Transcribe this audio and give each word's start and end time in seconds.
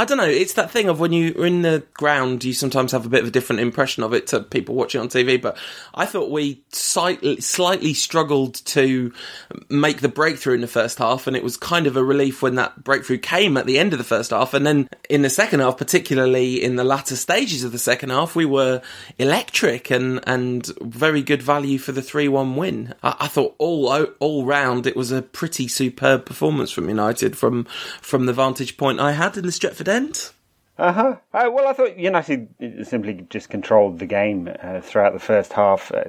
I 0.00 0.06
don't 0.06 0.16
know. 0.16 0.24
It's 0.24 0.54
that 0.54 0.70
thing 0.70 0.88
of 0.88 0.98
when 0.98 1.12
you're 1.12 1.44
in 1.44 1.60
the 1.60 1.84
ground, 1.92 2.42
you 2.42 2.54
sometimes 2.54 2.92
have 2.92 3.04
a 3.04 3.10
bit 3.10 3.20
of 3.20 3.28
a 3.28 3.30
different 3.30 3.60
impression 3.60 4.02
of 4.02 4.14
it 4.14 4.28
to 4.28 4.40
people 4.40 4.74
watching 4.74 4.98
on 4.98 5.08
TV. 5.08 5.40
But 5.40 5.58
I 5.94 6.06
thought 6.06 6.30
we 6.30 6.62
slightly, 6.70 7.42
slightly 7.42 7.92
struggled 7.92 8.54
to 8.64 9.12
make 9.68 10.00
the 10.00 10.08
breakthrough 10.08 10.54
in 10.54 10.62
the 10.62 10.66
first 10.66 10.96
half, 10.96 11.26
and 11.26 11.36
it 11.36 11.44
was 11.44 11.58
kind 11.58 11.86
of 11.86 11.98
a 11.98 12.02
relief 12.02 12.40
when 12.40 12.54
that 12.54 12.82
breakthrough 12.82 13.18
came 13.18 13.58
at 13.58 13.66
the 13.66 13.78
end 13.78 13.92
of 13.92 13.98
the 13.98 14.04
first 14.04 14.30
half. 14.30 14.54
And 14.54 14.66
then 14.66 14.88
in 15.10 15.20
the 15.20 15.28
second 15.28 15.60
half, 15.60 15.76
particularly 15.76 16.64
in 16.64 16.76
the 16.76 16.84
latter 16.84 17.14
stages 17.14 17.62
of 17.62 17.72
the 17.72 17.78
second 17.78 18.08
half, 18.08 18.34
we 18.34 18.46
were 18.46 18.80
electric 19.18 19.90
and 19.90 20.20
and 20.26 20.66
very 20.80 21.20
good 21.22 21.42
value 21.42 21.76
for 21.76 21.92
the 21.92 22.00
three 22.00 22.26
one 22.26 22.56
win. 22.56 22.94
I, 23.02 23.16
I 23.20 23.28
thought 23.28 23.54
all 23.58 23.86
all 24.18 24.46
round 24.46 24.86
it 24.86 24.96
was 24.96 25.12
a 25.12 25.20
pretty 25.20 25.68
superb 25.68 26.24
performance 26.24 26.70
from 26.70 26.88
United 26.88 27.36
from 27.36 27.64
from 28.00 28.24
the 28.24 28.32
vantage 28.32 28.78
point 28.78 28.98
I 28.98 29.12
had 29.12 29.36
in 29.36 29.44
the 29.44 29.52
Stretford 29.52 29.89
end. 29.90 30.30
Uh-huh. 30.78 31.16
Uh, 31.34 31.50
well, 31.52 31.68
I 31.68 31.74
thought 31.74 31.98
United 31.98 32.48
simply 32.84 33.26
just 33.28 33.50
controlled 33.50 33.98
the 33.98 34.06
game 34.06 34.48
uh, 34.62 34.80
throughout 34.80 35.12
the 35.12 35.18
first 35.18 35.52
half. 35.52 35.92
Uh, 35.92 36.04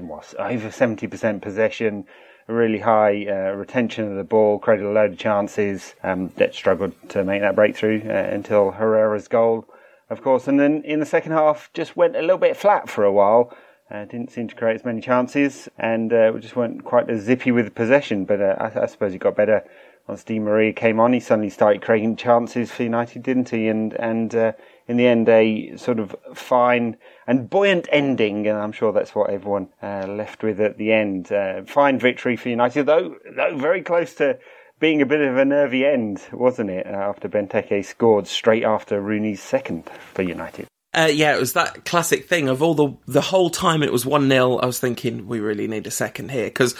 was 0.00 0.36
over 0.38 0.70
seventy 0.70 1.08
percent 1.08 1.42
possession, 1.42 2.04
really 2.46 2.78
high 2.78 3.26
uh, 3.28 3.54
retention 3.56 4.08
of 4.08 4.16
the 4.16 4.22
ball, 4.22 4.60
created 4.60 4.86
a 4.86 4.90
load 4.90 5.12
of 5.12 5.18
chances. 5.18 5.96
Um, 6.04 6.28
that 6.36 6.54
struggled 6.54 6.92
to 7.08 7.24
make 7.24 7.40
that 7.40 7.56
breakthrough 7.56 8.02
uh, 8.08 8.28
until 8.32 8.70
Herrera's 8.70 9.26
goal, 9.26 9.66
of 10.10 10.22
course. 10.22 10.46
And 10.46 10.60
then 10.60 10.82
in 10.84 11.00
the 11.00 11.06
second 11.06 11.32
half, 11.32 11.70
just 11.74 11.96
went 11.96 12.14
a 12.14 12.20
little 12.20 12.38
bit 12.38 12.56
flat 12.56 12.88
for 12.88 13.02
a 13.02 13.12
while. 13.12 13.52
Uh, 13.90 14.04
didn't 14.04 14.30
seem 14.30 14.48
to 14.48 14.54
create 14.54 14.76
as 14.76 14.84
many 14.84 15.00
chances, 15.00 15.68
and 15.78 16.12
uh, 16.12 16.30
we 16.32 16.40
just 16.40 16.56
weren't 16.56 16.84
quite 16.84 17.10
as 17.10 17.22
zippy 17.22 17.50
with 17.50 17.74
possession. 17.74 18.24
But 18.24 18.40
uh, 18.40 18.56
I, 18.58 18.82
I, 18.82 18.86
suppose 18.86 19.12
he 19.12 19.18
got 19.18 19.36
better 19.36 19.62
once 20.06 20.24
Di 20.24 20.38
Maria 20.38 20.72
came 20.72 21.00
on. 21.00 21.12
He 21.12 21.20
suddenly 21.20 21.50
started 21.50 21.82
creating 21.82 22.16
chances 22.16 22.70
for 22.70 22.82
United, 22.82 23.22
didn't 23.22 23.48
he? 23.50 23.68
And 23.68 23.92
and 23.94 24.34
uh, 24.34 24.52
in 24.86 24.96
the 24.96 25.06
end, 25.06 25.28
a 25.28 25.76
sort 25.76 25.98
of 25.98 26.14
fine 26.34 26.96
and 27.26 27.48
buoyant 27.48 27.88
ending, 27.90 28.46
and 28.46 28.58
I'm 28.58 28.72
sure 28.72 28.92
that's 28.92 29.14
what 29.14 29.30
everyone 29.30 29.68
uh, 29.82 30.06
left 30.06 30.42
with 30.42 30.60
at 30.60 30.78
the 30.78 30.92
end. 30.92 31.32
Uh, 31.32 31.62
fine 31.64 31.98
victory 31.98 32.36
for 32.36 32.48
United, 32.48 32.86
though, 32.86 33.16
though 33.36 33.56
very 33.56 33.82
close 33.82 34.14
to 34.14 34.38
being 34.80 35.00
a 35.00 35.06
bit 35.06 35.20
of 35.20 35.36
a 35.38 35.44
nervy 35.44 35.86
end, 35.86 36.20
wasn't 36.32 36.68
it? 36.68 36.86
after 36.86 37.28
Benteke 37.28 37.84
scored 37.84 38.26
straight 38.26 38.64
after 38.64 39.00
Rooney's 39.00 39.42
second 39.42 39.88
for 40.12 40.22
United. 40.22 40.66
Uh, 40.94 41.10
yeah, 41.12 41.34
it 41.34 41.40
was 41.40 41.54
that 41.54 41.84
classic 41.84 42.28
thing 42.28 42.48
of 42.48 42.62
all 42.62 42.74
the 42.74 42.92
the 43.06 43.20
whole 43.20 43.50
time 43.50 43.82
it 43.82 43.92
was 43.92 44.06
one 44.06 44.28
0 44.28 44.58
I 44.58 44.66
was 44.66 44.78
thinking 44.78 45.26
we 45.26 45.40
really 45.40 45.66
need 45.66 45.86
a 45.86 45.90
second 45.90 46.30
here 46.30 46.46
because, 46.46 46.74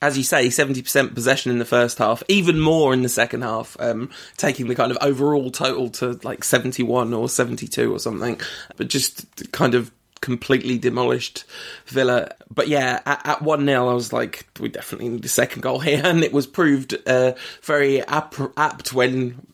as 0.00 0.16
you 0.16 0.24
say, 0.24 0.48
seventy 0.48 0.82
percent 0.82 1.14
possession 1.14 1.52
in 1.52 1.58
the 1.58 1.64
first 1.64 1.98
half, 1.98 2.22
even 2.28 2.58
more 2.58 2.94
in 2.94 3.02
the 3.02 3.08
second 3.08 3.42
half, 3.42 3.76
um, 3.78 4.10
taking 4.36 4.68
the 4.68 4.74
kind 4.74 4.90
of 4.90 4.98
overall 5.02 5.50
total 5.50 5.90
to 5.90 6.18
like 6.22 6.42
seventy 6.42 6.82
one 6.82 7.12
or 7.12 7.28
seventy 7.28 7.68
two 7.68 7.94
or 7.94 7.98
something, 7.98 8.40
but 8.76 8.88
just 8.88 9.52
kind 9.52 9.74
of 9.74 9.90
completely 10.20 10.78
demolished 10.78 11.44
Villa. 11.86 12.30
But 12.52 12.68
yeah, 12.68 13.00
at, 13.06 13.42
1 13.42 13.64
0, 13.64 13.88
I 13.88 13.94
was 13.94 14.12
like, 14.12 14.46
we 14.60 14.68
definitely 14.68 15.08
need 15.08 15.24
a 15.24 15.28
second 15.28 15.62
goal 15.62 15.80
here. 15.80 16.02
And 16.10 16.24
it 16.24 16.32
was 16.32 16.46
proved 16.46 16.96
uh, 17.06 17.32
very 17.62 18.02
ap- 18.06 18.52
apt 18.58 18.92
when 18.92 19.46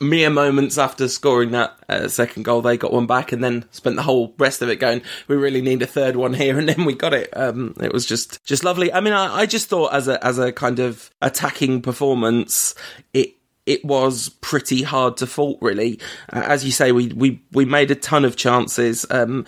mere 0.00 0.30
moments 0.30 0.78
after 0.78 1.08
scoring 1.08 1.52
that 1.52 1.78
uh, 1.88 2.08
second 2.08 2.44
goal, 2.44 2.62
they 2.62 2.76
got 2.76 2.92
one 2.92 3.06
back, 3.06 3.32
and 3.32 3.42
then 3.42 3.64
spent 3.70 3.96
the 3.96 4.02
whole 4.02 4.34
rest 4.38 4.62
of 4.62 4.68
it 4.68 4.76
going, 4.76 5.02
"We 5.28 5.36
really 5.36 5.62
need 5.62 5.82
a 5.82 5.86
third 5.86 6.16
one 6.16 6.34
here," 6.34 6.58
and 6.58 6.68
then 6.68 6.84
we 6.84 6.94
got 6.94 7.14
it. 7.14 7.30
Um, 7.36 7.74
it 7.80 7.92
was 7.92 8.06
just 8.06 8.44
just 8.44 8.64
lovely. 8.64 8.92
I 8.92 9.00
mean, 9.00 9.12
I, 9.12 9.40
I 9.40 9.46
just 9.46 9.68
thought 9.68 9.92
as 9.92 10.08
a 10.08 10.24
as 10.24 10.38
a 10.38 10.52
kind 10.52 10.78
of 10.78 11.10
attacking 11.20 11.82
performance, 11.82 12.74
it 13.12 13.36
it 13.66 13.84
was 13.84 14.28
pretty 14.40 14.82
hard 14.82 15.16
to 15.18 15.26
fault, 15.26 15.58
really. 15.60 16.00
Uh, 16.32 16.42
as 16.46 16.64
you 16.64 16.72
say, 16.72 16.90
we, 16.92 17.08
we, 17.08 17.42
we 17.52 17.64
made 17.64 17.92
a 17.92 17.94
ton 17.94 18.24
of 18.24 18.34
chances. 18.34 19.06
Um, 19.08 19.46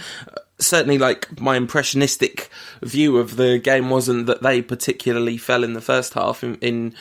certainly, 0.58 0.98
like 0.98 1.40
my 1.40 1.56
impressionistic 1.56 2.48
view 2.82 3.18
of 3.18 3.36
the 3.36 3.58
game 3.58 3.90
wasn't 3.90 4.26
that 4.26 4.42
they 4.42 4.62
particularly 4.62 5.36
fell 5.36 5.64
in 5.64 5.72
the 5.72 5.80
first 5.80 6.14
half 6.14 6.44
in, 6.44 6.56
in 6.56 6.94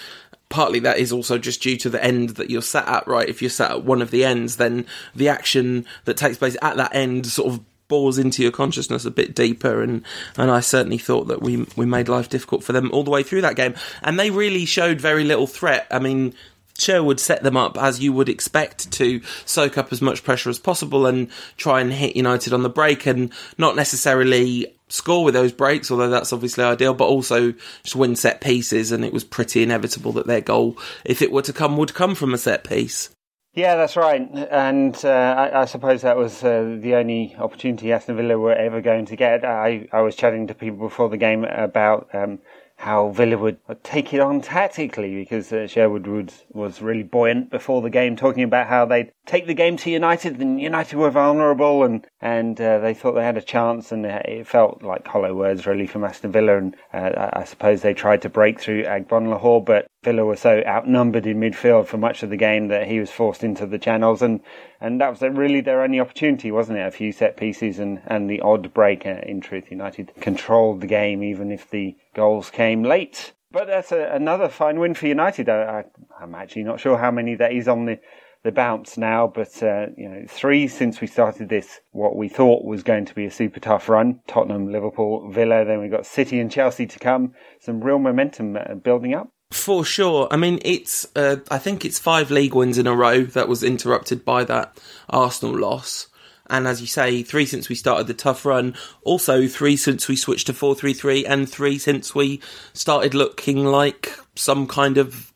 partly 0.53 0.79
that 0.81 0.99
is 0.99 1.11
also 1.11 1.39
just 1.39 1.63
due 1.63 1.75
to 1.77 1.89
the 1.89 2.01
end 2.01 2.29
that 2.31 2.51
you're 2.51 2.61
sat 2.61 2.87
at, 2.87 3.07
right? 3.07 3.27
If 3.27 3.41
you're 3.41 3.49
sat 3.49 3.71
at 3.71 3.83
one 3.83 4.03
of 4.03 4.11
the 4.11 4.23
ends, 4.23 4.57
then 4.57 4.85
the 5.15 5.27
action 5.27 5.87
that 6.05 6.15
takes 6.15 6.37
place 6.37 6.55
at 6.61 6.77
that 6.77 6.93
end 6.95 7.25
sort 7.25 7.51
of 7.51 7.59
bores 7.87 8.19
into 8.19 8.43
your 8.43 8.51
consciousness 8.51 9.03
a 9.03 9.11
bit 9.11 9.35
deeper 9.35 9.83
and 9.83 10.03
and 10.37 10.49
I 10.49 10.61
certainly 10.61 10.97
thought 10.97 11.27
that 11.27 11.41
we 11.41 11.67
we 11.75 11.85
made 11.85 12.07
life 12.07 12.29
difficult 12.29 12.63
for 12.63 12.71
them 12.71 12.89
all 12.93 13.03
the 13.03 13.11
way 13.11 13.23
through 13.23 13.41
that 13.41 13.57
game 13.57 13.75
and 14.01 14.17
they 14.17 14.31
really 14.31 14.65
showed 14.65 15.01
very 15.01 15.25
little 15.25 15.47
threat 15.47 15.85
I 15.91 15.99
mean 15.99 16.33
Sherwood 16.83 17.19
set 17.19 17.43
them 17.43 17.57
up 17.57 17.77
as 17.77 17.99
you 17.99 18.13
would 18.13 18.29
expect 18.29 18.91
to 18.93 19.21
soak 19.45 19.77
up 19.77 19.91
as 19.91 20.01
much 20.01 20.23
pressure 20.23 20.49
as 20.49 20.59
possible 20.59 21.05
and 21.05 21.29
try 21.57 21.81
and 21.81 21.93
hit 21.93 22.15
United 22.15 22.53
on 22.53 22.63
the 22.63 22.69
break 22.69 23.05
and 23.05 23.31
not 23.57 23.75
necessarily 23.75 24.73
score 24.89 25.23
with 25.23 25.33
those 25.33 25.51
breaks, 25.51 25.89
although 25.89 26.09
that's 26.09 26.33
obviously 26.33 26.63
ideal, 26.63 26.93
but 26.93 27.05
also 27.05 27.53
just 27.83 27.95
win 27.95 28.15
set 28.15 28.41
pieces. 28.41 28.91
And 28.91 29.03
it 29.03 29.13
was 29.13 29.23
pretty 29.23 29.63
inevitable 29.63 30.11
that 30.13 30.27
their 30.27 30.41
goal, 30.41 30.77
if 31.03 31.21
it 31.21 31.31
were 31.31 31.41
to 31.43 31.53
come, 31.53 31.77
would 31.77 31.93
come 31.93 32.15
from 32.15 32.33
a 32.33 32.37
set 32.37 32.63
piece. 32.63 33.09
Yeah, 33.55 33.75
that's 33.75 33.95
right. 33.95 34.19
And 34.19 34.99
uh, 35.05 35.09
I, 35.09 35.61
I, 35.61 35.65
suppose 35.65 36.01
that 36.01 36.17
was 36.17 36.43
uh, 36.43 36.77
the 36.79 36.95
only 36.95 37.35
opportunity 37.37 37.91
Aston 37.91 38.17
Villa 38.17 38.37
were 38.37 38.53
ever 38.53 38.81
going 38.81 39.05
to 39.05 39.15
get. 39.15 39.45
I, 39.45 39.87
I 39.91 40.01
was 40.01 40.15
chatting 40.15 40.47
to 40.47 40.55
people 40.55 40.79
before 40.79 41.07
the 41.09 41.17
game 41.17 41.43
about 41.43 42.09
um, 42.13 42.39
how 42.77 43.09
Villa 43.09 43.37
would 43.37 43.59
take 43.83 44.13
it 44.13 44.19
on 44.19 44.41
tactically 44.41 45.15
because 45.15 45.53
uh, 45.53 45.67
Sherwood 45.67 46.07
was, 46.07 46.45
was 46.51 46.81
really 46.81 47.03
buoyant 47.03 47.49
before 47.49 47.81
the 47.81 47.89
game, 47.89 48.15
talking 48.15 48.43
about 48.43 48.67
how 48.67 48.85
they'd 48.85 49.11
take 49.25 49.47
the 49.47 49.53
game 49.53 49.77
to 49.77 49.89
United 49.89 50.41
and 50.41 50.59
United 50.59 50.97
were 50.97 51.09
vulnerable 51.09 51.83
and 51.83 52.05
and 52.21 52.59
uh, 52.59 52.79
they 52.79 52.93
thought 52.93 53.13
they 53.13 53.23
had 53.23 53.37
a 53.37 53.41
chance 53.41 53.91
and 53.91 54.05
it 54.05 54.47
felt 54.47 54.83
like 54.83 55.07
hollow 55.07 55.33
words 55.33 55.65
really 55.65 55.87
from 55.87 56.03
Aston 56.03 56.31
Villa 56.31 56.57
and 56.57 56.75
uh, 56.93 57.29
I 57.33 57.43
suppose 57.45 57.81
they 57.81 57.93
tried 57.93 58.21
to 58.23 58.29
break 58.29 58.59
through 58.59 58.83
Agbonlahor 58.83 59.65
but 59.65 59.87
Villa 60.03 60.25
were 60.25 60.35
so 60.35 60.61
outnumbered 60.67 61.25
in 61.25 61.39
midfield 61.39 61.87
for 61.87 61.97
much 61.97 62.23
of 62.23 62.29
the 62.29 62.37
game 62.37 62.67
that 62.67 62.87
he 62.87 62.99
was 62.99 63.09
forced 63.09 63.43
into 63.43 63.65
the 63.65 63.79
channels 63.79 64.21
and 64.21 64.41
and 64.81 64.99
that 64.99 65.09
was 65.09 65.21
really 65.21 65.61
their 65.61 65.81
only 65.81 66.01
opportunity, 66.01 66.51
wasn't 66.51 66.77
it? 66.77 66.85
A 66.85 66.91
few 66.91 67.13
set 67.13 67.37
pieces 67.37 67.79
and, 67.79 68.01
and 68.07 68.29
the 68.29 68.41
odd 68.41 68.73
break. 68.73 69.05
Uh, 69.05 69.21
in 69.23 69.39
truth, 69.39 69.71
United 69.71 70.11
controlled 70.19 70.81
the 70.81 70.87
game 70.87 71.23
even 71.23 71.51
if 71.53 71.69
the 71.69 71.95
goals 72.13 72.49
came 72.49 72.83
late. 72.83 73.31
But 73.49 73.67
that's 73.67 73.93
a, 73.93 74.09
another 74.13 74.49
fine 74.49 74.79
win 74.79 74.93
for 74.93 75.07
United. 75.07 75.47
I 75.47 75.85
I, 76.19 76.23
am 76.23 76.35
actually 76.35 76.63
not 76.63 76.81
sure 76.81 76.97
how 76.97 77.11
many 77.11 77.35
that 77.35 77.53
is 77.53 77.69
on 77.69 77.85
the, 77.85 77.99
the 78.43 78.51
bounce 78.51 78.97
now, 78.97 79.31
but 79.33 79.63
uh, 79.63 79.87
you 79.97 80.07
know, 80.09 80.25
three 80.27 80.67
since 80.67 80.99
we 80.99 81.07
started 81.07 81.49
this. 81.49 81.79
What 81.91 82.15
we 82.15 82.27
thought 82.27 82.65
was 82.65 82.83
going 82.83 83.05
to 83.05 83.15
be 83.15 83.25
a 83.25 83.31
super 83.31 83.59
tough 83.59 83.87
run: 83.87 84.19
Tottenham, 84.27 84.71
Liverpool, 84.71 85.31
Villa. 85.31 85.65
Then 85.65 85.79
we 85.79 85.87
got 85.87 86.05
City 86.05 86.39
and 86.39 86.51
Chelsea 86.51 86.85
to 86.85 86.99
come. 86.99 87.33
Some 87.61 87.81
real 87.81 87.99
momentum 87.99 88.57
uh, 88.57 88.75
building 88.75 89.13
up. 89.13 89.29
For 89.51 89.85
sure. 89.85 90.27
I 90.31 90.37
mean, 90.37 90.59
it's 90.63 91.07
uh, 91.15 91.37
I 91.49 91.57
think 91.57 91.85
it's 91.85 91.99
five 91.99 92.31
league 92.31 92.53
wins 92.53 92.77
in 92.77 92.87
a 92.87 92.95
row 92.95 93.23
that 93.23 93.47
was 93.47 93.63
interrupted 93.63 94.25
by 94.25 94.43
that 94.45 94.77
Arsenal 95.09 95.57
loss. 95.57 96.07
And 96.49 96.67
as 96.67 96.81
you 96.81 96.87
say, 96.87 97.23
three 97.23 97.45
since 97.45 97.69
we 97.69 97.75
started 97.75 98.07
the 98.07 98.13
tough 98.13 98.45
run. 98.45 98.75
Also, 99.03 99.47
three 99.47 99.77
since 99.77 100.09
we 100.09 100.17
switched 100.17 100.47
to 100.47 100.53
four 100.53 100.75
three 100.75 100.93
three, 100.93 101.25
and 101.25 101.49
three 101.49 101.77
since 101.77 102.13
we 102.13 102.41
started 102.73 103.13
looking 103.13 103.63
like 103.63 104.11
some 104.35 104.67
kind 104.67 104.97
of 104.97 105.32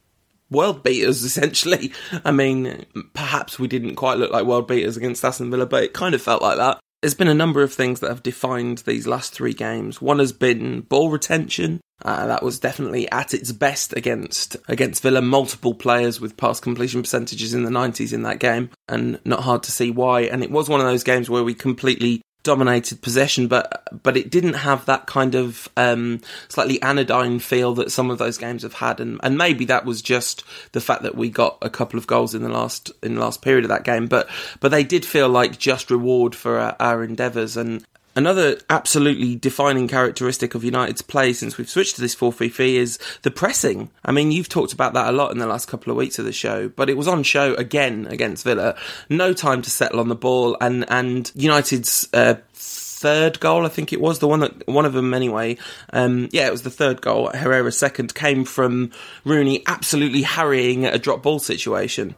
world 0.50 0.84
beaters. 0.84 1.24
Essentially, 1.38 1.92
I 2.24 2.32
mean, 2.32 2.86
perhaps 3.14 3.60
we 3.60 3.68
didn't 3.68 3.96
quite 3.96 4.18
look 4.18 4.32
like 4.32 4.46
world 4.46 4.68
beaters 4.68 4.98
against 4.98 5.24
Aston 5.24 5.52
Villa, 5.52 5.66
but 5.66 5.84
it 5.84 5.94
kind 5.94 6.16
of 6.16 6.22
felt 6.22 6.42
like 6.42 6.58
that. 6.58 6.80
There's 7.02 7.14
been 7.14 7.28
a 7.28 7.34
number 7.34 7.62
of 7.62 7.74
things 7.74 8.00
that 8.00 8.10
have 8.10 8.24
defined 8.24 8.80
these 8.80 9.06
last 9.06 9.32
three 9.32 9.54
games. 9.54 10.02
One 10.02 10.18
has 10.18 10.32
been 10.32 10.82
ball 10.82 11.12
retention. 11.12 11.80
Uh, 12.04 12.28
that 12.28 12.44
was 12.44 12.60
definitely 12.60 13.10
at 13.12 13.34
its 13.34 13.52
best 13.52 13.96
against 13.96 14.58
against 14.68 15.04
Villa. 15.04 15.22
Multiple 15.22 15.74
players 15.74 16.20
with 16.20 16.38
pass 16.38 16.60
completion 16.60 17.02
percentages 17.02 17.54
in 17.54 17.64
the 17.64 17.72
90s 17.72 18.14
in 18.14 18.24
that 18.24 18.40
game, 18.40 18.70
and 18.88 19.20
not 19.26 19.42
hard 19.42 19.64
to 19.64 19.72
see 19.72 19.92
why. 19.92 20.22
And 20.22 20.44
it 20.44 20.52
was 20.52 20.70
one 20.70 20.80
of 20.80 20.88
those 20.88 21.04
games 21.04 21.30
where 21.30 21.44
we 21.44 21.54
completely 21.54 22.22
dominated 22.48 23.02
possession, 23.02 23.50
but 23.50 23.84
but 24.02 24.16
it 24.16 24.32
didn't 24.32 24.54
have 24.54 24.86
that 24.86 25.06
kind 25.06 25.36
of 25.36 25.68
um, 25.76 26.22
slightly 26.48 26.82
anodyne 26.82 27.40
feel 27.40 27.74
that 27.74 27.92
some 27.92 28.10
of 28.10 28.20
those 28.20 28.38
games 28.38 28.64
have 28.64 28.76
had, 28.76 29.02
and, 29.02 29.20
and 29.22 29.38
maybe 29.38 29.66
that 29.66 29.84
was 29.84 30.02
just 30.02 30.46
the 30.72 30.80
fact 30.80 31.04
that 31.04 31.16
we 31.16 31.30
got 31.30 31.58
a 31.62 31.70
couple 31.70 32.00
of 32.00 32.08
goals 32.08 32.34
in 32.34 32.44
the 32.44 32.50
last 32.50 32.90
in 33.04 33.16
the 33.16 33.22
last 33.22 33.42
period 33.42 33.66
of 33.66 33.70
that 33.70 33.84
game, 33.84 34.08
but 34.08 34.30
but 34.62 34.72
they 34.72 34.86
did 34.86 35.06
feel 35.06 35.28
like 35.28 35.60
just 35.60 35.92
reward 35.92 36.34
for 36.34 36.58
our, 36.58 36.76
our 36.80 37.04
endeavours, 37.04 37.58
and 37.58 37.86
Another 38.18 38.58
absolutely 38.72 39.36
defining 39.36 39.88
characteristic 39.88 40.56
of 40.56 40.64
United's 40.64 41.04
play 41.04 41.34
since 41.34 41.56
we've 41.56 41.70
switched 41.70 41.98
to 41.98 42.02
this 42.02 42.16
4 42.16 42.34
3 42.34 42.50
3 42.50 42.78
is 42.78 42.98
the 43.22 43.30
pressing. 43.30 43.92
I 44.04 44.12
mean, 44.12 44.32
you've 44.32 44.50
talked 44.50 44.74
about 44.74 44.94
that 44.94 45.08
a 45.08 45.12
lot 45.12 45.32
in 45.32 45.38
the 45.38 45.46
last 45.46 45.68
couple 45.68 45.92
of 45.92 45.98
weeks 45.98 46.18
of 46.18 46.26
the 46.26 46.34
show, 46.34 46.68
but 46.68 46.90
it 46.90 46.98
was 46.98 47.08
on 47.08 47.22
show 47.22 47.54
again 47.54 48.08
against 48.08 48.44
Villa. 48.44 48.76
No 49.08 49.34
time 49.34 49.62
to 49.62 49.70
settle 49.70 50.00
on 50.00 50.10
the 50.10 50.16
ball, 50.16 50.58
and, 50.60 50.84
and 50.90 51.32
United's 51.36 52.10
uh, 52.12 52.38
third 52.56 53.40
goal, 53.40 53.68
I 53.68 53.70
think 53.70 53.94
it 53.94 54.02
was 54.02 54.18
the 54.18 54.28
one 54.28 54.40
that 54.40 54.68
one 54.68 54.86
of 54.86 54.94
them 54.94 55.14
anyway. 55.14 55.58
Um, 55.94 56.28
yeah, 56.32 56.48
it 56.48 56.52
was 56.52 56.64
the 56.64 56.72
third 56.72 57.02
goal. 57.02 57.30
Herrera's 57.30 57.78
second 57.78 58.16
came 58.16 58.46
from 58.46 58.90
Rooney 59.26 59.62
absolutely 59.68 60.24
harrying 60.24 60.88
a 60.88 60.98
drop 60.98 61.22
ball 61.22 61.38
situation. 61.38 62.16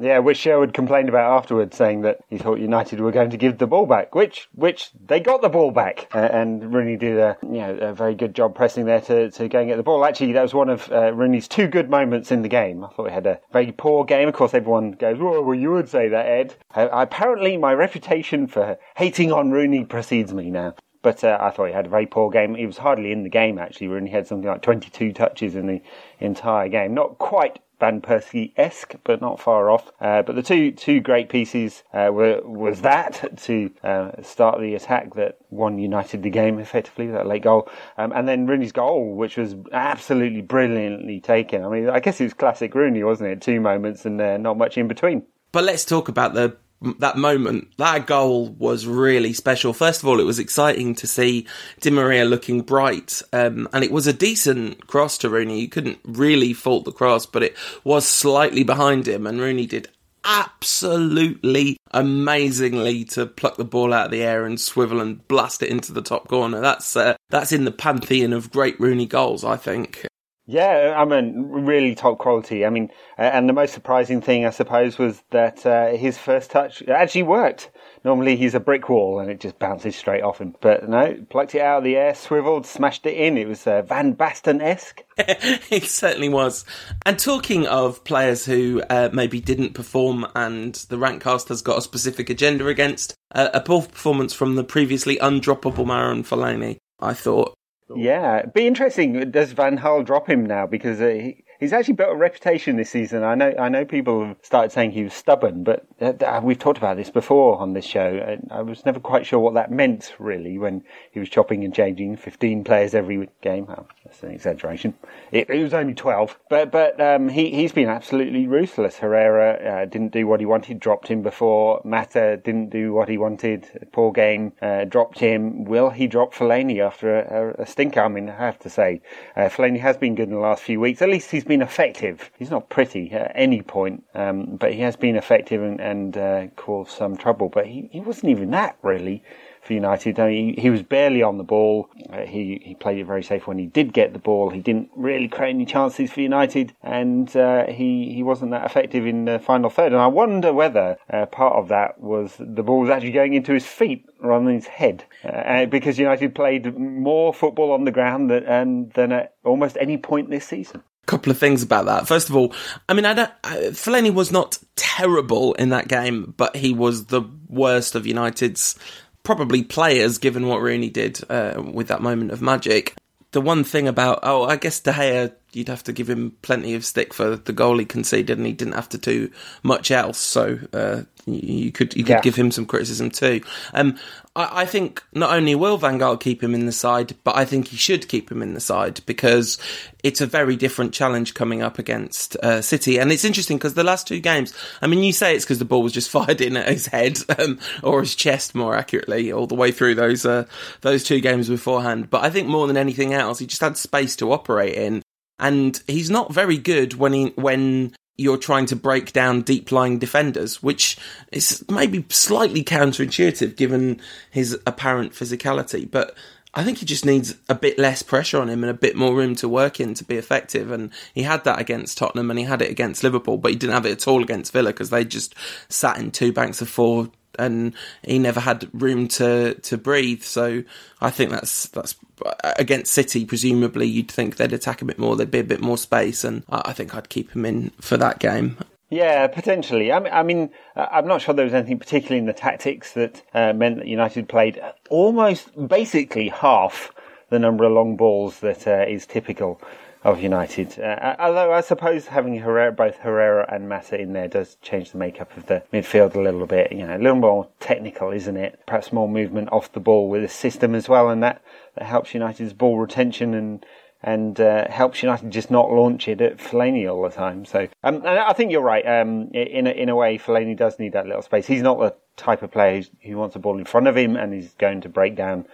Yeah, 0.00 0.20
which 0.20 0.38
Sherwood 0.38 0.74
complained 0.74 1.08
about 1.08 1.36
afterwards, 1.36 1.76
saying 1.76 2.02
that 2.02 2.20
he 2.28 2.38
thought 2.38 2.60
United 2.60 3.00
were 3.00 3.10
going 3.10 3.30
to 3.30 3.36
give 3.36 3.58
the 3.58 3.66
ball 3.66 3.84
back, 3.84 4.14
which 4.14 4.48
which 4.54 4.90
they 5.04 5.18
got 5.18 5.42
the 5.42 5.48
ball 5.48 5.72
back, 5.72 6.08
uh, 6.14 6.18
and 6.18 6.72
Rooney 6.72 6.96
did 6.96 7.18
a 7.18 7.36
you 7.42 7.58
know 7.58 7.76
a 7.78 7.92
very 7.92 8.14
good 8.14 8.34
job 8.34 8.54
pressing 8.54 8.84
there 8.84 9.00
to, 9.02 9.30
to 9.32 9.48
go 9.48 9.58
and 9.58 9.68
get 9.68 9.76
the 9.76 9.82
ball. 9.82 10.04
Actually, 10.04 10.32
that 10.32 10.42
was 10.42 10.54
one 10.54 10.68
of 10.68 10.90
uh, 10.92 11.12
Rooney's 11.12 11.48
two 11.48 11.66
good 11.66 11.90
moments 11.90 12.30
in 12.30 12.42
the 12.42 12.48
game. 12.48 12.84
I 12.84 12.88
thought 12.88 13.08
he 13.08 13.14
had 13.14 13.26
a 13.26 13.40
very 13.52 13.72
poor 13.72 14.04
game. 14.04 14.28
Of 14.28 14.34
course, 14.34 14.54
everyone 14.54 14.92
goes, 14.92 15.18
"Oh, 15.20 15.42
well, 15.42 15.58
you 15.58 15.72
would 15.72 15.88
say 15.88 16.08
that, 16.08 16.26
Ed." 16.26 16.54
Uh, 16.74 16.88
apparently, 16.92 17.56
my 17.56 17.72
reputation 17.74 18.46
for 18.46 18.78
hating 18.96 19.32
on 19.32 19.50
Rooney 19.50 19.84
precedes 19.84 20.32
me 20.32 20.50
now. 20.50 20.74
But 21.02 21.22
uh, 21.24 21.38
I 21.40 21.50
thought 21.50 21.66
he 21.66 21.72
had 21.72 21.86
a 21.86 21.90
very 21.90 22.06
poor 22.06 22.30
game. 22.30 22.54
He 22.54 22.66
was 22.66 22.78
hardly 22.78 23.12
in 23.12 23.22
the 23.22 23.28
game 23.28 23.58
actually. 23.58 23.86
Rooney 23.86 24.10
had 24.10 24.26
something 24.26 24.48
like 24.48 24.62
22 24.62 25.12
touches 25.12 25.54
in 25.54 25.66
the 25.66 25.80
entire 26.18 26.68
game. 26.68 26.92
Not 26.92 27.18
quite 27.18 27.60
Van 27.80 28.00
Persie 28.00 28.52
esque, 28.56 28.94
but 29.04 29.20
not 29.20 29.40
far 29.40 29.70
off. 29.70 29.90
Uh, 30.00 30.22
but 30.22 30.34
the 30.34 30.42
two 30.42 30.72
two 30.72 31.00
great 31.00 31.28
pieces 31.28 31.82
uh, 31.92 32.10
were 32.12 32.40
was 32.44 32.80
that 32.82 33.38
to 33.42 33.70
uh, 33.82 34.10
start 34.22 34.60
the 34.60 34.74
attack 34.74 35.14
that 35.14 35.38
won 35.50 35.78
United 35.78 36.22
the 36.22 36.30
game 36.30 36.58
effectively, 36.58 37.06
that 37.06 37.26
late 37.26 37.42
goal, 37.42 37.68
um, 37.96 38.12
and 38.12 38.26
then 38.28 38.46
Rooney's 38.46 38.72
goal, 38.72 39.14
which 39.14 39.36
was 39.36 39.54
absolutely 39.72 40.42
brilliantly 40.42 41.20
taken. 41.20 41.64
I 41.64 41.68
mean, 41.68 41.88
I 41.88 42.00
guess 42.00 42.20
it 42.20 42.24
was 42.24 42.34
classic 42.34 42.74
Rooney, 42.74 43.02
wasn't 43.02 43.30
it? 43.30 43.40
Two 43.40 43.60
moments 43.60 44.04
and 44.04 44.20
uh, 44.20 44.36
not 44.36 44.58
much 44.58 44.76
in 44.76 44.88
between. 44.88 45.24
But 45.52 45.64
let's 45.64 45.84
talk 45.84 46.08
about 46.08 46.34
the 46.34 46.56
that 46.80 47.16
moment, 47.16 47.68
that 47.78 48.06
goal 48.06 48.48
was 48.48 48.86
really 48.86 49.32
special. 49.32 49.72
First 49.72 50.02
of 50.02 50.08
all, 50.08 50.20
it 50.20 50.26
was 50.26 50.38
exciting 50.38 50.94
to 50.96 51.06
see 51.06 51.46
Di 51.80 51.90
Maria 51.90 52.24
looking 52.24 52.62
bright, 52.62 53.20
um, 53.32 53.68
and 53.72 53.84
it 53.84 53.90
was 53.90 54.06
a 54.06 54.12
decent 54.12 54.86
cross 54.86 55.18
to 55.18 55.30
Rooney. 55.30 55.60
You 55.60 55.68
couldn't 55.68 55.98
really 56.04 56.52
fault 56.52 56.84
the 56.84 56.92
cross, 56.92 57.26
but 57.26 57.42
it 57.42 57.56
was 57.84 58.06
slightly 58.06 58.62
behind 58.62 59.08
him, 59.08 59.26
and 59.26 59.40
Rooney 59.40 59.66
did 59.66 59.88
absolutely 60.24 61.78
amazingly 61.92 63.04
to 63.04 63.26
pluck 63.26 63.56
the 63.56 63.64
ball 63.64 63.92
out 63.94 64.06
of 64.06 64.10
the 64.10 64.22
air 64.22 64.44
and 64.44 64.60
swivel 64.60 65.00
and 65.00 65.26
blast 65.26 65.62
it 65.62 65.70
into 65.70 65.92
the 65.92 66.02
top 66.02 66.28
corner. 66.28 66.60
That's 66.60 66.96
uh, 66.96 67.16
that's 67.30 67.52
in 67.52 67.64
the 67.64 67.72
pantheon 67.72 68.32
of 68.32 68.52
great 68.52 68.78
Rooney 68.78 69.06
goals, 69.06 69.44
I 69.44 69.56
think. 69.56 70.06
Yeah, 70.50 70.94
I 70.96 71.04
mean, 71.04 71.50
really 71.50 71.94
top 71.94 72.16
quality. 72.16 72.64
I 72.64 72.70
mean, 72.70 72.88
and 73.18 73.46
the 73.46 73.52
most 73.52 73.74
surprising 73.74 74.22
thing, 74.22 74.46
I 74.46 74.50
suppose, 74.50 74.96
was 74.96 75.22
that 75.30 75.66
uh, 75.66 75.88
his 75.88 76.16
first 76.16 76.50
touch 76.50 76.82
actually 76.88 77.24
worked. 77.24 77.70
Normally, 78.02 78.34
he's 78.34 78.54
a 78.54 78.60
brick 78.60 78.88
wall 78.88 79.20
and 79.20 79.30
it 79.30 79.40
just 79.40 79.58
bounces 79.58 79.94
straight 79.94 80.22
off 80.22 80.38
him. 80.38 80.54
But 80.62 80.88
no, 80.88 81.22
plucked 81.28 81.54
it 81.54 81.60
out 81.60 81.78
of 81.78 81.84
the 81.84 81.96
air, 81.96 82.14
swiveled, 82.14 82.64
smashed 82.64 83.04
it 83.04 83.14
in. 83.14 83.36
It 83.36 83.46
was 83.46 83.66
uh, 83.66 83.82
Van 83.82 84.16
Basten 84.16 84.62
esque. 84.62 85.02
it 85.18 85.84
certainly 85.84 86.30
was. 86.30 86.64
And 87.04 87.18
talking 87.18 87.66
of 87.66 88.02
players 88.04 88.46
who 88.46 88.82
uh, 88.88 89.10
maybe 89.12 89.42
didn't 89.42 89.74
perform 89.74 90.26
and 90.34 90.74
the 90.88 90.96
Rantcast 90.96 91.48
has 91.48 91.60
got 91.60 91.76
a 91.76 91.82
specific 91.82 92.30
agenda 92.30 92.68
against, 92.68 93.14
uh, 93.34 93.50
a 93.52 93.60
poor 93.60 93.82
performance 93.82 94.32
from 94.32 94.54
the 94.54 94.64
previously 94.64 95.16
undroppable 95.16 95.84
Marouane 95.84 96.26
Fellaini, 96.26 96.78
I 97.00 97.12
thought. 97.12 97.52
Yeah, 97.96 98.46
be 98.46 98.66
interesting. 98.66 99.30
Does 99.30 99.52
Van 99.52 99.78
Gaal 99.78 100.04
drop 100.04 100.28
him 100.28 100.44
now 100.44 100.66
because 100.66 101.00
uh, 101.00 101.30
he's 101.58 101.72
actually 101.72 101.94
built 101.94 102.10
a 102.10 102.16
reputation 102.16 102.76
this 102.76 102.90
season. 102.90 103.22
I 103.22 103.34
know, 103.34 103.54
I 103.58 103.68
know 103.68 103.84
people 103.84 104.26
have 104.26 104.36
started 104.42 104.72
saying 104.72 104.92
he 104.92 105.04
was 105.04 105.14
stubborn, 105.14 105.64
but 105.64 105.84
uh, 106.00 106.40
we've 106.42 106.58
talked 106.58 106.78
about 106.78 106.96
this 106.96 107.10
before 107.10 107.58
on 107.58 107.72
this 107.72 107.84
show. 107.84 108.38
I 108.50 108.62
was 108.62 108.84
never 108.84 109.00
quite 109.00 109.26
sure 109.26 109.38
what 109.38 109.54
that 109.54 109.70
meant 109.70 110.14
really 110.18 110.58
when 110.58 110.84
he 111.10 111.20
was 111.20 111.28
chopping 111.28 111.64
and 111.64 111.74
changing 111.74 112.16
15 112.16 112.64
players 112.64 112.94
every 112.94 113.28
game. 113.40 113.66
Well, 113.66 113.88
that's 114.04 114.22
an 114.22 114.30
exaggeration. 114.30 114.94
It, 115.32 115.50
it 115.50 115.62
was 115.62 115.74
only 115.74 115.94
12, 115.94 116.38
but 116.48 116.70
but 116.70 117.00
um, 117.00 117.28
he 117.28 117.50
he's 117.50 117.72
been 117.72 117.88
absolutely 117.88 118.46
ruthless. 118.46 118.98
Herrera 118.98 119.82
uh, 119.82 119.84
didn't 119.84 120.12
do 120.12 120.26
what 120.26 120.40
he 120.40 120.46
wanted, 120.46 120.80
dropped 120.80 121.08
him 121.08 121.22
before. 121.22 121.80
Mata 121.84 122.36
didn't 122.38 122.70
do 122.70 122.92
what 122.92 123.08
he 123.08 123.18
wanted. 123.18 123.88
Poor 123.92 124.12
game, 124.12 124.52
uh, 124.62 124.84
dropped 124.84 125.18
him. 125.18 125.64
Will 125.64 125.90
he 125.90 126.06
drop 126.06 126.34
Fellaini 126.34 126.80
after 126.80 127.18
a, 127.18 127.62
a, 127.62 127.66
stinker? 127.66 128.00
I 128.00 128.08
mean, 128.08 128.30
I 128.30 128.36
have 128.36 128.58
to 128.60 128.70
say, 128.70 129.02
uh, 129.36 129.42
Fellaini 129.42 129.80
has 129.80 129.96
been 129.96 130.14
good 130.14 130.28
in 130.28 130.34
the 130.34 130.40
last 130.40 130.62
few 130.62 130.80
weeks. 130.80 131.02
At 131.02 131.08
least 131.08 131.30
he's 131.30 131.44
been 131.48 131.62
effective. 131.62 132.30
He's 132.38 132.50
not 132.50 132.68
pretty 132.68 133.10
at 133.10 133.32
any 133.34 133.62
point, 133.62 134.04
um, 134.14 134.56
but 134.56 134.72
he 134.72 134.80
has 134.82 134.94
been 134.94 135.16
effective 135.16 135.62
and, 135.62 135.80
and 135.80 136.16
uh, 136.16 136.46
caused 136.54 136.92
some 136.92 137.16
trouble. 137.16 137.48
But 137.48 137.66
he, 137.66 137.88
he 137.90 138.00
wasn't 138.00 138.30
even 138.30 138.50
that 138.52 138.78
really 138.82 139.24
for 139.62 139.72
United. 139.72 140.20
I 140.20 140.28
mean, 140.28 140.54
he, 140.54 140.62
he 140.62 140.70
was 140.70 140.82
barely 140.82 141.22
on 141.22 141.38
the 141.38 141.44
ball. 141.44 141.90
Uh, 142.12 142.20
he 142.20 142.60
he 142.64 142.74
played 142.74 142.98
it 142.98 143.06
very 143.06 143.22
safe 143.22 143.46
when 143.46 143.58
he 143.58 143.66
did 143.66 143.92
get 143.92 144.12
the 144.12 144.18
ball. 144.18 144.50
He 144.50 144.60
didn't 144.60 144.90
really 144.94 145.28
create 145.28 145.50
any 145.50 145.66
chances 145.66 146.12
for 146.12 146.20
United, 146.20 146.74
and 146.82 147.34
uh, 147.36 147.66
he 147.66 148.12
he 148.14 148.22
wasn't 148.22 148.52
that 148.52 148.64
effective 148.64 149.06
in 149.06 149.24
the 149.24 149.38
final 149.38 149.70
third. 149.70 149.92
And 149.92 150.00
I 150.00 150.06
wonder 150.06 150.52
whether 150.52 150.98
uh, 151.10 151.26
part 151.26 151.54
of 151.56 151.68
that 151.68 152.00
was 152.00 152.36
the 152.38 152.62
ball 152.62 152.80
was 152.80 152.90
actually 152.90 153.12
going 153.12 153.34
into 153.34 153.52
his 153.52 153.66
feet 153.66 154.04
rather 154.20 154.44
than 154.44 154.54
his 154.54 154.66
head, 154.66 155.04
uh, 155.24 155.66
because 155.66 155.98
United 155.98 156.34
played 156.34 156.76
more 156.76 157.32
football 157.32 157.72
on 157.72 157.84
the 157.84 157.92
ground 157.92 158.30
than, 158.30 158.90
than 158.94 159.12
at 159.12 159.34
almost 159.44 159.76
any 159.80 159.96
point 159.96 160.28
this 160.28 160.46
season 160.46 160.82
couple 161.08 161.32
of 161.32 161.38
things 161.38 161.62
about 161.62 161.86
that. 161.86 162.06
First 162.06 162.28
of 162.28 162.36
all, 162.36 162.54
I 162.88 162.94
mean, 162.94 163.04
I 163.04 163.14
don't. 163.14 163.32
I, 163.42 163.56
Fellaini 163.72 164.14
was 164.14 164.30
not 164.30 164.58
terrible 164.76 165.54
in 165.54 165.70
that 165.70 165.88
game, 165.88 166.34
but 166.36 166.54
he 166.54 166.72
was 166.72 167.06
the 167.06 167.22
worst 167.48 167.96
of 167.96 168.06
United's 168.06 168.78
probably 169.24 169.64
players, 169.64 170.18
given 170.18 170.46
what 170.46 170.60
Rooney 170.60 170.90
did 170.90 171.18
uh, 171.28 171.60
with 171.60 171.88
that 171.88 172.02
moment 172.02 172.30
of 172.30 172.40
magic. 172.40 172.94
The 173.32 173.40
one 173.40 173.64
thing 173.64 173.88
about, 173.88 174.20
oh, 174.22 174.44
I 174.44 174.56
guess 174.56 174.80
De 174.80 174.92
Gea, 174.92 175.32
you'd 175.52 175.68
have 175.68 175.84
to 175.84 175.92
give 175.92 176.08
him 176.08 176.36
plenty 176.42 176.74
of 176.74 176.84
stick 176.84 177.14
for 177.14 177.36
the 177.36 177.52
goal 177.52 177.78
he 177.78 177.84
conceded, 177.84 178.36
and 178.36 178.46
he 178.46 178.52
didn't 178.52 178.74
have 178.74 178.88
to 178.90 178.98
do 178.98 179.30
much 179.62 179.90
else. 179.90 180.18
So 180.18 180.58
uh, 180.72 181.02
you 181.26 181.72
could 181.72 181.94
you 181.96 182.04
could 182.04 182.10
yeah. 182.10 182.20
give 182.20 182.36
him 182.36 182.50
some 182.50 182.66
criticism 182.66 183.10
too. 183.10 183.42
Um, 183.72 183.98
I, 184.36 184.62
I, 184.62 184.66
think 184.66 185.02
not 185.12 185.34
only 185.34 185.54
will 185.54 185.78
Van 185.78 185.98
Gaal 185.98 186.18
keep 186.18 186.42
him 186.42 186.54
in 186.54 186.66
the 186.66 186.72
side, 186.72 187.14
but 187.24 187.36
I 187.36 187.44
think 187.44 187.68
he 187.68 187.76
should 187.76 188.08
keep 188.08 188.30
him 188.30 188.42
in 188.42 188.54
the 188.54 188.60
side 188.60 189.00
because 189.06 189.58
it's 190.02 190.20
a 190.20 190.26
very 190.26 190.56
different 190.56 190.94
challenge 190.94 191.34
coming 191.34 191.62
up 191.62 191.78
against 191.78 192.36
uh, 192.36 192.62
City. 192.62 192.98
And 192.98 193.10
it's 193.10 193.24
interesting 193.24 193.56
because 193.56 193.74
the 193.74 193.84
last 193.84 194.06
two 194.06 194.20
games, 194.20 194.54
I 194.80 194.86
mean, 194.86 195.02
you 195.02 195.12
say 195.12 195.34
it's 195.34 195.44
because 195.44 195.58
the 195.58 195.64
ball 195.64 195.82
was 195.82 195.92
just 195.92 196.10
fired 196.18 196.40
in 196.40 196.56
at 196.56 196.68
his 196.68 196.86
head 196.86 197.18
um, 197.38 197.58
or 197.82 198.00
his 198.00 198.14
chest, 198.14 198.54
more 198.54 198.76
accurately, 198.76 199.32
all 199.32 199.46
the 199.46 199.54
way 199.54 199.72
through 199.72 199.94
those 199.94 200.24
uh, 200.24 200.44
those 200.82 201.04
two 201.04 201.20
games 201.20 201.48
beforehand. 201.48 202.10
But 202.10 202.24
I 202.24 202.30
think 202.30 202.48
more 202.48 202.66
than 202.66 202.76
anything 202.76 203.12
else, 203.12 203.38
he 203.38 203.46
just 203.46 203.62
had 203.62 203.76
space 203.76 204.16
to 204.16 204.32
operate 204.32 204.74
in 204.74 205.02
and 205.38 205.82
he's 205.86 206.10
not 206.10 206.32
very 206.32 206.58
good 206.58 206.94
when 206.94 207.12
he 207.12 207.26
when 207.36 207.94
you're 208.18 208.36
trying 208.36 208.66
to 208.66 208.76
break 208.76 209.12
down 209.12 209.42
deep 209.42 209.70
lying 209.70 209.98
defenders, 209.98 210.60
which 210.60 210.98
is 211.30 211.64
maybe 211.70 212.04
slightly 212.10 212.64
counterintuitive 212.64 213.54
given 213.54 214.00
his 214.30 214.58
apparent 214.66 215.12
physicality. 215.12 215.88
But 215.88 216.16
I 216.52 216.64
think 216.64 216.78
he 216.78 216.86
just 216.86 217.06
needs 217.06 217.36
a 217.48 217.54
bit 217.54 217.78
less 217.78 218.02
pressure 218.02 218.40
on 218.40 218.48
him 218.48 218.64
and 218.64 218.70
a 218.70 218.74
bit 218.74 218.96
more 218.96 219.14
room 219.14 219.36
to 219.36 219.48
work 219.48 219.78
in 219.78 219.94
to 219.94 220.04
be 220.04 220.16
effective. 220.16 220.72
And 220.72 220.90
he 221.14 221.22
had 221.22 221.44
that 221.44 221.60
against 221.60 221.96
Tottenham 221.96 222.30
and 222.30 222.38
he 222.38 222.44
had 222.44 222.60
it 222.60 222.70
against 222.70 223.04
Liverpool, 223.04 223.38
but 223.38 223.52
he 223.52 223.56
didn't 223.56 223.74
have 223.74 223.86
it 223.86 223.92
at 223.92 224.08
all 224.08 224.22
against 224.22 224.52
Villa 224.52 224.70
because 224.70 224.90
they 224.90 225.04
just 225.04 225.36
sat 225.68 225.98
in 225.98 226.10
two 226.10 226.32
banks 226.32 226.60
of 226.60 226.68
four 226.68 227.12
and 227.38 227.72
he 228.02 228.18
never 228.18 228.40
had 228.40 228.68
room 228.72 229.06
to, 229.08 229.54
to 229.54 229.76
breathe. 229.76 230.22
So 230.22 230.64
I 231.00 231.10
think 231.10 231.30
that's 231.30 231.68
that's 231.68 231.94
against 232.42 232.92
City. 232.92 233.24
Presumably, 233.24 233.86
you'd 233.86 234.10
think 234.10 234.36
they'd 234.36 234.52
attack 234.52 234.82
a 234.82 234.84
bit 234.84 234.98
more. 234.98 235.16
There'd 235.16 235.30
be 235.30 235.38
a 235.38 235.44
bit 235.44 235.60
more 235.60 235.78
space, 235.78 236.24
and 236.24 236.42
I 236.48 236.72
think 236.72 236.94
I'd 236.94 237.08
keep 237.08 237.32
him 237.32 237.44
in 237.44 237.70
for 237.80 237.96
that 237.96 238.18
game. 238.18 238.58
Yeah, 238.90 239.26
potentially. 239.26 239.92
I 239.92 239.98
mean, 240.00 240.12
I 240.12 240.22
mean, 240.22 240.50
I'm 240.74 241.06
not 241.06 241.20
sure 241.20 241.34
there 241.34 241.44
was 241.44 241.54
anything 241.54 241.78
particularly 241.78 242.18
in 242.18 242.26
the 242.26 242.32
tactics 242.32 242.92
that 242.94 243.22
uh, 243.34 243.52
meant 243.52 243.78
that 243.78 243.86
United 243.86 244.28
played 244.28 244.60
almost 244.88 245.50
basically 245.68 246.28
half 246.30 246.92
the 247.28 247.38
number 247.38 247.64
of 247.64 247.72
long 247.72 247.96
balls 247.96 248.40
that 248.40 248.66
uh, 248.66 248.86
is 248.88 249.04
typical 249.04 249.60
of 250.04 250.22
United. 250.22 250.78
Uh, 250.78 251.16
although 251.18 251.52
I 251.52 251.60
suppose 251.60 252.06
having 252.06 252.38
Herrera, 252.38 252.72
both 252.72 252.96
Herrera 252.96 253.46
and 253.52 253.68
Mata 253.68 254.00
in 254.00 254.12
there 254.12 254.28
does 254.28 254.56
change 254.62 254.92
the 254.92 254.98
makeup 254.98 255.36
of 255.36 255.46
the 255.46 255.62
midfield 255.72 256.14
a 256.14 256.20
little 256.20 256.46
bit. 256.46 256.72
You 256.72 256.86
know, 256.86 256.96
a 256.96 256.98
little 256.98 257.16
more 257.16 257.48
technical, 257.68 258.10
isn't 258.12 258.38
it? 258.38 258.60
Perhaps 258.66 258.94
more 258.94 259.06
movement 259.06 259.50
off 259.52 259.70
the 259.72 259.80
ball 259.80 260.08
with 260.08 260.22
the 260.22 260.28
system 260.28 260.74
as 260.74 260.88
well, 260.88 261.10
and 261.10 261.22
that, 261.22 261.42
that 261.74 261.84
helps 261.84 262.14
United's 262.14 262.54
ball 262.54 262.78
retention 262.78 263.34
and 263.34 263.64
and 264.00 264.40
uh, 264.40 264.70
helps 264.70 265.02
United 265.02 265.28
just 265.32 265.50
not 265.50 265.72
launch 265.72 266.06
it 266.06 266.20
at 266.20 266.36
Fellaini 266.38 266.88
all 266.88 267.02
the 267.02 267.10
time. 267.10 267.44
So, 267.44 267.66
um, 267.82 267.96
and 267.96 268.06
I 268.06 268.32
think 268.32 268.52
you're 268.52 268.60
right. 268.62 268.86
Um, 268.86 269.28
in 269.34 269.66
a, 269.66 269.70
in 269.70 269.88
a 269.88 269.96
way, 269.96 270.18
Fellaini 270.18 270.56
does 270.56 270.78
need 270.78 270.92
that 270.92 271.06
little 271.06 271.20
space. 271.20 271.48
He's 271.48 271.62
not 271.62 271.80
the 271.80 271.96
type 272.16 272.42
of 272.42 272.52
player 272.52 272.80
who 273.02 273.16
wants 273.16 273.34
a 273.34 273.40
ball 273.40 273.58
in 273.58 273.64
front 273.64 273.88
of 273.88 273.96
him 273.96 274.16
and 274.16 274.32
he's 274.32 274.52
going 274.52 274.82
to 274.82 274.88
break 274.88 275.16
down 275.16 275.46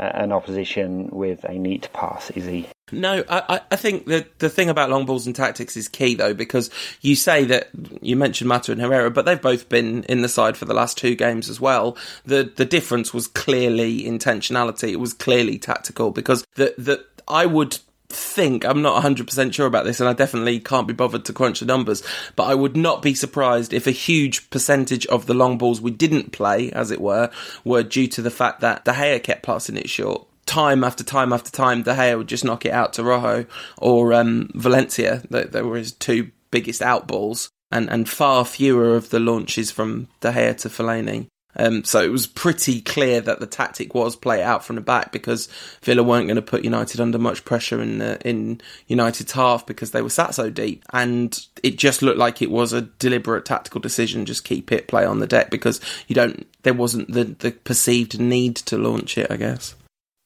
uh, 0.00 0.10
an 0.14 0.32
opposition 0.32 1.10
with 1.12 1.44
a 1.44 1.54
neat 1.54 1.90
pass, 1.92 2.30
is 2.30 2.46
he? 2.46 2.66
No, 2.92 3.24
I, 3.28 3.60
I 3.70 3.76
think 3.76 4.06
that 4.06 4.38
the 4.38 4.50
thing 4.50 4.68
about 4.68 4.90
long 4.90 5.06
balls 5.06 5.26
and 5.26 5.34
tactics 5.34 5.76
is 5.76 5.88
key 5.88 6.14
though, 6.14 6.34
because 6.34 6.70
you 7.00 7.16
say 7.16 7.44
that 7.46 7.70
you 8.02 8.16
mentioned 8.16 8.48
Mata 8.48 8.72
and 8.72 8.80
Herrera, 8.80 9.10
but 9.10 9.24
they've 9.24 9.40
both 9.40 9.68
been 9.68 10.04
in 10.04 10.22
the 10.22 10.28
side 10.28 10.56
for 10.56 10.66
the 10.66 10.74
last 10.74 10.98
two 10.98 11.14
games 11.14 11.48
as 11.48 11.60
well. 11.60 11.96
The 12.26 12.52
the 12.54 12.66
difference 12.66 13.14
was 13.14 13.26
clearly 13.26 14.02
intentionality. 14.02 14.90
It 14.92 15.00
was 15.00 15.14
clearly 15.14 15.58
tactical 15.58 16.10
because 16.10 16.44
the 16.54 16.74
the 16.76 17.04
I 17.26 17.46
would 17.46 17.78
think 18.08 18.64
I'm 18.66 18.82
not 18.82 19.02
100% 19.02 19.54
sure 19.54 19.66
about 19.66 19.86
this 19.86 19.98
and 19.98 20.08
I 20.08 20.12
definitely 20.12 20.60
can't 20.60 20.86
be 20.86 20.92
bothered 20.92 21.24
to 21.24 21.32
crunch 21.32 21.60
the 21.60 21.66
numbers 21.66 22.02
but 22.36 22.44
I 22.44 22.54
would 22.54 22.76
not 22.76 23.00
be 23.00 23.14
surprised 23.14 23.72
if 23.72 23.86
a 23.86 23.90
huge 23.90 24.50
percentage 24.50 25.06
of 25.06 25.24
the 25.24 25.32
long 25.32 25.56
balls 25.56 25.80
we 25.80 25.92
didn't 25.92 26.30
play 26.30 26.70
as 26.72 26.90
it 26.90 27.00
were 27.00 27.30
were 27.64 27.82
due 27.82 28.08
to 28.08 28.20
the 28.20 28.30
fact 28.30 28.60
that 28.60 28.84
De 28.84 28.92
Gea 28.92 29.22
kept 29.22 29.42
passing 29.42 29.78
it 29.78 29.88
short 29.88 30.26
time 30.46 30.84
after 30.84 31.04
time 31.04 31.32
after 31.32 31.50
time 31.50 31.82
De 31.82 31.94
Gea 31.94 32.16
would 32.16 32.28
just 32.28 32.44
knock 32.44 32.66
it 32.66 32.72
out 32.72 32.92
to 32.94 33.04
Rojo 33.04 33.46
or 33.78 34.12
um, 34.12 34.50
Valencia 34.54 35.22
they, 35.30 35.44
they 35.44 35.62
were 35.62 35.76
his 35.76 35.92
two 35.92 36.30
biggest 36.50 36.80
outballs 36.80 37.48
and, 37.70 37.88
and 37.90 38.08
far 38.08 38.44
fewer 38.44 38.94
of 38.96 39.10
the 39.10 39.20
launches 39.20 39.70
from 39.70 40.08
De 40.20 40.32
Gea 40.32 40.56
to 40.58 40.68
Fellaini 40.68 41.28
um, 41.56 41.84
so 41.84 42.02
it 42.02 42.10
was 42.10 42.26
pretty 42.26 42.80
clear 42.80 43.20
that 43.20 43.40
the 43.40 43.46
tactic 43.46 43.94
was 43.94 44.16
play 44.16 44.42
out 44.42 44.64
from 44.64 44.76
the 44.76 44.82
back 44.82 45.12
because 45.12 45.48
Villa 45.82 46.02
weren't 46.02 46.26
going 46.26 46.36
to 46.36 46.42
put 46.42 46.64
United 46.64 47.00
under 47.00 47.18
much 47.18 47.44
pressure 47.44 47.82
in 47.82 48.00
uh, 48.00 48.16
in 48.24 48.60
United's 48.86 49.32
half 49.32 49.66
because 49.66 49.90
they 49.90 50.02
were 50.02 50.08
sat 50.08 50.34
so 50.34 50.48
deep, 50.48 50.84
and 50.92 51.46
it 51.62 51.76
just 51.76 52.00
looked 52.00 52.18
like 52.18 52.40
it 52.40 52.50
was 52.50 52.72
a 52.72 52.82
deliberate 52.82 53.44
tactical 53.44 53.80
decision. 53.80 54.24
Just 54.24 54.44
keep 54.44 54.72
it 54.72 54.88
play 54.88 55.04
on 55.04 55.18
the 55.18 55.26
deck 55.26 55.50
because 55.50 55.80
you 56.08 56.14
don't. 56.14 56.46
There 56.62 56.74
wasn't 56.74 57.12
the 57.12 57.24
the 57.24 57.50
perceived 57.50 58.18
need 58.18 58.56
to 58.56 58.78
launch 58.78 59.18
it. 59.18 59.30
I 59.30 59.36
guess. 59.36 59.74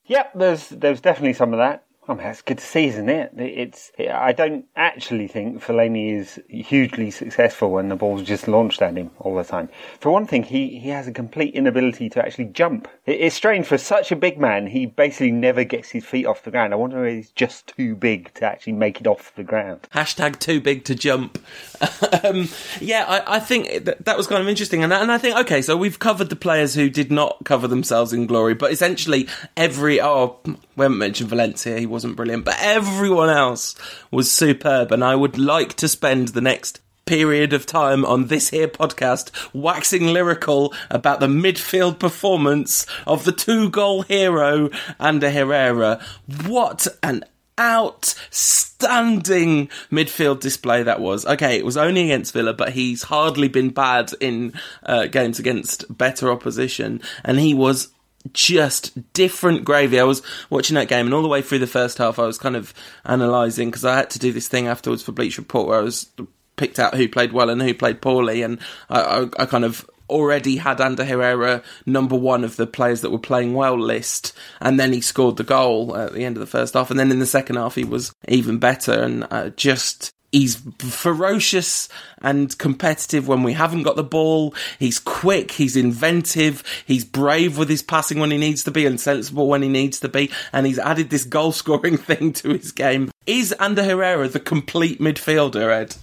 Yep, 0.07 0.33
there's 0.35 0.69
there's 0.69 1.01
definitely 1.01 1.33
some 1.33 1.53
of 1.53 1.59
that. 1.59 1.86
I 2.09 2.15
mean, 2.15 2.23
that's 2.23 2.43
good 2.43 2.59
to 2.59 2.65
see, 2.65 2.87
isn't 2.87 3.09
it? 3.09 3.33
It's. 3.37 3.91
I 3.99 4.33
don't 4.33 4.65
actually 4.77 5.27
think 5.27 5.63
Fellaini 5.63 6.17
is 6.17 6.41
hugely 6.49 7.11
successful 7.11 7.73
when 7.73 7.89
the 7.89 7.97
ball's 7.97 8.23
just 8.23 8.47
launched 8.47 8.81
at 8.81 8.97
him 8.97 9.11
all 9.19 9.35
the 9.35 9.43
time. 9.43 9.69
For 9.99 10.13
one 10.13 10.27
thing, 10.27 10.45
he, 10.45 10.79
he 10.79 10.91
has 10.91 11.09
a 11.09 11.13
complete 11.13 11.55
inability 11.55 12.09
to 12.11 12.25
actually 12.25 12.47
jump. 12.47 12.87
It's 13.07 13.35
strange 13.35 13.67
for 13.67 13.77
such 13.77 14.13
a 14.13 14.17
big 14.17 14.39
man. 14.39 14.69
He 14.69 14.87
basically 14.87 15.33
never 15.33 15.65
gets 15.65 15.91
his 15.91 16.05
feet 16.05 16.27
off 16.27 16.45
the 16.45 16.53
ground. 16.53 16.73
I 16.73 16.77
wonder 16.77 17.05
if 17.05 17.17
he's 17.17 17.31
just 17.31 17.75
too 17.77 17.97
big 17.97 18.33
to 18.35 18.45
actually 18.45 18.75
make 18.75 19.01
it 19.01 19.09
off 19.09 19.35
the 19.35 19.43
ground. 19.43 19.89
Hashtag 19.93 20.39
too 20.39 20.61
big 20.61 20.85
to 20.85 20.95
jump. 20.95 21.45
um, 22.23 22.49
yeah, 22.81 23.05
I, 23.09 23.37
I 23.37 23.41
think 23.41 23.85
that, 23.85 24.05
that 24.05 24.17
was 24.17 24.29
kind 24.29 24.41
of 24.41 24.49
interesting, 24.49 24.85
and 24.85 24.93
and 24.93 25.11
I 25.11 25.19
think 25.19 25.37
okay, 25.39 25.61
so 25.61 25.77
we've 25.77 25.99
covered 25.99 26.31
the 26.31 26.37
players 26.37 26.75
who 26.75 26.89
did 26.89 27.11
not 27.11 27.45
cover 27.45 27.67
themselves 27.67 28.13
in 28.13 28.27
glory, 28.27 28.55
but 28.55 28.71
essentially 28.71 29.27
every 29.57 30.01
oh 30.01 30.39
we 30.77 30.83
haven't 30.85 30.99
mentioned 30.99 31.31
Valencia, 31.31 31.79
he 31.79 31.87
wasn't 31.97 32.15
brilliant, 32.15 32.45
but 32.45 32.59
everyone 32.61 33.31
else 33.31 33.75
was 34.11 34.31
superb. 34.31 34.93
And 34.93 35.03
I 35.03 35.15
would 35.15 35.39
like 35.39 35.73
to 35.77 35.89
spend 35.89 36.29
the 36.29 36.43
next 36.43 36.83
period 37.07 37.55
of 37.55 37.65
time 37.65 38.05
on 38.05 38.27
this 38.27 38.51
here 38.51 38.69
podcast 38.69 39.31
waxing 39.55 40.09
lyrical 40.09 40.75
about 40.91 41.21
the 41.21 41.27
midfield 41.27 41.99
performance 41.99 42.85
of 43.07 43.25
the 43.25 43.33
two 43.33 43.71
goal 43.71 44.03
hero 44.03 44.69
Ander 45.01 45.31
Herrera. 45.31 46.05
What 46.45 46.87
an 47.03 47.25
outstanding 47.59 49.69
midfield 49.91 50.41
display 50.41 50.83
that 50.83 51.01
was. 51.01 51.25
Okay, 51.25 51.57
it 51.57 51.65
was 51.65 51.79
only 51.79 52.03
against 52.03 52.35
Villa, 52.35 52.53
but 52.53 52.75
he's 52.75 53.05
hardly 53.05 53.49
been 53.49 53.71
bad 53.71 54.13
in 54.21 54.53
uh, 54.83 55.07
games 55.07 55.39
against 55.39 55.97
better 55.97 56.31
opposition, 56.31 57.01
and 57.25 57.39
he 57.39 57.55
was 57.55 57.89
just 58.33 59.13
different 59.13 59.65
gravy. 59.65 59.99
I 60.01 60.05
was 60.05 60.23
watching 60.51 60.75
that 60.75 60.89
game, 60.89 61.07
and 61.07 61.15
all 61.15 61.23
the 61.23 61.29
way 61.29 61.43
through 61.43 61.61
the 61.61 61.67
first 61.67 61.99
half, 61.99 62.19
I 62.19 62.27
was 62.27 62.39
kind 62.39 62.57
of 62.57 62.73
analysing 63.05 63.69
because 63.69 63.85
I 63.85 63.97
had 63.97 64.11
to 64.11 64.19
do 64.19 64.33
this 64.33 64.49
thing 64.49 64.67
afterwards 64.67 65.03
for 65.03 65.13
Bleacher 65.13 65.43
Report 65.43 65.69
where 65.69 65.79
I 65.79 65.83
was 65.83 66.11
picked 66.57 66.79
out 66.79 66.95
who 66.95 67.09
played 67.09 67.33
well 67.33 67.51
and 67.51 67.61
who 67.63 67.75
played 67.75 68.01
poorly, 68.01 68.43
and 68.43 68.59
I, 68.89 69.01
I, 69.01 69.43
I 69.43 69.47
kind 69.47 69.65
of 69.65 69.89
already 70.09 70.57
had 70.57 70.81
Ander 70.81 71.05
Herrera 71.05 71.63
number 71.85 72.17
one 72.17 72.45
of 72.45 72.57
the 72.57 72.67
players 72.67 73.01
that 73.01 73.11
were 73.11 73.19
playing 73.19 73.55
well 73.55 73.79
list, 73.79 74.33
and 74.61 74.79
then 74.79 74.93
he 74.93 75.01
scored 75.01 75.37
the 75.37 75.45
goal 75.45 75.97
at 75.97 76.13
the 76.13 76.25
end 76.25 76.37
of 76.37 76.41
the 76.41 76.47
first 76.47 76.75
half, 76.75 76.91
and 76.91 76.99
then 76.99 77.11
in 77.11 77.19
the 77.19 77.27
second 77.27 77.57
half 77.57 77.75
he 77.75 77.85
was 77.85 78.13
even 78.29 78.59
better, 78.59 78.93
and 78.93 79.27
uh, 79.31 79.51
just 79.51 80.13
He's 80.37 80.57
ferocious 80.79 81.89
and 82.21 82.57
competitive 82.59 83.27
when 83.27 83.43
we 83.43 83.55
haven't 83.55 83.85
got 83.85 83.97
the 83.97 84.05
ball. 84.05 84.55
He's 84.79 84.99
quick. 84.99 85.53
He's 85.53 85.77
inventive. 85.77 86.63
He's 86.85 87.07
brave 87.07 87.57
with 87.57 87.71
his 87.71 87.83
passing 87.83 88.19
when 88.19 88.31
he 88.31 88.37
needs 88.37 88.63
to 88.65 88.71
be 88.71 88.85
and 88.85 89.01
sensible 89.01 89.49
when 89.49 89.63
he 89.63 89.71
needs 89.71 89.99
to 90.01 90.11
be. 90.11 90.31
And 90.53 90.67
he's 90.67 90.79
added 90.79 91.09
this 91.09 91.25
goal 91.25 91.53
scoring 91.53 91.97
thing 91.97 92.35
to 92.35 92.51
his 92.51 92.71
game. 92.71 93.11
Is 93.25 93.53
Ander 93.53 93.83
Herrera 93.83 94.29
the 94.29 94.39
complete 94.39 95.01
midfielder, 95.01 95.73
Ed? 95.73 95.97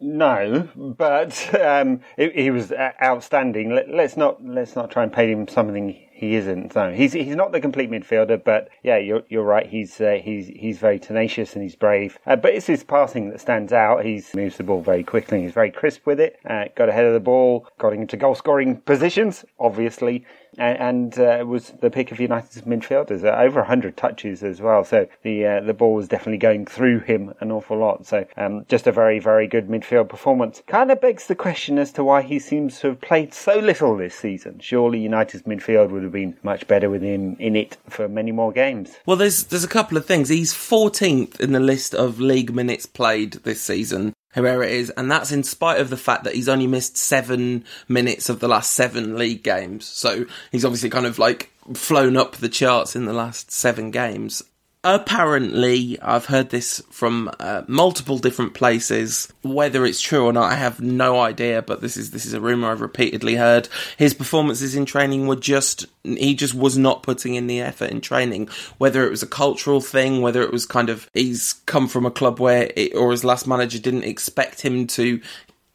No, 0.00 0.68
but 0.74 1.54
um, 1.54 2.00
he, 2.16 2.30
he, 2.30 2.50
was 2.50 2.72
outstanding. 2.72 3.72
Let, 3.72 3.88
us 3.88 4.16
not 4.16 4.44
let's 4.44 4.74
not 4.74 4.90
try 4.90 5.04
and 5.04 5.12
paint 5.12 5.30
him 5.30 5.46
something 5.46 5.96
he 6.20 6.34
isn't. 6.34 6.74
No, 6.74 6.92
he's 6.92 7.14
he's 7.14 7.34
not 7.34 7.50
the 7.50 7.62
complete 7.62 7.90
midfielder, 7.90 8.44
but 8.44 8.68
yeah, 8.82 8.98
you're 8.98 9.22
you're 9.30 9.42
right. 9.42 9.66
He's 9.66 9.98
uh, 10.02 10.18
he's 10.22 10.48
he's 10.48 10.76
very 10.76 10.98
tenacious 10.98 11.54
and 11.54 11.62
he's 11.62 11.74
brave. 11.74 12.18
Uh, 12.26 12.36
but 12.36 12.52
it's 12.52 12.66
his 12.66 12.84
passing 12.84 13.30
that 13.30 13.40
stands 13.40 13.72
out. 13.72 14.04
He 14.04 14.22
moves 14.34 14.58
the 14.58 14.62
ball 14.62 14.82
very 14.82 15.02
quickly. 15.02 15.40
He's 15.40 15.52
very 15.52 15.70
crisp 15.70 16.04
with 16.04 16.20
it. 16.20 16.38
Uh, 16.44 16.64
got 16.76 16.90
ahead 16.90 17.06
of 17.06 17.14
the 17.14 17.20
ball. 17.20 17.66
Got 17.78 17.94
into 17.94 18.18
goal 18.18 18.34
scoring 18.34 18.76
positions. 18.82 19.46
Obviously, 19.58 20.26
and 20.58 21.18
uh, 21.18 21.44
was 21.46 21.70
the 21.80 21.90
pick 21.90 22.12
of 22.12 22.20
United's 22.20 22.62
midfielders. 22.62 23.24
Uh, 23.24 23.36
over 23.40 23.60
100 23.60 23.96
touches 23.96 24.42
as 24.42 24.60
well. 24.60 24.84
So 24.84 25.06
the 25.22 25.46
uh, 25.46 25.60
the 25.60 25.74
ball 25.74 25.94
was 25.94 26.08
definitely 26.08 26.38
going 26.38 26.66
through 26.66 27.00
him 27.00 27.34
an 27.40 27.50
awful 27.50 27.78
lot. 27.78 28.06
So 28.06 28.26
um, 28.36 28.64
just 28.68 28.86
a 28.86 28.92
very, 28.92 29.18
very 29.18 29.46
good 29.46 29.68
midfield 29.68 30.08
performance. 30.08 30.62
Kind 30.66 30.90
of 30.90 31.00
begs 31.00 31.26
the 31.26 31.34
question 31.34 31.78
as 31.78 31.92
to 31.92 32.04
why 32.04 32.22
he 32.22 32.38
seems 32.38 32.80
to 32.80 32.88
have 32.88 33.00
played 33.00 33.34
so 33.34 33.58
little 33.58 33.96
this 33.96 34.14
season. 34.14 34.58
Surely 34.60 35.00
United's 35.00 35.44
midfield 35.44 35.90
would 35.90 36.02
have 36.02 36.12
been 36.12 36.36
much 36.42 36.66
better 36.66 36.90
with 36.90 37.02
him 37.02 37.36
in 37.38 37.56
it 37.56 37.76
for 37.88 38.08
many 38.08 38.32
more 38.32 38.52
games. 38.52 38.96
Well, 39.06 39.16
there's 39.16 39.44
there's 39.44 39.64
a 39.64 39.68
couple 39.68 39.96
of 39.96 40.06
things. 40.06 40.28
He's 40.28 40.52
14th 40.52 41.40
in 41.40 41.52
the 41.52 41.60
list 41.60 41.94
of 41.94 42.20
league 42.20 42.54
minutes 42.54 42.86
played 42.86 43.32
this 43.44 43.62
season. 43.62 44.14
Herrera 44.32 44.66
is, 44.66 44.90
and 44.90 45.10
that's 45.10 45.32
in 45.32 45.42
spite 45.42 45.80
of 45.80 45.90
the 45.90 45.96
fact 45.96 46.24
that 46.24 46.34
he's 46.34 46.48
only 46.48 46.66
missed 46.66 46.96
seven 46.96 47.64
minutes 47.88 48.28
of 48.28 48.40
the 48.40 48.48
last 48.48 48.72
seven 48.72 49.18
league 49.18 49.42
games. 49.42 49.86
So 49.86 50.24
he's 50.52 50.64
obviously 50.64 50.90
kind 50.90 51.06
of 51.06 51.18
like 51.18 51.50
flown 51.74 52.16
up 52.16 52.36
the 52.36 52.48
charts 52.48 52.94
in 52.94 53.06
the 53.06 53.12
last 53.12 53.50
seven 53.50 53.90
games 53.90 54.42
apparently 54.82 55.98
i've 56.00 56.24
heard 56.24 56.48
this 56.48 56.82
from 56.90 57.30
uh, 57.38 57.62
multiple 57.66 58.18
different 58.18 58.54
places. 58.54 59.30
Whether 59.42 59.84
it's 59.84 60.00
true 60.00 60.24
or 60.24 60.32
not 60.32 60.50
i 60.50 60.54
have 60.54 60.80
no 60.80 61.20
idea 61.20 61.62
but 61.62 61.80
this 61.80 61.96
is 61.96 62.10
this 62.10 62.26
is 62.26 62.32
a 62.32 62.40
rumor 62.40 62.70
i've 62.70 62.80
repeatedly 62.80 63.36
heard. 63.36 63.68
His 63.96 64.14
performances 64.14 64.74
in 64.74 64.86
training 64.86 65.26
were 65.26 65.36
just 65.36 65.86
he 66.02 66.34
just 66.34 66.54
was 66.54 66.78
not 66.78 67.02
putting 67.02 67.34
in 67.34 67.46
the 67.46 67.60
effort 67.60 67.90
in 67.90 68.00
training. 68.00 68.48
Whether 68.78 69.06
it 69.06 69.10
was 69.10 69.22
a 69.22 69.28
cultural 69.28 69.80
thing 69.80 70.22
whether 70.22 70.42
it 70.42 70.52
was 70.52 70.66
kind 70.66 70.88
of 70.88 71.08
he's 71.12 71.54
come 71.66 71.88
from 71.88 72.06
a 72.06 72.10
club 72.10 72.40
where 72.40 72.70
it, 72.74 72.94
or 72.94 73.10
his 73.10 73.24
last 73.24 73.46
manager 73.46 73.78
didn't 73.78 74.04
expect 74.04 74.62
him 74.62 74.86
to 74.88 75.20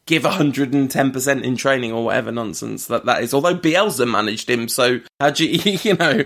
give 0.05 0.23
110% 0.23 1.43
in 1.43 1.55
training 1.55 1.91
or 1.91 2.05
whatever 2.05 2.31
nonsense 2.31 2.87
that 2.87 3.05
that 3.05 3.23
is. 3.23 3.33
Although 3.33 3.57
Bielsa 3.57 4.09
managed 4.09 4.49
him, 4.49 4.67
so 4.67 4.99
how 5.19 5.31
do 5.31 5.45
you, 5.45 5.79
you 5.83 5.95
know, 5.95 6.23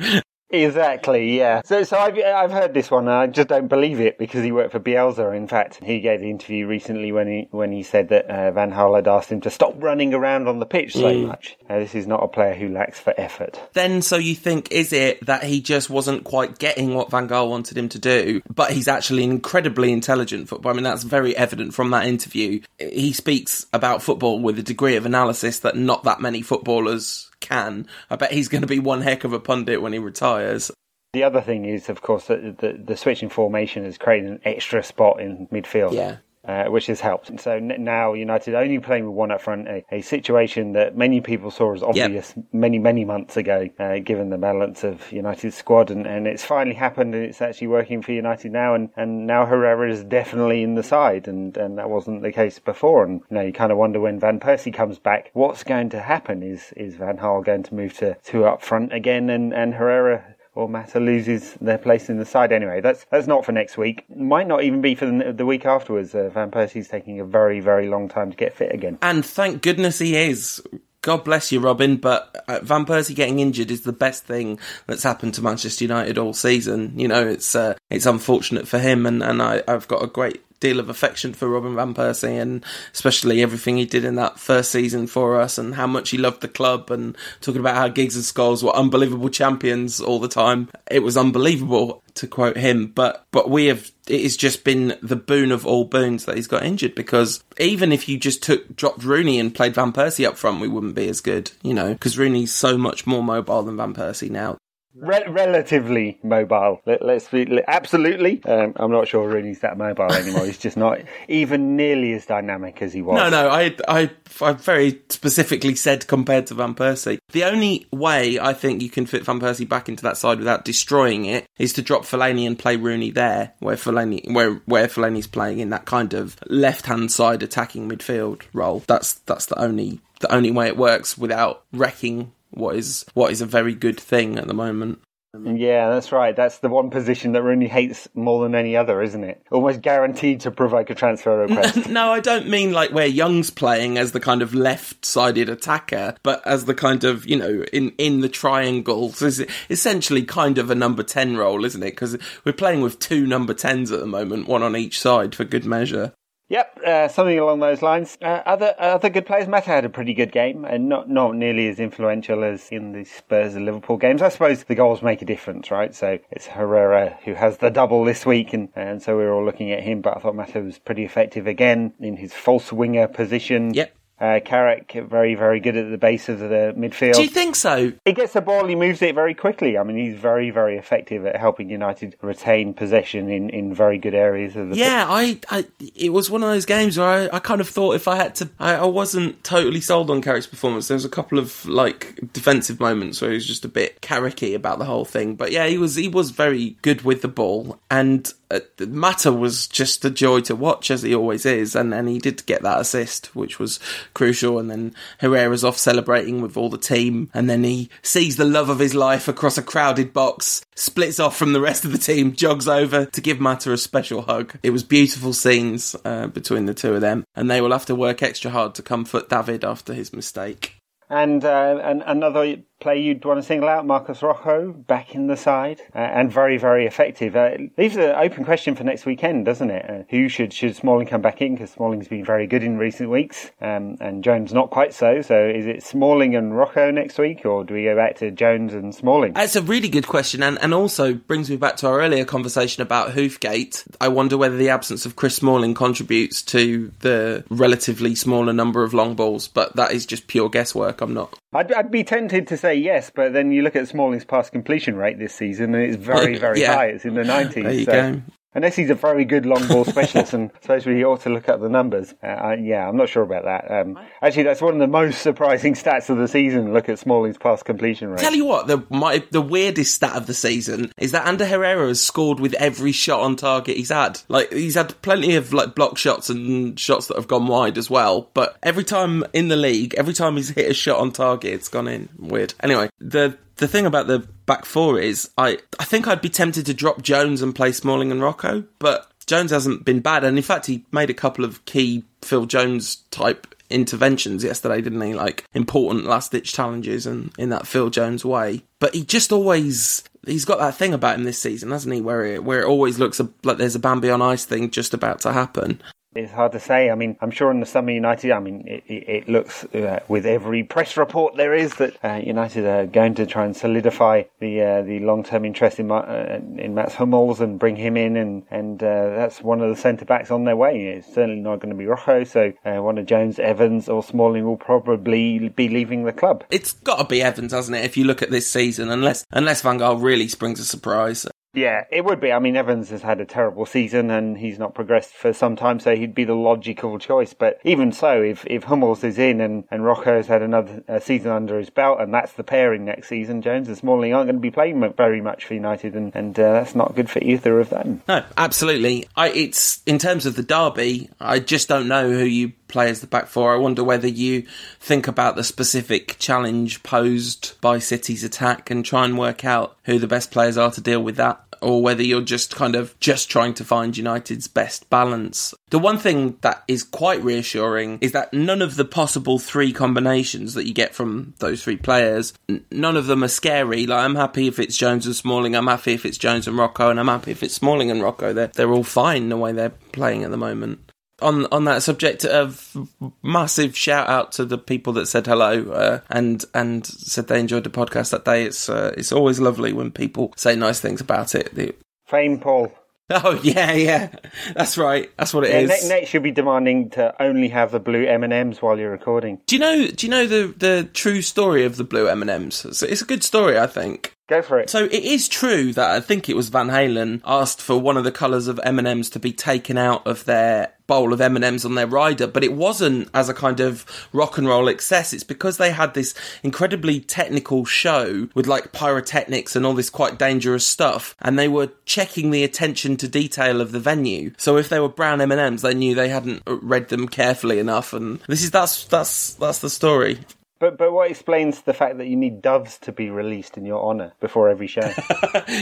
Exactly, 0.52 1.38
yeah. 1.38 1.62
So, 1.64 1.84
so 1.84 1.98
I've 1.98 2.18
I've 2.18 2.52
heard 2.52 2.74
this 2.74 2.90
one. 2.90 3.08
And 3.08 3.16
I 3.16 3.28
just 3.28 3.50
don't 3.50 3.68
believe 3.68 4.00
it 4.00 4.18
because 4.18 4.44
he 4.44 4.52
worked 4.52 4.72
for 4.72 4.80
Bielsa. 4.80 5.36
In 5.36 5.48
fact, 5.48 5.84
he 5.84 6.00
gave 6.00 6.22
the 6.22 6.30
interview 6.30 6.66
recently 6.66 7.12
when 7.12 7.28
he 7.28 7.48
when 7.52 7.72
he 7.72 7.84
said 7.84 8.10
that 8.10 8.26
uh, 8.26 8.52
Van 8.52 8.72
Gaal 8.72 8.96
had 8.96 9.08
asked 9.08 9.32
him 9.32 9.42
to 9.42 9.50
stop 9.50 9.76
running 9.78 10.14
around 10.14 10.48
on 10.48 10.60
the 10.60 10.66
pitch 10.66 10.94
so 10.94 11.04
mm. 11.04 11.28
much. 11.28 11.58
Uh, 11.70 11.80
this 11.80 11.94
is 11.94 12.08
not 12.08 12.24
a 12.24 12.28
player 12.28 12.56
who 12.56 12.70
lacks 12.70 13.00
for 13.00 13.14
effort. 13.18 13.60
Then, 13.74 14.02
so 14.02 14.18
you 14.18 14.34
think 14.36 14.72
is 14.72 14.92
it 14.92 15.24
that 15.28 15.44
he 15.44 15.62
just 15.62 15.90
wasn't 15.90 16.24
quite 16.24 16.58
getting 16.58 16.96
what 16.96 17.12
Van 17.12 17.28
Gaal 17.28 17.50
wanted 17.50 17.78
him 17.78 17.90
to 17.90 18.00
do, 18.00 18.42
but 18.54 18.72
he's 18.72 18.88
actually 18.88 19.24
an 19.26 19.32
incredibly 19.32 19.92
intelligent 19.92 20.50
footballer. 20.50 20.74
I 20.74 20.76
mean, 20.76 20.84
that's 20.84 21.04
very 21.04 21.38
evident 21.38 21.76
from 21.76 21.92
that 21.92 22.08
interview. 22.08 22.62
He 22.80 23.14
speaks 23.14 23.68
about 23.72 24.02
football 24.02 24.40
with 24.40 24.58
a 24.58 24.64
degree 24.64 24.96
of 24.96 25.06
analysis 25.06 25.60
that 25.60 25.76
not 25.76 26.04
that 26.06 26.22
many 26.22 26.42
footballers 26.42 27.29
can. 27.40 27.88
I 28.10 28.16
bet 28.16 28.32
he's 28.32 28.48
going 28.48 28.62
to 28.62 28.68
be 28.68 28.80
one 28.80 29.02
heck 29.02 29.24
of 29.24 29.34
a 29.34 29.40
pundit 29.40 29.82
when 29.82 29.94
he 29.94 30.00
retires. 30.00 30.72
The 31.14 31.24
other 31.24 31.42
thing 31.42 31.66
is, 31.66 31.90
of 31.90 32.02
course, 32.02 32.28
that 32.28 32.60
the, 32.60 32.74
the 32.74 32.96
switching 32.96 33.30
formation 33.30 33.84
has 33.84 33.98
created 33.98 34.30
an 34.30 34.40
extra 34.46 34.84
spot 34.84 35.20
in 35.20 35.48
midfield. 35.48 35.94
Yeah. 35.94 36.18
Uh, 36.50 36.66
which 36.66 36.88
has 36.88 37.00
helped. 37.00 37.30
And 37.30 37.40
so 37.40 37.60
now 37.60 38.14
United 38.14 38.56
only 38.56 38.80
playing 38.80 39.06
with 39.06 39.14
one 39.14 39.30
up 39.30 39.40
front, 39.40 39.68
a, 39.68 39.86
a 39.92 40.02
situation 40.02 40.74
that 40.74 40.98
many 40.98 41.22
people 41.22 41.52
saw 41.52 41.76
as 41.76 41.84
obvious 41.84 42.34
yep. 42.36 42.46
many, 42.52 42.80
many 42.80 43.06
months 43.06 43.38
ago, 43.38 43.70
uh, 43.78 44.00
given 44.00 44.32
the 44.32 44.38
balance 44.40 44.84
of 44.84 45.12
United's 45.12 45.56
squad. 45.56 45.92
And, 45.92 46.08
and 46.08 46.26
it's 46.26 46.44
finally 46.44 46.76
happened 46.76 47.14
and 47.14 47.24
it's 47.24 47.40
actually 47.40 47.68
working 47.68 48.02
for 48.02 48.14
United 48.14 48.52
now. 48.52 48.74
And, 48.74 48.90
and 48.96 49.28
now 49.28 49.46
Herrera 49.46 49.92
is 49.92 50.04
definitely 50.04 50.64
in 50.64 50.74
the 50.74 50.82
side. 50.82 51.28
And, 51.28 51.56
and 51.56 51.78
that 51.78 51.92
wasn't 51.92 52.24
the 52.24 52.32
case 52.32 52.58
before. 52.58 53.04
And 53.04 53.22
you 53.30 53.36
know, 53.36 53.42
you 53.42 53.54
kind 53.54 53.72
of 53.72 53.78
wonder 53.78 54.00
when 54.00 54.20
Van 54.20 54.40
Persie 54.40 54.74
comes 54.74 54.98
back, 54.98 55.30
what's 55.34 55.64
going 55.64 55.92
to 55.92 56.02
happen? 56.02 56.42
Is, 56.42 56.74
is 56.76 56.96
Van 56.96 57.18
Gaal 57.18 57.46
going 57.46 57.62
to 57.62 57.76
move 57.76 57.94
to 57.98 58.18
two 58.24 58.46
up 58.46 58.64
front 58.64 58.92
again 58.92 59.30
and, 59.30 59.54
and 59.54 59.76
Herrera 59.76 60.36
or 60.60 60.68
Mata 60.68 61.00
loses 61.00 61.54
their 61.62 61.78
place 61.78 62.10
in 62.10 62.18
the 62.18 62.26
side 62.26 62.52
anyway. 62.52 62.82
That's 62.82 63.06
that's 63.12 63.28
not 63.28 63.46
for 63.46 63.52
next 63.52 63.78
week. 63.78 64.06
Might 64.16 64.48
not 64.48 64.64
even 64.64 64.82
be 64.82 64.94
for 64.96 65.06
the, 65.06 65.32
the 65.34 65.46
week 65.46 65.66
afterwards. 65.66 66.14
Uh, 66.14 66.30
Van 66.30 66.52
Persie's 66.52 66.88
taking 66.88 67.20
a 67.20 67.26
very 67.26 67.60
very 67.62 67.88
long 67.88 68.10
time 68.10 68.32
to 68.32 68.38
get 68.38 68.54
fit 68.54 68.74
again. 68.74 68.98
And 69.02 69.26
thank 69.26 69.62
goodness 69.62 70.00
he 70.00 70.16
is 70.16 70.62
God 71.02 71.24
bless 71.24 71.52
you, 71.52 71.62
Robin, 71.62 71.96
but 71.96 72.44
uh, 72.50 72.60
Van 72.62 72.86
Persie 72.86 73.16
getting 73.16 73.40
injured 73.40 73.72
is 73.72 73.82
the 73.82 73.94
best 73.94 74.26
thing 74.26 74.60
that's 74.86 75.04
happened 75.04 75.34
to 75.36 75.42
Manchester 75.42 75.86
United 75.86 76.18
all 76.18 76.34
season. 76.34 76.92
You 77.00 77.08
know, 77.08 77.26
it's 77.26 77.56
uh, 77.56 77.76
it's 77.90 78.06
unfortunate 78.06 78.68
for 78.68 78.80
him, 78.80 79.06
and, 79.06 79.24
and 79.24 79.42
I, 79.42 79.64
I've 79.66 79.88
got 79.88 80.04
a 80.04 80.08
great 80.08 80.44
deal 80.60 80.80
of 80.80 80.90
affection 80.90 81.34
for 81.34 81.48
Robin 81.48 81.76
Van 81.76 81.94
Persie 81.94 82.42
and 82.42 82.64
especially 82.94 83.42
everything 83.42 83.78
he 83.78 83.86
did 83.86 84.04
in 84.04 84.16
that 84.16 84.40
first 84.40 84.72
season 84.72 85.08
for 85.08 85.40
us 85.40 85.58
and 85.58 85.76
how 85.76 85.88
much 85.88 86.10
he 86.10 86.18
loved 86.18 86.42
the 86.42 86.48
club 86.48 86.92
and 86.92 87.18
talking 87.42 87.62
about 87.62 87.76
how 87.76 87.88
Giggs 87.88 88.16
and 88.16 88.26
Scholes 88.26 88.64
were 88.64 88.76
unbelievable 88.76 89.30
champions 89.30 90.02
all 90.02 90.20
the 90.20 90.28
time. 90.28 90.70
It 90.90 91.00
was 91.00 91.18
unbelievable 91.18 92.04
to 92.16 92.28
quote 92.28 92.58
him, 92.58 92.88
but 92.88 93.26
but 93.32 93.50
we 93.50 93.68
have 93.68 93.92
it 94.08 94.24
has 94.24 94.36
just 94.36 94.64
been 94.64 94.98
the 95.02 95.16
boon 95.16 95.52
of 95.52 95.66
all 95.66 95.86
boons 95.86 96.26
that 96.26 96.36
he's 96.36 96.48
got 96.48 96.64
injured 96.64 96.96
because 96.96 97.44
even 97.60 97.92
if 97.92 98.10
you 98.10 98.18
just 98.18 98.44
took 98.44 98.76
dropped 98.76 99.04
Rooney 99.04 99.40
and 99.40 99.54
played 99.56 99.76
Van 99.76 99.94
Persie 99.94 100.28
up 100.28 100.38
front, 100.38 100.60
we 100.60 100.68
wouldn't 100.68 100.96
be 100.96 101.08
as 101.08 101.22
good, 101.22 101.52
you 101.62 101.74
know, 101.74 101.94
because 101.94 102.18
Rooney's 102.18 102.54
so 102.54 102.78
much 102.78 103.06
more 103.06 103.24
mobile 103.24 103.64
than 103.64 103.78
Van 103.78 103.94
Persie 103.94 104.30
now. 104.30 104.58
Re- 105.00 105.28
relatively 105.28 106.20
mobile. 106.24 106.82
Let, 106.86 107.02
us 107.02 107.28
be 107.28 107.62
absolutely. 107.68 108.44
Um, 108.44 108.74
I'm 108.76 108.92
not 108.92 109.08
sure 109.08 109.30
Rooney's 109.30 109.60
that 109.60 109.78
mobile 109.78 110.12
anymore. 110.12 110.46
He's 110.46 110.58
just 110.58 110.78
not 110.78 111.00
even 111.28 111.76
nearly 111.76 112.14
as 112.14 112.26
dynamic 112.26 112.82
as 112.82 112.94
he 112.94 113.02
was. 113.02 113.16
No, 113.16 113.30
no. 113.30 113.50
I, 113.50 113.76
I, 113.88 114.12
I 114.42 114.54
very 114.54 115.02
specifically 115.10 115.76
said 115.76 116.08
compared 116.08 116.48
to 116.48 116.54
Van 116.54 116.76
Persie. 116.76 117.20
The 117.32 117.44
only 117.46 117.88
way 117.92 118.40
I 118.40 118.54
think 118.54 118.82
you 118.82 118.90
can 118.90 119.06
fit 119.06 119.24
Van 119.24 119.40
Persie 119.40 119.68
back 119.68 119.90
into 119.90 120.04
that 120.04 120.18
side 120.18 120.40
without 120.40 120.66
destroying 120.66 121.26
it 121.26 121.46
is 121.58 121.74
to 121.74 121.82
drop 121.82 122.04
Fellaini 122.04 122.46
and 122.46 122.58
play 122.58 122.76
Rooney 122.76 123.12
there, 123.12 123.54
where 123.60 123.76
Fellaini, 123.76 124.32
where 124.34 124.56
where 124.66 124.88
Fellaini's 124.88 125.28
playing 125.28 125.60
in 125.60 125.70
that 125.70 125.86
kind 125.86 126.14
of 126.14 126.38
left-hand 126.48 127.12
side 127.12 127.44
attacking 127.44 127.90
midfield 127.90 128.42
role. 128.54 128.84
That's 128.88 129.14
that's 129.14 129.46
the 129.46 129.60
only 129.60 130.02
the 130.20 130.34
only 130.34 130.52
way 130.52 130.68
it 130.68 130.78
works 130.78 131.18
without 131.18 131.64
wrecking 131.72 132.32
what 132.52 132.76
is 132.76 133.06
what 133.14 133.32
is 133.32 133.42
a 133.42 133.46
very 133.46 133.76
good 133.76 134.00
thing 134.00 134.38
at 134.38 134.48
the 134.48 134.54
moment. 134.54 135.02
Yeah, 135.32 135.90
that's 135.92 136.12
right. 136.12 136.36
That's 136.36 136.58
the 136.58 136.70
one 136.70 136.90
position 136.90 137.34
that 137.34 137.44
Rooney 137.44 137.68
hates 137.68 138.10
more 138.16 138.42
than 138.44 138.56
any 138.56 138.76
other, 138.76 139.00
isn't 139.00 139.24
it? 139.24 139.44
Almost 139.52 139.82
guaranteed 139.82 140.40
to 140.42 140.52
provoke 140.52 140.90
a 140.90 140.96
transfer 140.96 141.46
request. 141.46 141.88
no, 141.90 142.12
I 142.12 142.20
don't 142.20 142.50
mean 142.50 142.74
like 142.74 142.92
where 142.92 143.06
Young's 143.06 143.52
playing 143.52 144.00
as 144.00 144.12
the 144.12 144.20
kind 144.20 144.42
of 144.42 144.56
left-sided 144.56 145.48
attacker, 145.48 146.16
but 146.24 146.46
as 146.48 146.66
the 146.66 146.74
kind 146.74 147.04
of 147.04 147.28
you 147.28 147.38
know 147.38 147.64
in 147.72 147.92
in 148.00 148.22
the 148.22 148.30
triangle. 148.30 149.12
So 149.12 149.28
it's 149.28 149.42
essentially 149.70 150.24
kind 150.24 150.58
of 150.58 150.72
a 150.72 150.76
number 150.76 151.04
ten 151.04 151.38
role, 151.38 151.64
isn't 151.64 151.84
it? 151.84 151.92
Because 151.92 152.18
we're 152.44 152.54
playing 152.54 152.82
with 152.82 152.98
two 152.98 153.28
number 153.28 153.54
tens 153.54 153.92
at 153.92 154.00
the 154.00 154.08
moment, 154.08 154.48
one 154.48 154.64
on 154.64 154.76
each 154.76 155.00
side 155.00 155.36
for 155.36 155.44
good 155.44 155.66
measure. 155.66 156.14
Yep, 156.50 156.80
uh, 156.84 157.08
something 157.10 157.38
along 157.38 157.60
those 157.60 157.84
lines. 157.84 158.18
Uh, 158.20 158.42
other 158.44 158.74
other 158.80 159.10
good 159.10 159.28
players. 159.28 159.48
Mata 159.48 159.70
had 159.70 159.86
a 159.86 159.90
pretty 159.90 160.16
good 160.16 160.32
game, 160.32 160.66
and 160.66 160.90
not 160.90 161.08
not 161.08 161.36
nearly 161.36 161.68
as 161.68 161.80
influential 161.80 162.44
as 162.44 162.70
in 162.70 162.92
the 162.92 163.06
Spurs 163.06 163.54
and 163.54 163.66
Liverpool 163.66 163.98
games. 163.98 164.24
I 164.24 164.30
suppose 164.30 164.64
the 164.64 164.74
goals 164.74 165.04
make 165.04 165.22
a 165.22 165.26
difference, 165.26 165.70
right? 165.70 165.94
So 165.94 166.18
it's 166.32 166.48
Herrera 166.48 167.20
who 167.24 167.36
has 167.36 167.58
the 167.58 167.70
double 167.70 168.04
this 168.04 168.26
week, 168.26 168.54
and 168.54 168.70
and 168.76 169.00
so 169.00 169.16
we 169.16 169.26
are 169.26 169.32
all 169.32 169.46
looking 169.46 169.72
at 169.72 169.84
him. 169.84 170.02
But 170.02 170.18
I 170.18 170.22
thought 170.22 170.36
Mata 170.36 170.60
was 170.62 170.80
pretty 170.80 171.06
effective 171.06 171.46
again 171.46 171.94
in 172.00 172.18
his 172.18 172.34
false 172.34 172.74
winger 172.74 173.08
position. 173.08 173.76
Yep. 173.76 173.96
Uh, 174.20 174.42
Carrick, 174.44 174.92
very, 175.10 175.36
very 175.36 175.62
good 175.62 175.78
at 175.78 175.90
the 175.90 175.98
base 175.98 176.28
of 176.28 176.40
the 176.40 176.74
midfield. 176.78 177.14
Do 177.14 177.24
you 177.24 177.30
think 177.30 177.56
so? 177.56 177.94
He 178.04 178.12
gets 178.12 178.34
the 178.34 178.42
ball, 178.42 178.68
he 178.68 178.76
moves 178.76 179.02
it 179.02 179.16
very 179.16 179.34
quickly. 179.34 179.78
I 179.78 179.84
mean, 179.84 179.96
he's 179.96 180.20
very, 180.20 180.50
very 180.50 180.78
effective 180.78 181.26
at 181.26 181.38
helping 181.38 181.70
United 181.70 182.18
retain 182.22 182.74
possession 182.74 183.30
in, 183.30 183.50
in 183.50 183.74
very 183.74 183.98
good 183.98 184.14
areas 184.14 184.58
of 184.58 184.70
the 184.70 184.76
Yeah, 184.76 185.06
I, 185.08 185.40
I, 185.50 185.66
it 185.96 186.12
was 186.12 186.30
one 186.30 186.44
of 186.44 186.50
those 186.50 186.66
games 186.66 186.98
where 186.98 187.08
I, 187.08 187.38
I 187.38 187.40
kind 187.40 187.62
of 187.62 187.70
thought 187.70 187.96
if 187.96 188.10
I 188.10 188.18
had 188.18 188.36
to, 188.36 188.50
I, 188.60 188.76
I 188.76 188.86
wasn't 188.86 189.42
totally 189.46 189.80
sold 189.80 190.12
on 190.12 190.22
Carrick's 190.22 190.48
performance. 190.48 190.90
There 190.90 190.96
was 190.96 191.06
a 191.06 191.10
couple 191.10 191.40
of 191.40 191.66
like 191.66 192.20
defensive 192.34 192.82
moments 192.82 193.22
where 193.22 193.32
he 193.32 193.36
was 193.36 193.48
just 193.48 193.64
a 193.64 193.70
bit 193.70 194.02
Carricky 194.02 194.54
about 194.54 194.80
the 194.80 194.86
whole 194.86 195.06
thing. 195.06 195.36
But 195.36 195.54
yeah, 195.54 195.68
he 195.68 195.78
was, 195.78 195.96
he 195.96 196.10
was 196.10 196.32
very 196.32 196.76
good 196.82 197.04
with 197.04 197.22
the 197.22 197.30
ball. 197.30 197.80
And 197.90 198.34
uh, 198.52 198.60
Mata 198.86 199.32
was 199.32 199.68
just 199.68 200.04
a 200.04 200.10
joy 200.10 200.42
to 200.42 200.56
watch 200.56 200.92
as 200.92 201.04
he 201.04 201.16
always 201.16 201.46
is, 201.46 201.76
and, 201.76 201.94
and 201.94 202.10
he 202.10 202.20
did 202.20 202.46
get 202.46 202.64
that 202.64 202.82
assist, 202.82 203.36
which 203.36 203.60
was 203.60 203.80
crucial. 204.14 204.60
And 204.60 204.70
then 204.70 204.94
Herrera's 205.20 205.64
off 205.64 205.78
celebrating 205.78 206.42
with 206.42 206.58
all 206.58 206.70
the 206.70 206.78
team, 206.78 207.30
and 207.34 207.50
then 207.50 207.64
he 207.64 207.90
sees 208.02 208.38
the 208.38 208.46
love 208.46 208.70
of 208.70 208.80
his 208.80 208.96
life 208.96 209.28
across 209.28 209.58
a 209.58 209.64
crowded 209.64 210.14
box, 210.14 210.66
splits 210.76 211.20
off 211.20 211.36
from 211.36 211.54
the 211.54 211.62
rest 211.62 211.86
of 211.86 211.92
the 211.92 211.98
team, 211.98 212.34
jogs 212.34 212.68
over 212.68 213.06
to 213.06 213.22
give 213.22 213.40
Mata 213.40 213.72
a 213.72 213.78
special 213.78 214.24
hug. 214.24 214.58
It 214.64 214.72
was 214.72 214.84
beautiful 214.84 215.34
scenes 215.34 215.96
uh, 216.06 216.28
between 216.28 216.66
the 216.66 216.74
two 216.74 216.94
of 216.94 217.02
them, 217.02 217.24
and 217.36 217.50
they 217.50 217.62
will 217.62 217.72
have 217.72 217.86
to 217.88 217.96
work 217.96 218.24
extra 218.24 218.52
hard 218.52 218.76
to 218.76 218.82
comfort 218.82 219.30
David 219.30 219.64
after 219.64 219.94
his 219.94 220.14
mistake. 220.14 220.76
And, 221.10 221.44
uh, 221.44 221.80
and 221.84 222.04
another 222.06 222.58
play 222.80 223.00
you'd 223.00 223.24
want 223.26 223.38
to 223.40 223.44
single 223.44 223.70
out, 223.70 223.86
Marcos 223.86 224.22
Rojo, 224.22 224.72
back 224.72 225.14
in 225.14 225.28
the 225.28 225.36
side, 225.36 225.82
uh, 225.94 226.00
and 226.00 226.32
very, 226.32 226.58
very 226.58 226.86
effective. 226.86 227.36
Uh, 227.36 227.52
leaves 227.78 227.98
an 227.98 228.16
open 228.16 228.46
question 228.46 228.76
for 228.76 228.84
next 228.84 229.06
weekend, 229.06 229.46
doesn't 229.46 229.70
it? 229.70 229.90
Uh, 229.90 230.04
who 230.10 230.30
should 230.30 230.54
should 230.54 230.76
Smalling 230.76 231.08
come 231.08 231.22
back 231.22 231.42
in? 231.42 231.56
Because 231.56 231.72
Smalling's 231.72 232.08
been 232.08 232.26
very 232.26 232.48
good 232.48 232.64
in 232.64 232.78
recent 232.78 233.10
weeks, 233.10 233.52
um, 233.62 233.98
and 234.00 234.24
Jones 234.24 234.54
not 234.54 234.70
quite 234.70 234.94
so. 234.94 235.22
So 235.22 235.48
is 235.48 235.66
it 235.66 235.84
Smalling 235.84 236.36
and 236.36 236.56
Rojo 236.56 236.92
next 236.92 237.18
week, 237.18 237.46
or 237.46 237.64
do 237.64 237.74
we 237.74 237.84
go 237.84 237.96
back 237.96 238.18
to 238.18 238.32
Jones 238.32 238.74
and 238.74 238.94
Smalling? 238.96 239.34
That's 239.34 239.56
a 239.56 239.62
really 239.62 239.90
good 239.90 240.08
question, 240.08 240.42
and, 240.44 240.58
and 240.62 240.74
also 240.74 241.14
brings 241.14 241.50
me 241.50 241.58
back 241.58 241.76
to 241.78 241.88
our 241.88 242.02
earlier 242.02 242.26
conversation 242.26 242.82
about 242.82 243.12
Hoofgate. 243.12 243.86
I 244.00 244.08
wonder 244.08 244.38
whether 244.38 244.58
the 244.58 244.70
absence 244.70 245.06
of 245.06 245.16
Chris 245.16 245.36
Smalling 245.36 245.74
contributes 245.74 246.42
to 246.44 246.92
the 247.00 247.44
relatively 247.50 248.16
smaller 248.16 248.54
number 248.54 248.84
of 248.84 248.94
long 248.94 249.16
balls, 249.16 249.48
but 249.48 249.76
that 249.76 249.92
is 249.92 250.06
just 250.06 250.28
pure 250.28 250.50
guesswork. 250.50 251.02
I'm 251.02 251.14
not. 251.14 251.38
I'd, 251.52 251.72
I'd 251.74 251.92
be 251.92 252.04
tempted 252.04 252.48
to 252.48 252.58
say 252.58 252.69
say 252.70 252.76
yes, 252.76 253.12
but 253.14 253.34
then 253.34 253.52
you 253.52 253.62
look 253.62 253.76
at 253.76 253.88
Smalling's 253.88 254.26
pass 254.26 254.50
completion 254.50 254.96
rate 254.96 255.18
this 255.18 255.34
season, 255.34 255.74
and 255.74 255.84
it's 255.84 255.96
very, 255.96 256.38
very 256.48 256.62
yeah. 256.62 256.76
high. 256.76 256.86
It's 256.88 257.06
in 257.06 257.16
the 257.16 257.24
90s. 257.24 257.54
There 257.64 257.74
you 257.74 257.86
so. 257.86 257.92
go. 257.92 258.22
Unless 258.60 258.76
he's 258.76 258.90
a 258.90 258.96
very 258.96 259.24
good 259.24 259.46
long 259.46 259.66
ball 259.70 259.86
specialist, 259.86 260.34
and 260.34 260.52
I 260.54 260.60
suppose 260.60 260.86
we 260.86 261.06
ought 261.06 261.22
to 261.22 261.30
look 261.30 261.48
at 261.48 261.62
the 261.62 261.70
numbers. 261.70 262.14
Uh, 262.22 262.58
yeah, 262.60 262.90
I'm 262.90 262.98
not 262.98 263.08
sure 263.08 263.24
about 263.24 263.46
that. 263.46 263.72
Um, 263.72 263.98
actually, 264.22 264.44
that's 264.44 264.62
one 264.62 264.74
of 264.74 264.82
the 264.82 264.88
most 264.88 265.22
surprising 265.22 265.76
stats 265.76 266.10
of 266.10 266.18
the 266.18 266.28
season. 266.28 266.74
Look 266.74 266.90
at 266.90 267.00
Smalling's 267.00 267.38
pass 267.38 267.64
completion 267.64 268.10
rate. 268.10 268.20
Tell 268.20 268.36
you 268.36 268.44
what, 268.44 268.68
the 268.68 268.86
my, 268.90 269.24
the 269.32 269.40
weirdest 269.40 269.96
stat 269.96 270.18
of 270.18 270.28
the 270.28 270.34
season 270.34 270.92
is 270.98 271.14
that 271.14 271.26
Ander 271.26 271.46
Herrera 271.46 271.88
has 271.88 272.02
scored 272.02 272.42
with 272.42 272.54
every 272.56 272.92
shot 272.92 273.22
on 273.22 273.38
target 273.38 273.78
he's 273.78 273.92
had. 273.92 274.20
Like 274.28 274.52
he's 274.52 274.76
had 274.76 275.02
plenty 275.04 275.36
of 275.36 275.54
like 275.54 275.74
block 275.74 275.98
shots 275.98 276.30
and 276.30 276.78
shots 276.78 277.08
that 277.08 277.16
have 277.16 277.30
gone 277.30 277.48
wide 277.48 277.78
as 277.78 277.90
well. 277.90 278.30
But 278.34 278.58
every 278.62 278.84
time 278.84 279.24
in 279.32 279.48
the 279.48 279.56
league, 279.56 279.94
every 279.94 280.14
time 280.14 280.36
he's 280.36 280.50
hit 280.50 280.70
a 280.70 280.74
shot 280.74 281.00
on 281.00 281.14
target, 281.14 281.54
it's 281.54 281.70
gone 281.70 281.88
in. 281.88 282.10
Weird. 282.18 282.56
Anyway, 282.60 282.90
the 283.00 283.38
the 283.60 283.68
thing 283.68 283.86
about 283.86 284.08
the 284.08 284.20
back 284.46 284.66
four 284.66 285.00
is 285.00 285.30
I 285.38 285.60
I 285.80 285.84
think 285.84 286.08
I'd 286.08 286.22
be 286.22 286.30
tempted 286.30 286.66
to 286.66 286.74
drop 286.74 287.02
Jones 287.02 287.42
and 287.42 287.56
play 287.56 287.72
Smalling 287.72 288.12
and 288.12 288.22
Rojo, 288.22 288.66
but 288.80 289.12
Jones 289.28 289.52
hasn't 289.52 289.86
been 289.86 290.00
bad, 290.00 290.24
and 290.24 290.38
in 290.38 290.44
fact 290.44 290.66
he 290.66 290.86
made 290.92 291.10
a 291.10 291.14
couple 291.14 291.46
of 291.46 291.64
key 291.66 292.04
Phil 292.22 292.46
Jones 292.46 292.98
type 293.12 293.56
interventions 293.70 294.44
yesterday, 294.44 294.82
didn't 294.82 295.02
he? 295.02 295.14
Like 295.14 295.46
important 295.54 296.06
last 296.06 296.32
ditch 296.32 296.54
challenges 296.54 297.06
and 297.06 297.32
in 297.38 297.50
that 297.50 297.68
Phil 297.68 297.90
Jones 297.90 298.26
way. 298.26 298.64
But 298.80 298.96
he 298.96 299.04
just 299.04 299.32
always 299.32 300.04
he's 300.26 300.46
got 300.46 300.60
that 300.60 300.76
thing 300.76 300.94
about 300.94 301.18
him 301.18 301.24
this 301.24 301.40
season, 301.40 301.72
hasn't 301.72 301.94
he? 301.94 302.02
Where 302.02 302.24
it 302.26 302.44
where 302.44 302.62
it 302.62 302.68
always 302.68 302.98
looks 302.98 303.22
like 303.44 303.58
there's 303.58 303.76
a 303.76 303.80
Bambi 303.80 304.10
on 304.10 304.22
ice 304.22 304.46
thing 304.46 304.72
just 304.72 304.94
about 304.94 305.22
to 305.22 305.34
happen. 305.34 305.82
It's 306.16 306.32
hard 306.32 306.54
to 306.54 306.60
say. 306.60 306.90
I 306.90 306.96
mean, 306.96 307.18
I'm 307.22 307.30
sure 307.30 307.52
in 307.52 307.60
the 307.60 307.68
summer 307.68 307.92
United, 307.92 308.32
I 308.32 308.40
mean, 308.40 308.64
it, 308.66 308.84
it 308.88 309.30
looks 309.30 309.64
uh, 309.66 310.00
with 310.08 310.26
every 310.26 310.64
press 310.64 310.98
report 310.98 311.36
there 311.36 311.54
is 311.54 311.76
that 311.76 312.04
uh, 312.04 312.20
United 312.24 312.66
are 312.66 312.88
going 312.88 313.14
to 313.16 313.28
try 313.28 313.46
and 313.46 313.56
solidify 313.56 314.24
the 314.40 314.62
uh, 314.62 314.82
the 314.82 315.00
long 315.00 315.24
term 315.24 315.46
interest 315.46 315.80
in 315.80 315.92
uh, 315.92 316.40
in 316.58 316.74
Mats 316.74 316.96
Hummels 316.96 317.40
and 317.40 317.60
bring 317.60 317.76
him 317.76 317.96
in, 317.96 318.18
and 318.18 318.44
and 318.50 318.82
uh, 318.82 319.10
that's 319.10 319.42
one 319.42 319.62
of 319.62 319.70
the 319.70 319.80
centre 319.80 320.06
backs 320.06 320.32
on 320.32 320.46
their 320.46 320.56
way. 320.56 320.88
It's 320.88 321.14
certainly 321.14 321.42
not 321.42 321.60
going 321.60 321.74
to 321.74 321.78
be 321.78 321.86
Rojo, 321.86 322.24
so 322.24 322.54
uh, 322.66 322.78
one 322.82 322.98
of 322.98 323.06
Jones, 323.06 323.38
Evans, 323.38 323.88
or 323.88 324.02
Smalling 324.02 324.46
will 324.46 324.58
probably 324.58 325.50
be 325.50 325.70
leaving 325.70 326.06
the 326.06 326.14
club. 326.14 326.44
It's 326.50 326.74
got 326.74 326.98
to 326.98 327.06
be 327.06 327.22
Evans, 327.22 327.54
hasn't 327.54 327.78
it? 327.78 327.86
If 327.86 327.98
you 327.98 328.06
look 328.06 328.24
at 328.24 328.32
this 328.32 328.50
season, 328.50 328.90
unless 328.90 329.26
unless 329.32 329.62
Van 329.62 329.78
Gaal 329.78 330.02
really 330.02 330.28
springs 330.28 330.60
a 330.60 330.66
surprise, 330.66 331.28
yeah, 331.54 331.86
it 331.92 332.06
would 332.06 332.20
be. 332.20 332.32
I 332.32 332.40
mean, 332.40 332.56
Evans 332.56 332.90
has 332.92 333.02
had 333.02 333.20
a 333.20 333.26
terrible 333.26 333.66
season 333.66 334.12
and 334.12 334.38
he's 334.38 334.60
not 334.60 334.76
progressed 334.76 335.14
for 335.14 335.34
some 335.34 335.56
time, 335.56 335.80
so 335.80 335.96
he'd 335.96 336.14
be 336.14 336.24
the 336.24 336.36
logical 336.36 337.00
choice. 337.00 337.34
But 337.34 337.60
even 337.64 337.92
so, 337.92 338.22
if, 338.22 338.46
if 338.46 338.64
Hummels 338.64 339.04
is 339.04 339.18
in 339.18 339.42
and, 339.42 339.64
and 339.72 339.84
has 340.06 340.28
had 340.28 340.42
another 340.42 340.84
season 341.02 341.32
under 341.32 341.58
his 341.58 341.70
belt 341.70 342.00
and 342.00 342.14
that's 342.14 342.34
the 342.34 342.44
pairing 342.44 342.86
next 342.86 343.08
season, 343.08 343.42
Jones 343.42 343.68
and 343.68 343.78
Smalling 343.78 344.14
aren't 344.14 344.28
going 344.28 344.36
to 344.36 344.42
be 344.42 344.52
playing 344.52 344.94
very 344.96 345.22
much 345.22 345.46
for 345.46 345.56
United 345.56 345.96
and, 345.96 346.16
and 346.16 346.40
uh, 346.40 346.54
that's 346.54 346.76
not 346.76 346.96
good 346.96 347.10
for 347.10 347.20
either 347.20 347.60
of 347.60 347.70
them. 347.70 348.02
No, 348.08 348.24
absolutely. 348.38 349.08
I, 349.16 349.30
it's 349.30 349.82
in 349.86 349.98
terms 349.98 350.26
of 350.26 350.36
the 350.36 350.44
derby, 350.44 351.10
I 351.20 351.40
just 351.40 351.68
don't 351.68 351.88
know 351.88 352.10
who 352.10 352.26
you 352.26 352.54
play 352.70 352.90
as 352.90 353.02
the 353.02 353.08
back 353.08 353.28
four. 353.28 353.54
I 353.54 353.58
wonder 353.58 353.84
whether 353.84 354.08
you 354.08 354.44
think 354.80 355.08
about 355.08 355.36
the 355.36 355.44
specific 355.44 356.18
challenge 356.20 356.82
posed 356.84 357.60
by 357.60 357.80
City's 357.80 358.24
attack 358.24 358.70
and 358.70 358.86
try 358.86 359.04
and 359.04 359.18
work 359.18 359.44
out 359.44 359.76
who 359.84 360.00
the 360.00 360.08
best 360.08 360.32
players 360.32 360.58
are 360.58 360.72
to 360.72 360.82
deal 360.82 361.04
with 361.04 361.18
that 361.18 361.44
or 361.62 361.82
whether 361.82 362.04
you're 362.04 362.22
just 362.22 362.56
kind 362.56 362.76
of 362.76 362.98
just 363.00 363.30
trying 363.30 363.54
to 363.56 363.66
find 363.66 363.98
United's 363.98 364.48
best 364.48 364.90
balance. 364.90 365.54
The 365.70 365.80
one 365.80 365.98
thing 365.98 366.38
that 366.42 366.64
is 366.68 366.84
quite 366.84 367.24
reassuring 367.24 368.00
is 368.02 368.12
that 368.14 368.34
none 368.34 368.62
of 368.62 368.76
the 368.76 368.86
possible 368.86 369.40
three 369.40 369.74
combinations 369.74 370.54
that 370.54 370.66
you 370.66 370.74
get 370.74 370.96
from 370.96 371.34
those 371.40 371.64
three 371.64 371.78
players, 371.78 372.34
n- 372.48 372.66
none 372.72 372.98
of 372.98 373.08
them 373.08 373.24
are 373.24 373.30
scary. 373.30 373.86
Like 373.86 374.00
I'm 374.00 374.16
happy 374.16 374.48
if 374.48 374.60
it's 374.60 374.78
Jones 374.78 375.06
and 375.06 375.16
Smalling, 375.16 375.56
I'm 375.56 375.68
happy 375.68 375.94
if 375.94 376.06
it's 376.06 376.18
Jones 376.18 376.48
and 376.48 376.58
Rojo, 376.58 376.90
and 376.90 377.00
I'm 377.00 377.08
happy 377.08 377.32
if 377.32 377.44
it's 377.44 377.56
Smalling 377.56 377.92
and 377.92 378.02
Rojo. 378.02 378.34
They're 378.34 378.48
they're 378.48 378.72
all 378.72 378.84
fine 378.84 379.30
the 379.30 379.38
way 379.38 379.52
they're 379.52 379.70
playing 379.92 380.24
at 380.24 380.32
the 380.32 380.38
moment 380.38 380.89
on 381.22 381.46
on 381.48 381.66
that 381.66 381.84
subject 381.84 382.26
of 382.26 382.76
massive 383.24 383.76
shout 383.78 384.08
out 384.10 384.32
to 384.34 384.46
the 384.46 384.58
people 384.58 384.94
that 384.94 385.08
said 385.08 385.26
hello 385.28 385.72
uh, 385.72 386.00
and 386.10 386.44
and 386.54 386.86
said 386.86 387.28
they 387.28 387.40
enjoyed 387.40 387.64
the 387.64 387.70
podcast 387.70 388.12
that 388.12 388.26
day. 388.26 388.46
It's 388.46 388.70
uh, 388.70 388.94
it's 388.98 389.12
always 389.12 389.40
lovely 389.40 389.74
when 389.74 389.92
people 389.92 390.34
say 390.36 390.56
nice 390.56 390.80
things 390.80 391.02
about 391.02 391.36
it. 391.36 391.54
The, 391.56 391.76
Fame 392.08 392.40
Paul. 392.40 392.72
Oh 393.12 393.40
yeah, 393.42 393.72
yeah, 393.72 394.10
that's 394.54 394.78
right. 394.78 395.10
That's 395.18 395.34
what 395.34 395.44
it 395.44 395.50
Yeah, 395.50 395.62
is. 395.62 395.70
Nate, 395.90 396.02
Nate 396.02 396.08
should 396.08 396.22
be 396.22 396.30
demanding 396.30 396.92
to 396.92 397.20
only 397.20 397.48
have 397.50 397.72
the 397.72 397.80
blue 397.80 398.06
M 398.06 398.24
and 398.24 398.32
M's 398.32 398.62
while 398.62 398.78
you're 398.78 398.92
recording. 398.92 399.42
Do 399.48 399.56
you 399.56 399.60
know? 399.60 399.88
Do 399.88 400.06
you 400.06 400.12
know 400.12 400.28
the 400.28 400.54
the 400.56 400.88
true 400.94 401.24
story 401.24 401.66
of 401.66 401.78
the 401.78 401.84
blue 401.84 402.08
M 402.08 402.22
and 402.22 402.30
M's? 402.30 402.66
It's, 402.66 402.84
it's 402.84 403.02
a 403.02 403.06
good 403.06 403.24
story, 403.24 403.58
I 403.58 403.66
think. 403.66 404.14
Go 404.30 404.44
for 404.44 404.60
it. 404.60 404.70
So 404.70 404.86
it 404.86 404.94
is 404.94 405.28
true 405.28 405.74
that 405.74 405.90
I 405.90 406.00
think 406.00 406.30
it 406.30 406.36
was 406.36 406.50
Van 406.50 406.68
Halen 406.68 407.20
asked 407.26 407.60
for 407.60 407.82
one 407.82 407.98
of 407.98 408.04
the 408.04 408.12
colours 408.12 408.48
of 408.48 408.60
M 408.64 408.78
and 408.78 408.88
M's 408.88 409.10
to 409.10 409.20
be 409.20 409.34
taken 409.34 409.76
out 409.76 410.06
of 410.06 410.26
their 410.26 410.72
bowl 410.86 411.14
of 411.14 411.20
M 411.20 411.36
and 411.36 411.44
M's 411.44 411.66
on 411.66 411.74
their 411.74 411.88
rider, 411.88 412.28
but 412.28 412.44
it 412.44 412.54
wasn't 412.54 413.10
as 413.12 413.28
a 413.28 413.34
kind 413.34 413.60
of 413.60 413.88
rock 414.14 414.38
and 414.38 414.48
roll 414.48 414.70
excess. 414.70 415.14
It's 415.14 415.24
because 415.24 415.58
they 415.58 415.72
had 415.72 415.96
this 415.96 416.14
incredibly 416.44 417.00
technical 417.00 417.66
show 417.66 418.30
with 418.36 418.46
like 418.46 418.72
pyrotechnics 418.72 419.56
and 419.56 419.66
all 419.66 419.74
this 419.74 419.90
quite 419.90 420.20
dangerous 420.20 420.66
stuff, 420.66 421.16
and 421.20 421.40
they 421.40 421.48
were 421.48 421.72
checking 421.86 422.30
the 422.30 422.44
attention 422.44 422.98
to 422.98 423.08
detail 423.08 423.62
of 423.62 423.72
the 423.72 423.80
venue. 423.80 424.32
So 424.38 424.58
if 424.58 424.70
they 424.70 424.80
were 424.80 424.90
brown 424.90 425.22
M 425.22 425.32
and 425.32 425.42
M's, 425.42 425.64
they 425.64 425.74
knew 425.74 425.96
they 425.96 426.10
hadn't 426.10 426.44
read 426.46 426.90
them 426.90 427.08
carefully 427.08 427.58
enough, 427.58 427.94
and 427.94 428.20
this 428.28 428.44
is 428.44 428.52
that's 428.52 428.86
that's 428.86 429.34
that's 429.34 429.60
the 429.60 429.72
story. 429.72 430.20
But 430.60 430.78
but 430.78 430.92
what 430.92 431.10
explains 431.10 431.62
the 431.62 431.74
fact 431.74 431.98
that 431.98 432.08
you 432.08 432.16
need 432.16 432.42
doves 432.42 432.78
to 432.80 432.92
be 432.92 433.10
released 433.10 433.58
in 433.58 433.66
your 433.66 433.84
honour 433.84 434.14
before 434.20 434.50
every 434.50 434.68
show? 434.68 434.92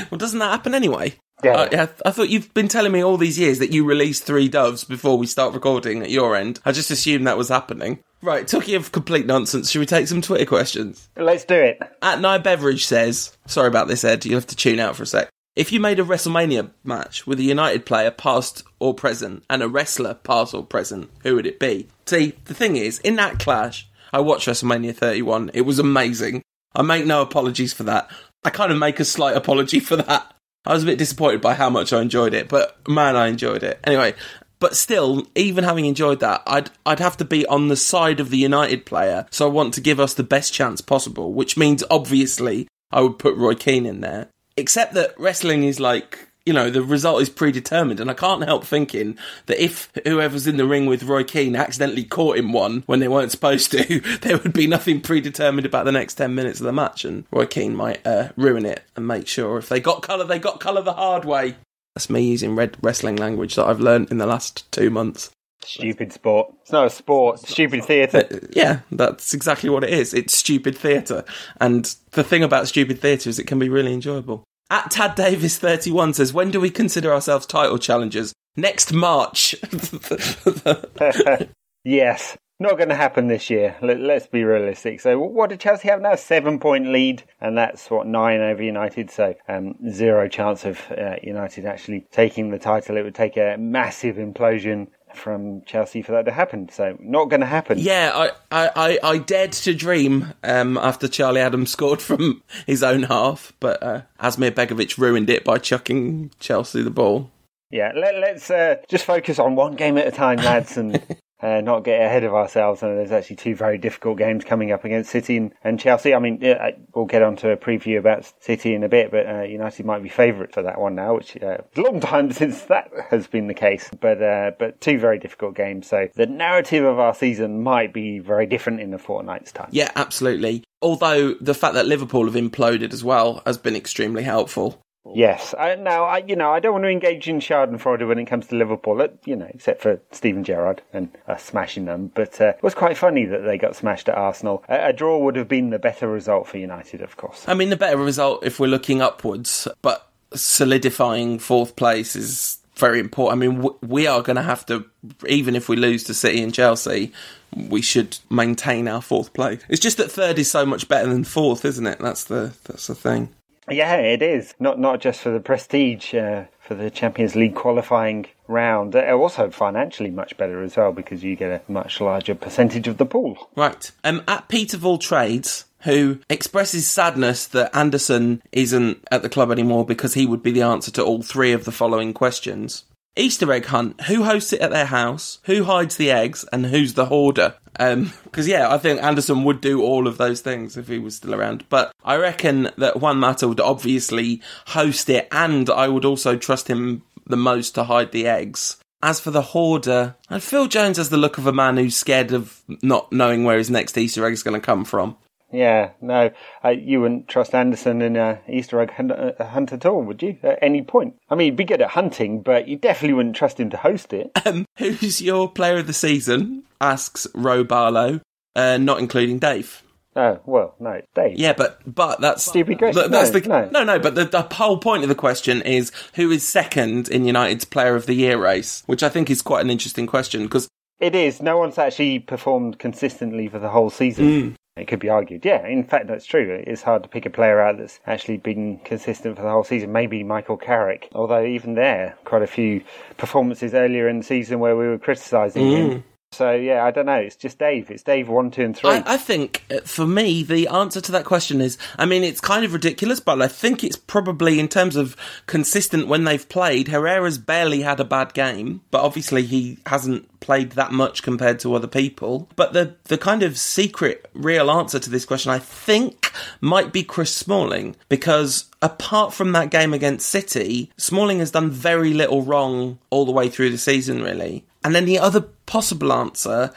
Well, 0.10 0.18
doesn't 0.18 0.40
that 0.40 0.52
happen 0.52 0.74
anyway? 0.74 1.14
Yeah. 1.44 1.68
I, 1.72 1.84
I, 1.84 1.90
I 2.06 2.12
thought 2.12 2.30
you've 2.30 2.54
been 2.54 2.68
telling 2.68 2.92
me 2.92 3.04
all 3.04 3.18
these 3.18 3.38
years 3.38 3.60
that 3.60 3.72
you 3.72 3.86
release 3.86 4.20
three 4.20 4.48
doves 4.48 4.84
before 4.84 5.18
we 5.18 5.28
start 5.28 5.54
recording 5.54 6.02
at 6.02 6.10
your 6.10 6.36
end. 6.36 6.60
I 6.66 6.72
just 6.72 6.92
assumed 6.92 7.28
that 7.28 7.38
was 7.38 7.50
happening. 7.50 8.00
Right, 8.22 8.48
talking 8.48 8.76
of 8.76 8.92
complete 8.92 9.26
nonsense, 9.26 9.70
should 9.70 9.80
we 9.80 9.86
take 9.86 10.08
some 10.08 10.22
Twitter 10.22 10.46
questions? 10.46 11.10
Let's 11.16 11.46
do 11.46 11.56
it. 11.56 11.80
At 12.02 12.20
Nye 12.20 12.40
Beveridge 12.40 12.86
says, 12.86 13.38
sorry 13.46 13.68
about 13.68 13.88
this, 13.88 14.04
Ed, 14.04 14.26
you'll 14.26 14.40
have 14.40 14.48
to 14.48 14.56
tune 14.56 14.80
out 14.80 14.96
for 14.96 15.04
a 15.04 15.08
sec. 15.08 15.30
If 15.56 15.72
you 15.72 15.80
made 15.80 16.00
a 16.00 16.04
WrestleMania 16.04 16.72
match 16.84 17.28
with 17.28 17.40
a 17.40 17.44
United 17.44 17.86
player 17.86 18.12
past 18.12 18.64
or 18.80 18.94
present 18.94 19.44
and 19.50 19.62
a 19.62 19.70
wrestler 19.70 20.14
past 20.16 20.54
or 20.54 20.64
present, 20.64 21.10
who 21.24 21.36
would 21.36 21.48
it 21.48 21.60
be? 21.60 21.88
See, 22.06 22.34
the 22.46 22.54
thing 22.54 22.76
is, 22.76 23.00
in 23.00 23.16
that 23.18 23.40
clash, 23.40 23.88
I 24.12 24.20
watched 24.20 24.48
WrestleMania 24.48 24.96
31. 24.96 25.52
It 25.54 25.62
was 25.62 25.80
amazing. 25.80 26.42
I 26.76 26.82
make 26.82 27.06
no 27.06 27.22
apologies 27.22 27.74
for 27.74 27.84
that. 27.84 28.10
I 28.44 28.50
kind 28.50 28.72
of 28.72 28.78
make 28.78 29.00
a 29.00 29.06
slight 29.06 29.36
apology 29.36 29.80
for 29.80 29.96
that. 29.98 30.34
I 30.66 30.74
was 30.74 30.84
a 30.84 30.86
bit 30.88 30.98
disappointed 30.98 31.42
by 31.42 31.54
how 31.54 31.70
much 31.70 31.94
I 31.94 32.02
enjoyed 32.02 32.34
it, 32.34 32.50
but 32.50 32.78
man, 32.88 33.16
I 33.16 33.28
enjoyed 33.28 33.64
it. 33.64 33.80
Anyway, 33.86 34.16
but 34.60 34.76
still, 34.76 35.28
even 35.36 35.64
having 35.64 35.86
enjoyed 35.86 36.20
that, 36.20 36.42
I'd 36.46 36.70
I'd 36.86 37.00
have 37.00 37.18
to 37.18 37.26
be 37.26 37.46
on 37.46 37.68
the 37.68 37.76
side 37.76 38.20
of 38.20 38.30
the 38.30 38.38
United 38.38 38.86
player, 38.86 39.26
so 39.32 39.48
I 39.48 39.52
want 39.52 39.74
to 39.76 39.82
give 39.82 40.00
us 40.00 40.14
the 40.14 40.24
best 40.24 40.54
chance 40.54 40.82
possible, 40.82 41.34
which 41.34 41.58
means 41.58 41.84
obviously 41.90 42.68
I 42.92 43.02
would 43.02 43.20
put 43.20 43.36
Roy 43.36 43.56
Keane 43.56 43.86
in 43.86 44.02
there. 44.02 44.30
Except 44.56 44.94
that 44.96 45.18
wrestling 45.20 45.64
is 45.64 45.80
like 45.80 46.27
you 46.48 46.54
know, 46.54 46.70
the 46.70 46.82
result 46.82 47.22
is 47.22 47.30
predetermined, 47.30 48.00
and 48.00 48.10
I 48.10 48.14
can't 48.14 48.46
help 48.46 48.64
thinking 48.64 49.18
that 49.48 49.62
if 49.62 49.92
whoever's 50.06 50.48
in 50.48 50.56
the 50.56 50.66
ring 50.66 50.86
with 50.86 51.04
Roy 51.04 51.26
Keane 51.26 51.58
accidentally 51.58 52.06
caught 52.06 52.38
him 52.38 52.54
one 52.54 52.84
when 52.86 53.02
they 53.02 53.10
weren't 53.10 53.32
supposed 53.32 53.70
to, 53.72 54.00
there 54.22 54.38
would 54.38 54.54
be 54.54 54.66
nothing 54.66 55.02
predetermined 55.02 55.66
about 55.66 55.84
the 55.84 55.92
next 55.92 56.14
10 56.14 56.34
minutes 56.34 56.62
of 56.62 56.66
the 56.66 56.72
match, 56.72 57.04
and 57.04 57.26
Roy 57.32 57.46
Keane 57.48 57.76
might 57.76 58.08
uh, 58.08 58.30
ruin 58.38 58.66
it 58.66 58.82
and 58.96 59.06
make 59.06 59.28
sure 59.28 59.58
if 59.58 59.68
they 59.68 59.82
got 59.82 60.02
colour, 60.02 60.24
they 60.24 60.40
got 60.40 60.62
colour 60.62 60.82
the 60.82 60.94
hard 60.94 61.26
way. 61.26 61.58
That's 61.96 62.10
me 62.10 62.22
using 62.22 62.56
red 62.56 62.78
wrestling 62.82 63.18
language 63.18 63.56
that 63.56 63.66
I've 63.66 63.82
learned 63.82 64.10
in 64.10 64.18
the 64.18 64.26
last 64.26 64.72
two 64.72 64.90
months. 64.90 65.32
Stupid 65.66 66.14
sport. 66.14 66.54
It's 66.62 66.72
not 66.72 66.86
a 66.86 66.90
sport. 66.90 67.42
It's 67.42 67.52
stupid 67.52 67.84
theatre. 67.84 68.48
Yeah, 68.52 68.82
that's 68.90 69.34
exactly 69.34 69.70
what 69.70 69.84
it 69.84 69.90
is. 69.90 70.14
It's 70.14 70.34
stupid 70.34 70.78
theatre. 70.78 71.26
And 71.60 71.94
the 72.12 72.24
thing 72.24 72.44
about 72.44 72.70
stupid 72.70 73.02
theatre 73.02 73.30
is 73.30 73.38
it 73.38 73.48
can 73.48 73.60
be 73.60 73.68
really 73.68 73.92
enjoyable. 73.92 74.46
At 74.70 74.92
Tad 74.92 75.16
Davis 75.16 75.58
31 75.58 76.16
says, 76.16 76.34
When 76.34 76.52
do 76.52 76.60
we 76.60 76.70
consider 76.70 77.14
ourselves 77.14 77.46
title 77.46 77.78
challengers? 77.78 78.34
Next 78.58 78.92
March. 78.92 79.56
yes. 81.86 82.38
Not 82.60 82.78
going 82.78 82.90
to 82.90 82.96
happen 82.96 83.28
this 83.28 83.52
year. 83.52 83.78
Let, 83.84 84.00
us 84.00 84.26
be 84.26 84.44
realistic. 84.44 85.00
So, 85.00 85.20
what 85.20 85.52
did 85.52 85.60
Chelsea 85.60 85.90
have 85.90 86.02
now? 86.02 86.16
Seven 86.16 86.60
point 86.60 86.88
lead, 86.88 87.24
and 87.40 87.56
that's 87.56 87.92
what 87.92 88.08
nine 88.08 88.42
over 88.42 88.64
United. 88.64 89.12
So, 89.12 89.36
um, 89.48 89.76
zero 89.92 90.28
chance 90.28 90.66
of 90.66 90.82
uh, 90.90 91.18
United 91.22 91.68
actually 91.68 92.08
taking 92.12 92.50
the 92.50 92.58
title. 92.58 92.98
It 92.98 93.04
would 93.04 93.14
take 93.14 93.38
a 93.38 93.58
massive 93.60 94.16
implosion 94.16 94.88
from 95.14 95.62
Chelsea 95.66 96.02
for 96.02 96.12
that 96.14 96.26
to 96.26 96.32
happen. 96.32 96.70
So, 96.70 96.98
not 97.00 97.30
going 97.30 97.42
to 97.42 97.46
happen. 97.46 97.80
yeah, 97.80 98.12
I, 98.14 98.32
I, 98.52 98.72
I, 98.76 99.00
I 99.04 99.18
dared 99.18 99.54
to 99.54 99.74
dream 99.74 100.34
um, 100.44 100.78
after 100.78 101.08
Charlie 101.08 101.42
Adams 101.42 101.72
scored 101.78 102.02
from 102.02 102.44
his 102.66 102.84
own 102.84 103.04
half, 103.04 103.54
but 103.60 103.82
uh, 103.84 104.02
Asmir 104.20 104.52
Begovic 104.52 104.98
ruined 104.98 105.30
it 105.30 105.44
by 105.44 105.58
chucking 105.58 106.32
Chelsea 106.40 106.82
the 106.82 106.90
ball. 106.90 107.32
Yeah, 107.70 107.92
let, 107.96 108.16
us 108.16 108.50
uh, 108.50 108.78
just 108.88 109.06
focus 109.06 109.40
on 109.40 109.56
one 109.56 109.76
game 109.76 109.98
at 109.98 110.08
a 110.08 110.12
time, 110.12 110.38
lads, 110.38 110.78
and 110.78 111.04
uh, 111.42 111.62
not 111.62 111.84
get 111.84 112.02
ahead 112.02 112.24
of 112.24 112.34
ourselves. 112.34 112.82
And 112.82 112.98
there's 112.98 113.12
actually 113.12 113.36
two 113.36 113.56
very 113.56 113.78
difficult 113.78 114.18
games 114.18 114.44
coming 114.44 114.72
up 114.72 114.86
against 114.86 115.10
City 115.10 115.38
and, 115.38 115.54
and 115.64 115.80
Chelsea. 115.80 116.14
I 116.14 116.20
mean, 116.20 116.44
uh, 116.44 116.72
we'll 116.94 117.06
get 117.06 117.22
on 117.22 117.36
to 117.38 117.52
a 117.52 117.58
preview 117.58 118.00
about 118.00 118.32
City 118.40 118.74
in 118.74 118.84
a 118.84 118.90
bit, 118.90 119.12
but 119.12 119.28
uh, 119.28 119.42
United 119.44 119.86
might 119.86 120.04
be 120.04 120.10
favourite 120.10 120.54
for 120.54 120.64
that 120.64 120.80
one 120.80 120.96
now, 120.96 121.16
which 121.16 121.38
uh, 121.42 121.58
a 121.76 121.82
long 121.82 122.00
time 122.00 122.32
since 122.32 122.64
that 122.64 122.90
has 123.10 123.28
been 123.28 123.48
the 123.48 123.54
case. 123.54 123.90
But 124.00 124.22
uh, 124.22 124.52
but 124.58 124.82
two 124.82 125.00
very 125.00 125.20
difficult 125.20 125.56
games, 125.56 125.88
so 125.88 126.08
the 126.16 126.26
narrative 126.26 126.84
of 126.84 127.00
our 127.00 127.14
season 127.14 127.64
might 127.64 127.94
be 127.94 128.20
very 128.20 128.46
different 128.46 128.82
in 128.82 128.94
a 128.94 129.00
fortnight's 129.00 129.52
time. 129.52 129.70
Yeah, 129.72 129.92
absolutely. 129.96 130.64
Although 130.82 131.36
the 131.36 131.54
fact 131.54 131.74
that 131.74 131.88
Liverpool 131.88 132.26
have 132.26 132.36
imploded 132.36 132.94
as 132.94 133.04
well 133.04 133.42
has 133.46 133.58
been 133.58 133.76
extremely 133.76 134.24
helpful. 134.24 134.84
Yes. 135.16 135.54
I, 135.58 135.76
now, 135.76 136.06
I, 136.06 136.20
you 136.20 136.36
know, 136.36 136.52
I 136.52 136.60
don't 136.60 136.74
want 136.74 136.84
to 136.84 136.90
engage 136.90 137.28
in 137.28 137.40
Schadenfreude 137.40 138.08
when 138.08 138.20
it 138.20 138.26
comes 138.26 138.48
to 138.48 138.56
Liverpool, 138.56 139.08
you 139.26 139.36
know, 139.36 139.50
except 139.50 139.82
for 139.82 140.00
Steven 140.12 140.44
Gerrard 140.44 140.82
and 140.94 141.10
us 141.28 141.44
smashing 141.44 141.86
them. 141.86 142.12
But 142.14 142.40
uh, 142.42 142.50
it 142.50 142.64
was 142.64 142.76
quite 142.76 142.98
funny 142.98 143.26
that 143.26 143.40
they 143.40 143.58
got 143.58 143.76
smashed 143.76 144.10
at 144.10 144.16
Arsenal. 144.16 144.64
A, 144.70 144.90
a 144.90 144.94
draw 144.94 145.18
would 145.20 145.36
have 145.36 145.48
been 145.48 145.70
the 145.70 145.80
better 145.80 146.08
result 146.08 146.48
for 146.48 146.58
United, 146.58 147.02
of 147.02 147.18
course. 147.18 147.46
I 147.48 147.54
mean, 147.54 147.70
the 147.70 147.78
better 147.78 147.98
result 147.98 148.44
if 148.44 148.60
we're 148.60 148.68
looking 148.68 149.02
upwards, 149.02 149.68
but 149.82 150.10
solidifying 150.34 151.40
fourth 151.40 151.76
place 151.76 152.16
is 152.16 152.60
very 152.76 153.00
important. 153.00 153.42
I 153.42 153.48
mean, 153.48 153.62
w- 153.62 153.78
we 153.82 154.08
are 154.08 154.22
going 154.22 154.36
to 154.36 154.42
have 154.42 154.66
to, 154.68 154.86
even 155.28 155.56
if 155.56 155.68
we 155.70 155.76
lose 155.76 156.04
to 156.06 156.14
City 156.14 156.42
and 156.44 156.54
Chelsea, 156.54 157.12
we 157.56 157.82
should 157.82 158.18
maintain 158.30 158.88
our 158.88 159.02
fourth 159.02 159.34
place. 159.34 159.62
It's 159.70 159.82
just 159.82 159.98
that 159.98 160.12
third 160.12 160.38
is 160.38 160.52
so 160.52 160.66
much 160.66 160.88
better 160.88 161.10
than 161.10 161.24
fourth, 161.24 161.66
isn't 161.66 161.88
it? 161.88 162.00
That's 162.00 162.26
the 162.26 162.54
that's 162.66 162.88
the 162.88 162.96
thing. 162.96 163.30
Yeah, 163.70 163.96
it 163.96 164.22
is. 164.22 164.54
Not 164.60 164.80
not 164.80 165.00
just 165.02 165.22
for 165.22 165.30
the 165.30 165.40
prestige 165.40 166.14
uh, 166.14 166.46
for 166.60 166.76
the 166.76 166.90
Champions 166.90 167.36
League 167.36 167.56
qualifying 167.56 168.28
round, 168.48 168.96
uh, 168.96 169.12
also 169.12 169.50
financially 169.50 170.10
much 170.10 170.38
better 170.38 170.64
as 170.64 170.78
well 170.78 170.94
because 170.94 171.24
you 171.24 171.36
get 171.36 171.52
a 171.52 171.72
much 171.72 172.00
larger 172.00 172.36
percentage 172.36 172.88
of 172.88 172.98
the 172.98 173.06
pool. 173.06 173.50
Right. 173.56 173.92
Um, 174.04 174.24
at 174.28 174.48
Peterville 174.48 175.00
Trades, 175.00 175.66
who 175.82 176.20
expresses 176.30 176.88
sadness 176.88 177.48
that 177.48 177.76
Anderson 177.76 178.42
isn't 178.52 179.06
at 179.12 179.22
the 179.22 179.30
club 179.30 179.52
anymore 179.52 179.86
because 179.86 180.14
he 180.14 180.26
would 180.26 180.44
be 180.44 180.52
the 180.52 180.62
answer 180.62 180.92
to 180.92 181.04
all 181.04 181.22
three 181.22 181.52
of 181.52 181.66
the 181.66 181.72
following 181.72 182.14
questions. 182.14 182.86
Easter 183.18 183.52
egg 183.52 183.66
hunt. 183.66 184.02
Who 184.04 184.24
hosts 184.24 184.54
it 184.54 184.62
at 184.62 184.72
their 184.72 184.86
house? 184.86 185.40
Who 185.44 185.64
hides 185.64 185.98
the 185.98 186.12
eggs? 186.12 186.46
And 186.52 186.68
who's 186.68 186.94
the 186.94 187.08
hoarder? 187.08 187.56
Um, 187.80 188.14
because 188.24 188.48
yeah, 188.48 188.74
I 188.74 188.78
think 188.78 189.02
Anderson 189.02 189.44
would 189.44 189.62
do 189.62 189.82
all 189.82 190.08
of 190.08 190.18
those 190.18 190.42
things 190.42 190.78
if 190.78 190.88
he 190.88 191.00
was 191.00 191.16
still 191.16 191.36
around. 191.36 191.68
But 191.70 191.92
I 192.04 192.16
reckon 192.16 192.72
that 192.78 193.00
Juan 193.00 193.18
Mata 193.18 193.48
would 193.48 193.60
obviously 193.60 194.42
host 194.68 195.10
it, 195.10 195.28
and 195.32 195.70
I 195.70 195.88
would 195.88 196.06
also 196.06 196.36
trust 196.38 196.68
him 196.68 197.04
the 197.26 197.38
most 197.38 197.76
to 197.76 197.84
hide 197.84 198.12
the 198.12 198.28
eggs. 198.28 198.78
As 199.04 199.20
for 199.20 199.30
the 199.30 199.44
hoarder, 199.44 200.16
and 200.30 200.42
Phil 200.42 200.68
Jones 200.68 200.98
has 200.98 201.10
the 201.10 201.18
look 201.18 201.38
of 201.38 201.46
a 201.46 201.54
man 201.54 201.78
who's 201.78 201.96
scared 201.96 202.32
of 202.32 202.62
not 202.82 203.12
knowing 203.14 203.44
where 203.44 203.60
his 203.60 203.70
next 203.70 203.96
Easter 203.96 204.26
egg 204.26 204.34
is 204.34 204.42
going 204.42 204.60
to 204.60 204.66
come 204.66 204.86
from. 204.86 205.16
Yeah, 205.52 205.92
no, 206.02 206.32
uh, 206.64 206.70
you 206.70 207.00
wouldn't 207.02 207.28
trust 207.30 207.56
Anderson 207.56 208.02
in 208.02 208.18
a 208.18 208.40
Easter 208.50 208.82
egg 208.82 208.92
hunt, 208.92 209.12
uh, 209.14 209.32
hunt 209.46 209.72
at 209.72 209.86
all, 209.86 210.02
would 210.04 210.22
you? 210.22 210.38
At 210.44 210.60
any 210.62 210.82
point. 210.82 211.16
I 211.30 211.36
mean, 211.36 211.46
he'd 211.46 211.56
be 211.56 211.64
good 211.64 211.82
at 211.82 211.92
hunting, 211.92 212.42
but 212.42 212.68
you 212.68 212.76
definitely 212.76 213.14
wouldn't 213.14 213.36
trust 213.38 213.60
him 213.60 213.70
to 213.70 213.78
host 213.78 214.12
it. 214.12 214.30
Um, 214.46 214.66
who's 214.78 215.22
your 215.22 215.50
player 215.50 215.78
of 215.78 215.88
the 215.88 215.94
season? 215.94 216.64
Asks 216.82 217.28
Ro 217.34 217.64
Barlow, 217.64 218.20
uh, 218.56 218.78
not 218.78 219.00
including 219.00 219.40
Dave. 219.40 219.84
Oh 220.18 220.40
well, 220.46 220.74
no, 220.80 220.92
it's 220.92 221.08
Dave. 221.14 221.38
Yeah, 221.38 221.54
but 221.54 221.80
but 221.86 222.20
that's 222.20 222.44
Stupid 222.44 222.80
question. 222.80 223.02
th- 223.04 223.12
That's 223.12 223.32
No, 223.32 223.40
the, 223.40 223.48
no. 223.48 223.70
no, 223.72 223.84
no. 223.84 224.00
But 224.00 224.16
the, 224.16 224.26
the 224.26 224.42
whole 224.42 224.78
point 224.80 225.04
of 225.04 225.10
the 225.10 225.16
question 225.16 225.62
is 225.62 225.92
who 226.16 226.32
is 226.32 226.46
second 226.48 227.08
in 227.08 227.26
United's 227.26 227.66
Player 227.66 227.96
of 227.96 228.06
the 228.08 228.16
Year 228.16 228.38
race, 228.42 228.84
which 228.88 229.04
I 229.04 229.10
think 229.10 229.30
is 229.30 229.42
quite 229.44 229.64
an 229.64 229.70
interesting 229.70 230.08
question 230.08 230.44
because 230.44 230.68
It 231.00 231.14
is. 231.14 231.40
No 231.42 231.58
one's 231.58 231.78
actually 231.78 232.18
performed 232.20 232.80
consistently 232.80 233.48
for 233.48 233.60
the 233.60 233.70
whole 233.70 233.90
season. 233.92 234.56
It 234.78 234.88
could 234.88 235.00
be 235.00 235.10
argued. 235.10 235.46
Yeah, 235.46 235.66
in 235.66 235.84
fact, 235.84 236.08
that's 236.08 236.26
true. 236.26 236.64
It's 236.66 236.82
hard 236.82 237.04
to 237.04 237.10
pick 237.10 237.26
a 237.26 237.30
player 237.30 237.60
out 237.60 237.78
that's 237.78 238.00
actually 238.06 238.38
been 238.38 238.80
consistent 238.80 239.36
for 239.36 239.42
the 239.42 239.50
whole 239.50 239.64
season. 239.64 239.92
Maybe 239.92 240.24
Michael 240.24 240.58
Carrick, 240.58 241.10
although 241.14 241.44
even 241.44 241.74
there, 241.76 242.18
quite 242.26 242.42
a 242.44 242.48
few 242.48 242.84
performances 243.18 243.74
earlier 243.74 244.08
in 244.08 244.20
the 244.20 244.24
season 244.24 244.60
where 244.60 244.76
we 244.76 244.88
were 244.88 244.98
criticising 244.98 245.72
him. 245.72 245.90
Mm. 245.90 246.04
So 246.32 246.52
yeah, 246.52 246.84
I 246.84 246.92
don't 246.92 247.06
know. 247.06 247.16
It's 247.16 247.36
just 247.36 247.58
Dave. 247.58 247.90
It's 247.90 248.04
Dave 248.04 248.28
one, 248.28 248.52
two, 248.52 248.64
and 248.64 248.76
three. 248.76 248.90
I, 248.90 249.04
I 249.14 249.18
think 249.18 249.64
uh, 249.72 249.80
for 249.86 250.06
me 250.06 250.44
the 250.44 250.68
answer 250.68 251.00
to 251.02 251.12
that 251.14 251.26
question 251.26 251.62
is 251.62 251.78
I 251.98 252.06
mean 252.06 252.24
it's 252.24 252.42
kind 252.42 252.66
of 252.66 252.74
ridiculous, 252.74 253.20
but 253.20 253.42
I 253.42 253.48
think 253.48 253.84
it's 253.84 253.96
probably 253.96 254.60
in 254.60 254.68
terms 254.68 254.96
of 254.96 255.16
consistent 255.46 256.08
when 256.08 256.26
they've 256.26 256.48
played. 256.48 256.90
Herrera's 256.90 257.38
barely 257.38 257.82
had 257.82 258.00
a 258.00 258.06
bad 258.06 258.34
game, 258.34 258.82
but 258.92 259.04
obviously 259.04 259.44
he 259.44 259.80
hasn't 259.86 260.28
played 260.40 260.72
that 260.74 260.92
much 260.92 261.24
compared 261.24 261.60
to 261.60 261.74
other 261.74 261.88
people. 261.88 262.50
But 262.56 262.74
the 262.74 262.96
the 263.06 263.18
kind 263.18 263.42
of 263.42 263.58
secret 263.58 264.30
real 264.34 264.70
answer 264.70 265.00
to 265.00 265.10
this 265.10 265.26
question 265.26 265.52
I 265.52 265.60
think 265.60 266.32
might 266.60 266.92
be 266.92 267.04
Chris 267.04 267.34
Smalling 267.34 267.96
because 268.10 268.66
apart 268.82 269.34
from 269.34 269.54
that 269.54 269.72
game 269.72 269.94
against 269.94 270.30
City, 270.30 270.92
Smalling 270.98 271.40
has 271.40 271.52
done 271.52 271.72
very 271.72 272.14
little 272.14 272.42
wrong 272.42 273.00
all 273.10 273.26
the 273.26 273.32
way 273.32 273.50
through 273.50 273.70
the 273.72 273.78
season 273.78 274.22
really. 274.22 274.66
And 274.88 274.96
then 274.96 275.04
the 275.04 275.20
other 275.20 275.42
possible 275.66 276.14
answer 276.14 276.72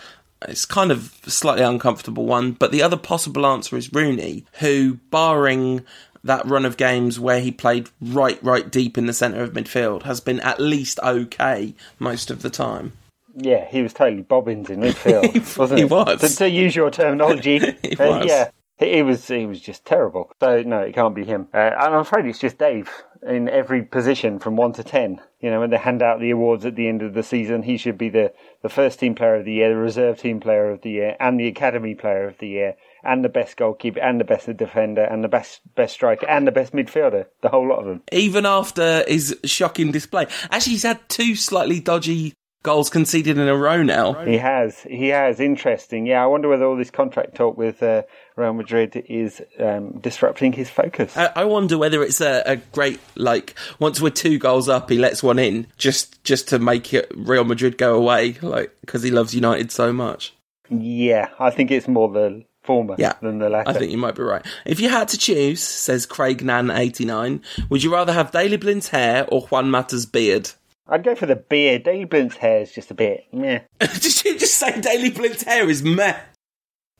it's 0.49 0.65
kind 0.65 0.91
of 0.91 1.15
a 1.27 1.31
slightly 1.31 1.63
uncomfortable 1.63 2.27
one, 2.27 2.53
but 2.53 2.73
the 2.73 2.83
other 2.83 2.97
possible 2.97 3.47
answer 3.47 3.77
is 3.77 3.93
Rooney, 3.93 4.45
who, 4.55 4.95
barring 5.13 5.85
that 6.25 6.45
run 6.45 6.65
of 6.65 6.77
games 6.77 7.21
where 7.21 7.41
he 7.41 7.53
played 7.53 7.89
right, 8.01 8.43
right 8.43 8.69
deep 8.69 8.99
in 8.99 9.07
the 9.07 9.13
centre 9.13 9.43
of 9.43 9.53
midfield, 9.53 10.03
has 10.03 10.19
been 10.21 10.41
at 10.41 10.59
least 10.59 10.99
okay 11.05 11.75
most 12.01 12.33
of 12.33 12.43
the 12.43 12.51
time. 12.51 12.95
yeah, 13.37 13.65
he 13.71 13.81
was 13.81 13.93
totally 13.93 14.23
bobbins 14.23 14.71
in 14.71 14.81
midfield, 14.81 15.31
He- 15.33 15.61
wasn't 15.61 15.79
he 15.79 15.85
it? 15.85 15.91
was. 15.91 16.21
To, 16.21 16.37
to 16.39 16.49
use 16.51 16.75
your 16.75 16.91
terminology, 16.91 17.59
He 17.83 17.97
Uh, 17.97 18.19
was. 18.21 18.27
yeah, 18.27 18.49
he, 18.79 18.95
he 18.97 19.03
was. 19.03 19.29
He 19.29 19.45
was 19.47 19.61
just 19.61 19.85
terrible. 19.85 20.33
So 20.41 20.63
no, 20.63 20.81
it 20.81 20.95
can't 20.95 21.15
be 21.15 21.25
him. 21.25 21.49
Uh, 21.55 21.59
and 21.59 21.95
I'm 21.95 22.01
afraid 22.01 22.25
it's 22.27 22.39
just 22.41 22.57
Dave 22.59 22.91
in 23.23 23.49
every 23.49 23.83
position 23.83 24.39
from 24.39 24.57
one 24.57 24.73
to 24.75 24.85
ten. 24.85 25.21
You 25.41 25.51
know, 25.51 25.61
when 25.61 25.71
they 25.71 25.79
hand 25.79 26.03
out 26.03 26.21
the 26.21 26.31
awards 26.31 26.65
at 26.67 26.77
the 26.77 26.89
end 26.89 27.03
of 27.03 27.15
the 27.15 27.23
season, 27.23 27.63
he 27.63 27.77
should 27.77 27.99
be 27.99 28.09
the 28.09 28.33
the 28.63 28.69
first 28.69 29.01
team 29.01 29.15
player 29.15 29.37
of 29.37 29.45
the 29.45 29.53
year, 29.53 29.71
the 29.71 29.77
reserve 29.77 30.19
team 30.19 30.41
player 30.41 30.71
of 30.71 30.83
the 30.83 30.91
year, 30.91 31.17
and 31.19 31.39
the 31.39 31.49
academy 31.49 31.95
player 31.95 32.29
of 32.29 32.39
the 32.39 32.49
year, 32.49 32.77
and 33.03 33.25
the 33.25 33.29
best 33.29 33.57
goalkeeper, 33.57 34.01
and 34.01 34.21
the 34.21 34.25
best 34.25 34.55
defender, 34.57 35.05
and 35.05 35.25
the 35.25 35.29
best 35.29 35.61
best 35.75 35.95
striker, 35.95 36.27
and 36.29 36.47
the 36.47 36.53
best 36.53 36.73
midfielder. 36.73 37.27
The 37.43 37.49
whole 37.49 37.69
lot 37.69 37.81
of 37.81 37.87
them. 37.87 38.03
Even 38.13 38.47
after 38.47 39.05
his 39.07 39.37
shocking 39.45 39.93
display. 39.93 40.27
Actually, 40.51 40.73
he's 40.73 40.83
had 40.83 41.09
two 41.09 41.37
slightly 41.37 41.81
dodgy 41.81 42.35
goals 42.63 42.91
conceded 42.91 43.39
in 43.39 43.49
a 43.49 43.57
row 43.57 43.83
now. 43.83 44.25
He 44.25 44.37
has. 44.39 44.81
He 44.83 45.09
has. 45.09 45.41
Interesting. 45.41 46.07
Yeah, 46.07 46.23
I 46.23 46.27
wonder 46.27 46.49
whether 46.49 46.65
all 46.65 46.77
this 46.77 46.91
contract 46.91 47.35
talk 47.35 47.57
with 47.57 47.83
uh, 47.83 48.03
Real 48.41 48.55
Madrid 48.55 48.97
is 49.09 49.43
um, 49.59 49.99
disrupting 50.01 50.53
his 50.53 50.71
focus. 50.71 51.17
I, 51.17 51.31
I 51.37 51.45
wonder 51.45 51.77
whether 51.79 52.03
it's 52.03 52.21
a, 52.21 52.43
a 52.47 52.57
great 52.57 52.99
like 53.17 53.55
once 53.79 54.01
we're 54.01 54.11
two 54.11 54.39
goals 54.39 54.69
up, 54.69 54.89
he 54.91 54.99
lets 54.99 55.23
one 55.23 55.39
in 55.39 55.67
just 55.77 56.23
just 56.25 56.49
to 56.49 56.59
make 56.59 56.95
it 56.95 57.11
Real 57.15 57.45
Madrid 57.45 57.77
go 57.79 57.95
away, 57.97 58.33
like 58.43 58.75
because 58.81 59.03
he 59.03 59.11
loves 59.11 59.35
United 59.35 59.71
so 59.71 59.93
much. 59.93 60.35
yeah, 60.71 61.29
I 61.39 61.51
think 61.51 61.71
it's 61.71 61.87
more 61.89 62.09
the 62.11 62.45
former 62.63 62.95
Yeah, 62.99 63.15
than 63.23 63.39
the 63.39 63.49
latter. 63.49 63.71
I 63.71 63.73
think 63.73 63.91
you 63.91 63.99
might 63.99 64.15
be 64.15 64.23
right. 64.23 64.45
If 64.67 64.81
you 64.81 64.89
had 64.89 65.09
to 65.09 65.19
choose, 65.19 65.63
says 65.63 66.07
Craig 66.07 66.43
Nan 66.45 66.71
eighty 66.71 67.05
nine, 67.05 67.43
would 67.69 67.83
you 67.83 67.93
rather 67.93 68.13
have 68.13 68.31
Daley 68.33 68.57
Blind's 68.57 68.89
hair 68.89 69.27
or 69.29 69.43
Juan 69.43 69.71
Mata's 69.71 70.07
beard? 70.07 70.51
I'd 70.89 71.05
go 71.05 71.15
for 71.15 71.27
the 71.27 71.37
beard. 71.37 71.85
Daley 71.85 72.05
Blind's 72.05 72.37
hair 72.37 72.61
is 72.63 72.73
just 72.73 72.91
a 72.91 72.95
bit 72.95 73.25
meh. 73.33 73.61
Did 73.81 74.25
you 74.25 74.39
just 74.39 74.55
say 74.59 74.81
Daley 74.81 75.11
Blind's 75.11 75.43
hair 75.45 75.69
is 75.71 75.83
meh? 75.83 76.19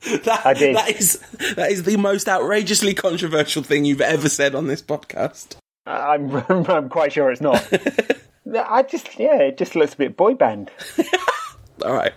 That, 0.25 0.47
I 0.47 0.55
did. 0.55 0.77
That 0.77 0.89
is 0.89 1.19
that 1.57 1.71
is 1.71 1.83
the 1.83 1.99
most 1.99 2.27
outrageously 2.27 2.95
controversial 2.95 3.63
thing 3.63 3.85
you've 3.85 4.01
ever 4.01 4.31
said 4.31 4.55
on 4.55 4.67
this 4.67 4.81
podcast. 4.81 5.57
I'm 5.87 6.35
I'm 6.49 6.89
quite 6.89 7.13
sure 7.13 7.31
it's 7.31 7.41
not. 7.41 7.67
I 8.55 8.83
just 8.83 9.19
yeah, 9.19 9.37
it 9.37 9.59
just 9.59 9.77
looks 9.77 9.95
a 9.95 9.99
bit 9.99 10.17
boy 10.17 10.35
band. 10.35 10.71
All 11.85 11.93
right. 11.93 12.15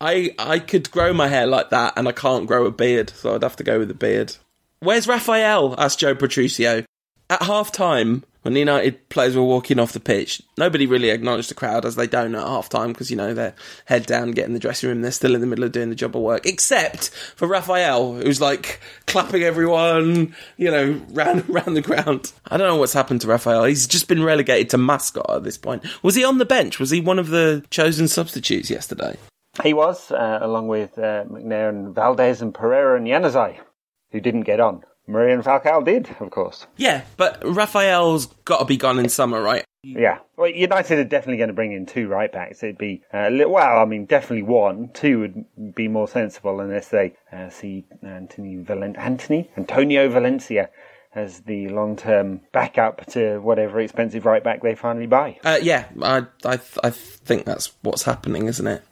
I 0.00 0.34
I 0.38 0.58
could 0.58 0.90
grow 0.90 1.12
my 1.12 1.28
hair 1.28 1.46
like 1.46 1.70
that, 1.70 1.94
and 1.96 2.06
I 2.06 2.12
can't 2.12 2.46
grow 2.46 2.66
a 2.66 2.70
beard, 2.70 3.10
so 3.10 3.34
I'd 3.34 3.42
have 3.42 3.56
to 3.56 3.64
go 3.64 3.78
with 3.78 3.88
the 3.88 3.94
beard. 3.94 4.36
Where's 4.80 5.08
Rafael? 5.08 5.74
asked 5.78 5.98
Joe 5.98 6.14
Petruccio. 6.14 6.84
At 7.28 7.42
half 7.42 7.72
time, 7.72 8.24
when 8.46 8.54
the 8.54 8.60
United 8.60 9.08
players 9.08 9.34
were 9.34 9.42
walking 9.42 9.80
off 9.80 9.92
the 9.92 9.98
pitch, 9.98 10.40
nobody 10.56 10.86
really 10.86 11.10
acknowledged 11.10 11.50
the 11.50 11.54
crowd 11.54 11.84
as 11.84 11.96
they 11.96 12.06
don't 12.06 12.36
at 12.36 12.46
half 12.46 12.68
time 12.68 12.92
because, 12.92 13.10
you 13.10 13.16
know, 13.16 13.34
they're 13.34 13.56
head 13.86 14.06
down, 14.06 14.30
getting 14.30 14.54
the 14.54 14.60
dressing 14.60 14.88
room, 14.88 15.02
they're 15.02 15.10
still 15.10 15.34
in 15.34 15.40
the 15.40 15.48
middle 15.48 15.64
of 15.64 15.72
doing 15.72 15.88
the 15.88 15.96
job 15.96 16.14
of 16.14 16.22
work. 16.22 16.46
Except 16.46 17.08
for 17.34 17.48
Rafael, 17.48 18.14
who's 18.14 18.40
like 18.40 18.80
clapping 19.08 19.42
everyone, 19.42 20.32
you 20.58 20.70
know, 20.70 20.92
round, 21.10 21.48
round 21.48 21.76
the 21.76 21.82
ground. 21.82 22.32
I 22.46 22.56
don't 22.56 22.68
know 22.68 22.76
what's 22.76 22.92
happened 22.92 23.22
to 23.22 23.26
Rafael. 23.26 23.64
He's 23.64 23.88
just 23.88 24.06
been 24.06 24.22
relegated 24.22 24.70
to 24.70 24.78
mascot 24.78 25.28
at 25.28 25.42
this 25.42 25.58
point. 25.58 25.84
Was 26.04 26.14
he 26.14 26.22
on 26.22 26.38
the 26.38 26.44
bench? 26.44 26.78
Was 26.78 26.90
he 26.90 27.00
one 27.00 27.18
of 27.18 27.30
the 27.30 27.64
chosen 27.70 28.06
substitutes 28.06 28.70
yesterday? 28.70 29.16
He 29.60 29.74
was, 29.74 30.12
uh, 30.12 30.38
along 30.40 30.68
with 30.68 30.96
uh, 30.98 31.24
McNair 31.24 31.68
and 31.68 31.92
Valdes 31.92 32.42
and 32.42 32.54
Pereira 32.54 32.96
and 32.96 33.08
Januzaj, 33.08 33.58
who 34.12 34.20
didn't 34.20 34.42
get 34.42 34.60
on. 34.60 34.84
Maria 35.06 35.34
and 35.34 35.44
Falcao 35.44 35.84
did, 35.84 36.14
of 36.20 36.30
course. 36.30 36.66
Yeah, 36.76 37.02
but 37.16 37.42
Rafael's 37.44 38.26
got 38.44 38.58
to 38.58 38.64
be 38.64 38.76
gone 38.76 38.98
in 38.98 39.08
summer, 39.08 39.40
right? 39.40 39.64
Yeah. 39.82 40.18
Well, 40.36 40.50
United 40.50 40.98
are 40.98 41.04
definitely 41.04 41.36
going 41.36 41.48
to 41.48 41.54
bring 41.54 41.72
in 41.72 41.86
two 41.86 42.08
right 42.08 42.30
backs. 42.32 42.62
It'd 42.62 42.76
be, 42.76 43.02
uh, 43.12 43.30
well, 43.46 43.78
I 43.78 43.84
mean, 43.84 44.06
definitely 44.06 44.42
one. 44.42 44.90
Two 44.92 45.20
would 45.20 45.74
be 45.74 45.86
more 45.86 46.08
sensible 46.08 46.60
unless 46.60 46.88
they 46.88 47.14
uh, 47.32 47.50
see 47.50 47.86
Anthony 48.02 48.56
Valen- 48.56 48.98
Anthony? 48.98 49.50
Antonio 49.56 50.08
Valencia 50.08 50.70
as 51.14 51.40
the 51.42 51.68
long 51.68 51.96
term 51.96 52.40
backup 52.52 53.06
to 53.06 53.38
whatever 53.38 53.80
expensive 53.80 54.26
right 54.26 54.44
back 54.44 54.62
they 54.62 54.74
finally 54.74 55.06
buy. 55.06 55.38
Uh, 55.44 55.58
yeah, 55.62 55.86
I, 56.02 56.26
I, 56.44 56.60
I 56.82 56.90
think 56.90 57.44
that's 57.44 57.72
what's 57.82 58.02
happening, 58.02 58.46
isn't 58.46 58.66
it? 58.66 58.82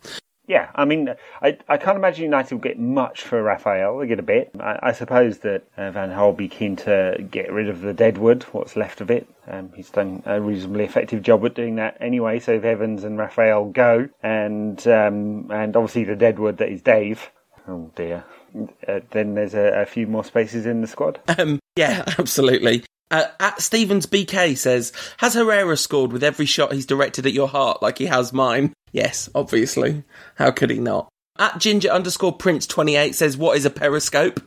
Yeah, 0.47 0.71
I 0.75 0.85
mean, 0.85 1.09
I, 1.41 1.57
I 1.69 1.79
can't 1.79 1.97
imagine 1.97 2.25
United 2.25 2.55
will 2.55 2.61
get 2.61 2.79
much 2.79 3.23
for 3.23 3.43
Rafael. 3.43 3.99
They 3.99 4.07
get 4.07 4.19
a 4.19 4.23
bit. 4.23 4.51
I, 4.61 4.79
I 4.83 4.93
suppose 4.93 5.39
that 5.39 5.65
uh, 5.77 5.91
Van 5.91 6.11
Gaal 6.11 6.27
will 6.27 6.33
be 6.35 6.49
keen 6.49 6.77
to 6.77 7.17
get 7.31 7.51
rid 7.51 7.69
of 7.69 7.81
the 7.81 7.95
deadwood, 7.95 8.43
what's 8.53 8.77
left 8.77 9.01
of 9.01 9.11
it. 9.11 9.27
Um, 9.47 9.73
he's 9.75 9.91
done 9.91 10.23
a 10.27 10.41
reasonably 10.41 10.85
effective 10.85 11.23
job 11.23 11.45
at 11.47 11.55
doing 11.55 11.77
that 11.77 11.97
anyway. 12.01 12.41
So 12.41 12.53
if 12.53 12.65
Evans 12.65 13.05
and 13.05 13.19
Rafael 13.19 13.67
go, 13.67 14.09
and 14.23 14.87
um, 14.87 15.51
and 15.51 15.77
obviously 15.77 16.05
the 16.05 16.17
deadwood 16.17 16.59
that 16.59 16.69
is 16.69 16.83
Dave. 16.83 17.31
Oh 17.67 17.91
dear. 17.95 18.25
Uh, 18.87 19.01
then 19.11 19.35
there's 19.35 19.55
a, 19.55 19.81
a 19.81 19.87
few 19.87 20.07
more 20.07 20.25
spaces 20.25 20.67
in 20.67 20.81
the 20.81 20.87
squad. 20.87 21.21
Um, 21.39 21.59
yeah, 21.77 22.05
absolutely. 22.19 22.85
Uh, 23.11 23.27
at 23.41 23.61
Stevens 23.61 24.07
BK 24.07 24.57
says, 24.57 24.93
has 25.19 25.35
Herrera 25.35 25.77
scored 25.77 26.13
with 26.13 26.25
every 26.25 26.47
shot 26.47 26.73
he's 26.73 26.87
directed 26.87 27.27
at 27.27 27.33
your 27.33 27.49
heart 27.49 27.83
like 27.83 27.99
he 27.99 28.07
has 28.07 28.33
mine? 28.33 28.73
Yes, 28.95 29.29
obviously. 29.35 30.05
How 30.37 30.53
could 30.53 30.71
he 30.71 30.79
not? 30.79 31.09
At 31.37 31.59
ginger 31.59 31.89
underscore 31.89 32.33
prince 32.33 32.65
28 32.67 33.13
says, 33.15 33.37
what 33.37 33.57
is 33.57 33.65
a 33.65 33.71
periscope? 33.71 34.41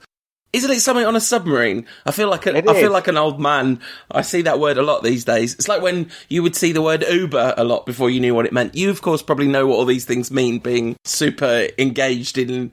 Isn't 0.53 0.71
it 0.71 0.79
something 0.79 1.05
on 1.05 1.17
a 1.17 1.19
submarine? 1.19 1.85
I 2.05 2.11
feel 2.11 2.29
like 2.29 2.47
a, 2.47 2.57
I 2.57 2.73
feel 2.73 2.89
like 2.91 3.09
an 3.09 3.17
old 3.17 3.41
man. 3.41 3.81
I 4.09 4.21
see 4.21 4.43
that 4.43 4.61
word 4.61 4.77
a 4.77 4.81
lot 4.81 5.03
these 5.03 5.25
days. 5.25 5.53
It's 5.55 5.67
like 5.67 5.81
when 5.81 6.09
you 6.29 6.41
would 6.41 6.55
see 6.55 6.71
the 6.71 6.81
word 6.81 7.03
Uber 7.03 7.55
a 7.57 7.65
lot 7.65 7.85
before 7.85 8.09
you 8.09 8.21
knew 8.21 8.33
what 8.33 8.45
it 8.45 8.53
meant. 8.53 8.73
You, 8.73 8.89
of 8.89 9.01
course, 9.01 9.21
probably 9.21 9.49
know 9.49 9.67
what 9.67 9.75
all 9.75 9.85
these 9.85 10.05
things 10.05 10.31
mean, 10.31 10.59
being 10.59 10.95
super 11.03 11.67
engaged 11.77 12.37
in 12.37 12.71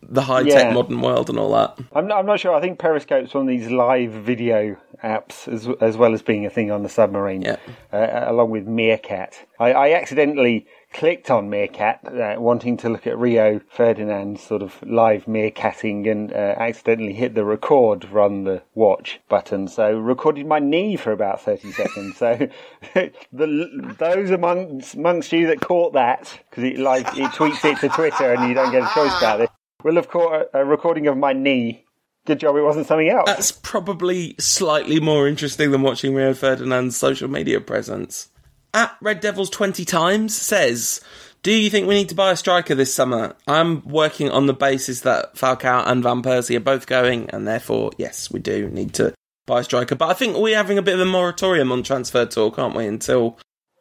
the 0.00 0.22
high 0.22 0.44
tech 0.44 0.66
Yeah. 0.68 0.72
modern 0.72 1.00
world 1.00 1.28
and 1.28 1.40
all 1.40 1.52
that. 1.54 1.76
I'm 1.92 2.06
not, 2.06 2.18
I'm 2.20 2.26
not 2.26 2.38
sure. 2.38 2.54
I 2.54 2.60
think 2.60 2.78
Periscope's 2.78 3.34
one 3.34 3.42
of 3.42 3.48
these 3.48 3.68
live 3.68 4.12
video 4.12 4.76
apps 5.02 5.48
as, 5.52 5.68
as 5.80 5.96
well 5.96 6.14
as 6.14 6.22
being 6.22 6.46
a 6.46 6.50
thing 6.50 6.70
on 6.70 6.84
the 6.84 6.88
submarine, 6.88 7.42
Yeah. 7.42 7.56
uh, 7.92 8.24
along 8.30 8.50
with 8.50 8.68
Meerkat. 8.68 9.44
I, 9.58 9.72
I 9.72 9.92
accidentally 9.94 10.66
clicked 10.92 11.30
on 11.30 11.50
Meerkat, 11.50 12.00
uh, 12.06 12.36
wanting 12.38 12.76
to 12.78 12.88
look 12.88 13.06
at 13.06 13.18
Rio 13.18 13.60
Ferdinand's 13.70 14.42
sort 14.42 14.62
of 14.62 14.82
live 14.82 15.26
meerkatting 15.26 16.10
and 16.10 16.32
uh, 16.32 16.54
accidentally 16.58 17.12
hit 17.12 17.34
the 17.34 17.44
record 17.44 18.10
run 18.10 18.44
the 18.44 18.62
watch 18.74 19.20
button. 19.28 19.68
So 19.68 19.98
recorded 19.98 20.46
my 20.46 20.58
knee 20.58 20.96
for 20.96 21.12
about 21.12 21.40
30 21.40 21.72
seconds. 21.72 22.16
So 22.16 22.48
the, 23.32 23.94
those 23.98 24.30
amongst, 24.30 24.94
amongst 24.94 25.32
you 25.32 25.46
that 25.48 25.60
caught 25.60 25.92
that, 25.92 26.40
because 26.50 26.64
it, 26.64 26.78
like 26.78 27.06
it 27.16 27.30
tweets 27.32 27.64
it 27.64 27.80
to 27.80 27.88
Twitter 27.88 28.32
and 28.32 28.48
you 28.48 28.54
don't 28.54 28.72
get 28.72 28.82
a 28.82 28.94
choice 28.94 29.16
about 29.18 29.40
it, 29.40 29.50
will 29.84 30.02
caught 30.02 30.48
a, 30.54 30.60
a 30.60 30.64
recording 30.64 31.06
of 31.06 31.16
my 31.16 31.32
knee 31.32 31.84
Good 32.28 32.40
job 32.40 32.56
it 32.56 32.60
wasn't 32.60 32.86
something 32.86 33.08
else. 33.08 33.24
That's 33.24 33.52
probably 33.52 34.34
slightly 34.38 35.00
more 35.00 35.26
interesting 35.26 35.70
than 35.70 35.80
watching 35.80 36.14
Rio 36.14 36.34
Ferdinand's 36.34 36.94
social 36.94 37.26
media 37.26 37.58
presence. 37.58 38.28
At 38.74 38.96
Red 39.00 39.20
Devils 39.20 39.50
20 39.50 39.84
times 39.84 40.36
says, 40.36 41.00
Do 41.42 41.52
you 41.52 41.70
think 41.70 41.88
we 41.88 41.94
need 41.94 42.08
to 42.10 42.14
buy 42.14 42.32
a 42.32 42.36
striker 42.36 42.74
this 42.74 42.92
summer? 42.92 43.34
I'm 43.46 43.86
working 43.86 44.30
on 44.30 44.46
the 44.46 44.54
basis 44.54 45.00
that 45.02 45.34
Falcao 45.34 45.86
and 45.86 46.02
Van 46.02 46.22
Persie 46.22 46.56
are 46.56 46.60
both 46.60 46.86
going, 46.86 47.30
and 47.30 47.46
therefore, 47.46 47.92
yes, 47.96 48.30
we 48.30 48.40
do 48.40 48.68
need 48.68 48.94
to 48.94 49.14
buy 49.46 49.60
a 49.60 49.64
striker. 49.64 49.94
But 49.94 50.10
I 50.10 50.14
think 50.14 50.36
we're 50.36 50.56
having 50.56 50.78
a 50.78 50.82
bit 50.82 50.94
of 50.94 51.00
a 51.00 51.06
moratorium 51.06 51.72
on 51.72 51.82
transfer 51.82 52.26
talk, 52.26 52.58
aren't 52.58 52.76
we? 52.76 52.86
Until 52.86 53.38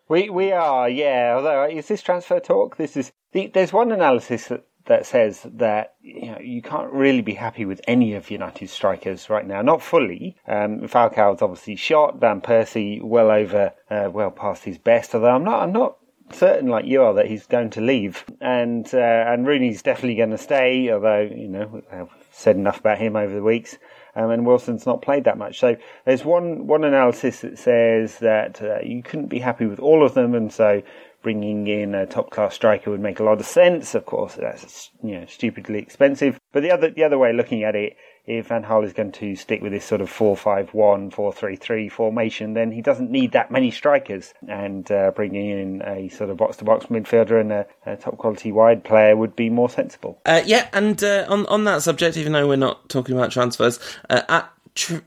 we 0.10 0.30
we 0.30 0.52
are, 0.52 0.90
yeah. 0.90 1.34
Although 1.36 1.66
is 1.66 1.88
this 1.88 2.02
transfer 2.02 2.40
talk? 2.40 2.78
This 2.78 2.98
is 2.98 3.12
there's 3.34 3.74
one 3.74 3.92
analysis 3.92 4.48
that 4.48 4.67
that 4.88 5.06
says 5.06 5.46
that 5.54 5.96
you 6.02 6.32
know 6.32 6.40
you 6.40 6.62
can't 6.62 6.92
really 6.92 7.22
be 7.22 7.34
happy 7.34 7.66
with 7.66 7.82
any 7.88 8.14
of 8.14 8.32
United's 8.32 8.72
strikers 8.72 9.30
right 9.30 9.46
now. 9.46 9.62
Not 9.62 9.82
fully. 9.82 10.36
Um, 10.48 10.82
Falcao's 10.82 11.42
obviously 11.42 11.76
shot. 11.76 12.20
Van 12.20 12.42
Persie 12.42 13.02
well 13.02 13.30
over, 13.30 13.74
uh, 13.90 14.10
well 14.12 14.32
past 14.32 14.64
his 14.64 14.78
best. 14.78 15.14
Although 15.14 15.36
I'm 15.36 15.44
not, 15.44 15.62
I'm 15.62 15.74
not 15.74 15.98
certain 16.32 16.68
like 16.68 16.86
you 16.86 17.02
are 17.04 17.14
that 17.14 17.28
he's 17.28 17.46
going 17.46 17.70
to 17.72 17.82
leave, 17.82 18.26
and 18.42 18.88
uh, 18.94 19.26
and 19.28 19.46
Rooney's 19.46 19.82
definitely 19.82 20.16
going 20.16 20.32
to 20.32 20.38
stay. 20.38 20.92
Although 20.92 21.22
you 21.22 21.48
know 21.48 21.82
I've 21.92 22.10
said 22.32 22.56
enough 22.56 22.80
about 22.80 22.98
him 22.98 23.16
over 23.16 23.34
the 23.34 23.44
weeks. 23.44 23.78
Um, 24.16 24.32
and 24.32 24.48
Wilson's 24.48 24.88
not 24.88 25.04
played 25.04 25.26
that 25.26 25.38
much. 25.38 25.60
So 25.60 25.76
there's 26.06 26.26
one 26.26 26.66
one 26.66 26.84
analysis 26.84 27.42
that 27.42 27.60
says 27.60 28.18
that 28.18 28.60
uh, 28.64 28.80
you 28.82 29.04
couldn't 29.04 29.28
be 29.28 29.38
happy 29.38 29.68
with 29.68 29.80
all 29.80 30.04
of 30.04 30.16
them, 30.16 30.34
and 30.34 30.52
so 30.52 30.82
bringing 31.22 31.68
in 31.68 31.96
a 31.96 32.06
top 32.06 32.30
class 32.30 32.56
striker 32.56 32.92
would 32.92 33.00
make 33.00 33.20
a 33.20 33.24
lot 33.24 33.40
of 33.40 33.46
sense. 33.46 33.96
Of 33.96 34.06
course, 34.06 34.36
that's 34.36 34.92
you 35.04 35.20
know 35.20 35.26
stupidly 35.26 35.80
expensive. 35.80 36.40
But 36.52 36.64
the 36.64 36.72
other 36.72 36.90
the 36.90 37.04
other 37.04 37.18
way 37.18 37.32
of 37.32 37.36
looking 37.36 37.64
at 37.64 37.76
it, 37.76 37.98
if 38.26 38.48
Van 38.48 38.64
Gaal 38.64 38.84
is 38.84 38.94
going 38.94 39.14
to 39.14 39.36
stick 39.36 39.62
with 39.62 39.72
this 39.72 39.86
sort 39.86 40.02
of 40.02 40.10
4-5-1, 40.12 40.72
4-3-3 41.14 41.90
formation, 41.90 42.54
then 42.54 42.72
he 42.72 42.82
doesn't 42.82 43.10
need 43.10 43.32
that 43.32 43.52
many 43.52 43.72
strikers. 43.72 44.34
And 44.48 44.90
uh, 44.92 45.12
bringing 45.12 45.50
in 45.50 45.82
a 45.84 46.10
sort 46.10 46.30
of 46.30 46.38
box 46.38 46.58
to 46.58 46.66
box 46.66 46.88
midfielder 46.88 47.40
and 47.40 47.52
a, 47.54 47.66
a, 47.86 47.96
top 47.96 48.18
quality 48.18 48.52
wide 48.52 48.84
player 48.84 49.16
would 49.16 49.36
be 49.36 49.50
more 49.50 49.70
sensible. 49.70 50.20
Uh, 50.26 50.42
yeah, 50.46 50.68
and 50.74 51.02
uh, 51.04 51.26
on 51.30 51.46
on 51.48 51.64
that 51.64 51.84
subject, 51.84 52.18
even 52.18 52.34
though 52.34 52.48
we're 52.48 52.58
not 52.58 52.90
talking 52.90 53.16
about 53.16 53.32
transfers, 53.32 53.80
uh, 54.10 54.22
at 54.28 54.52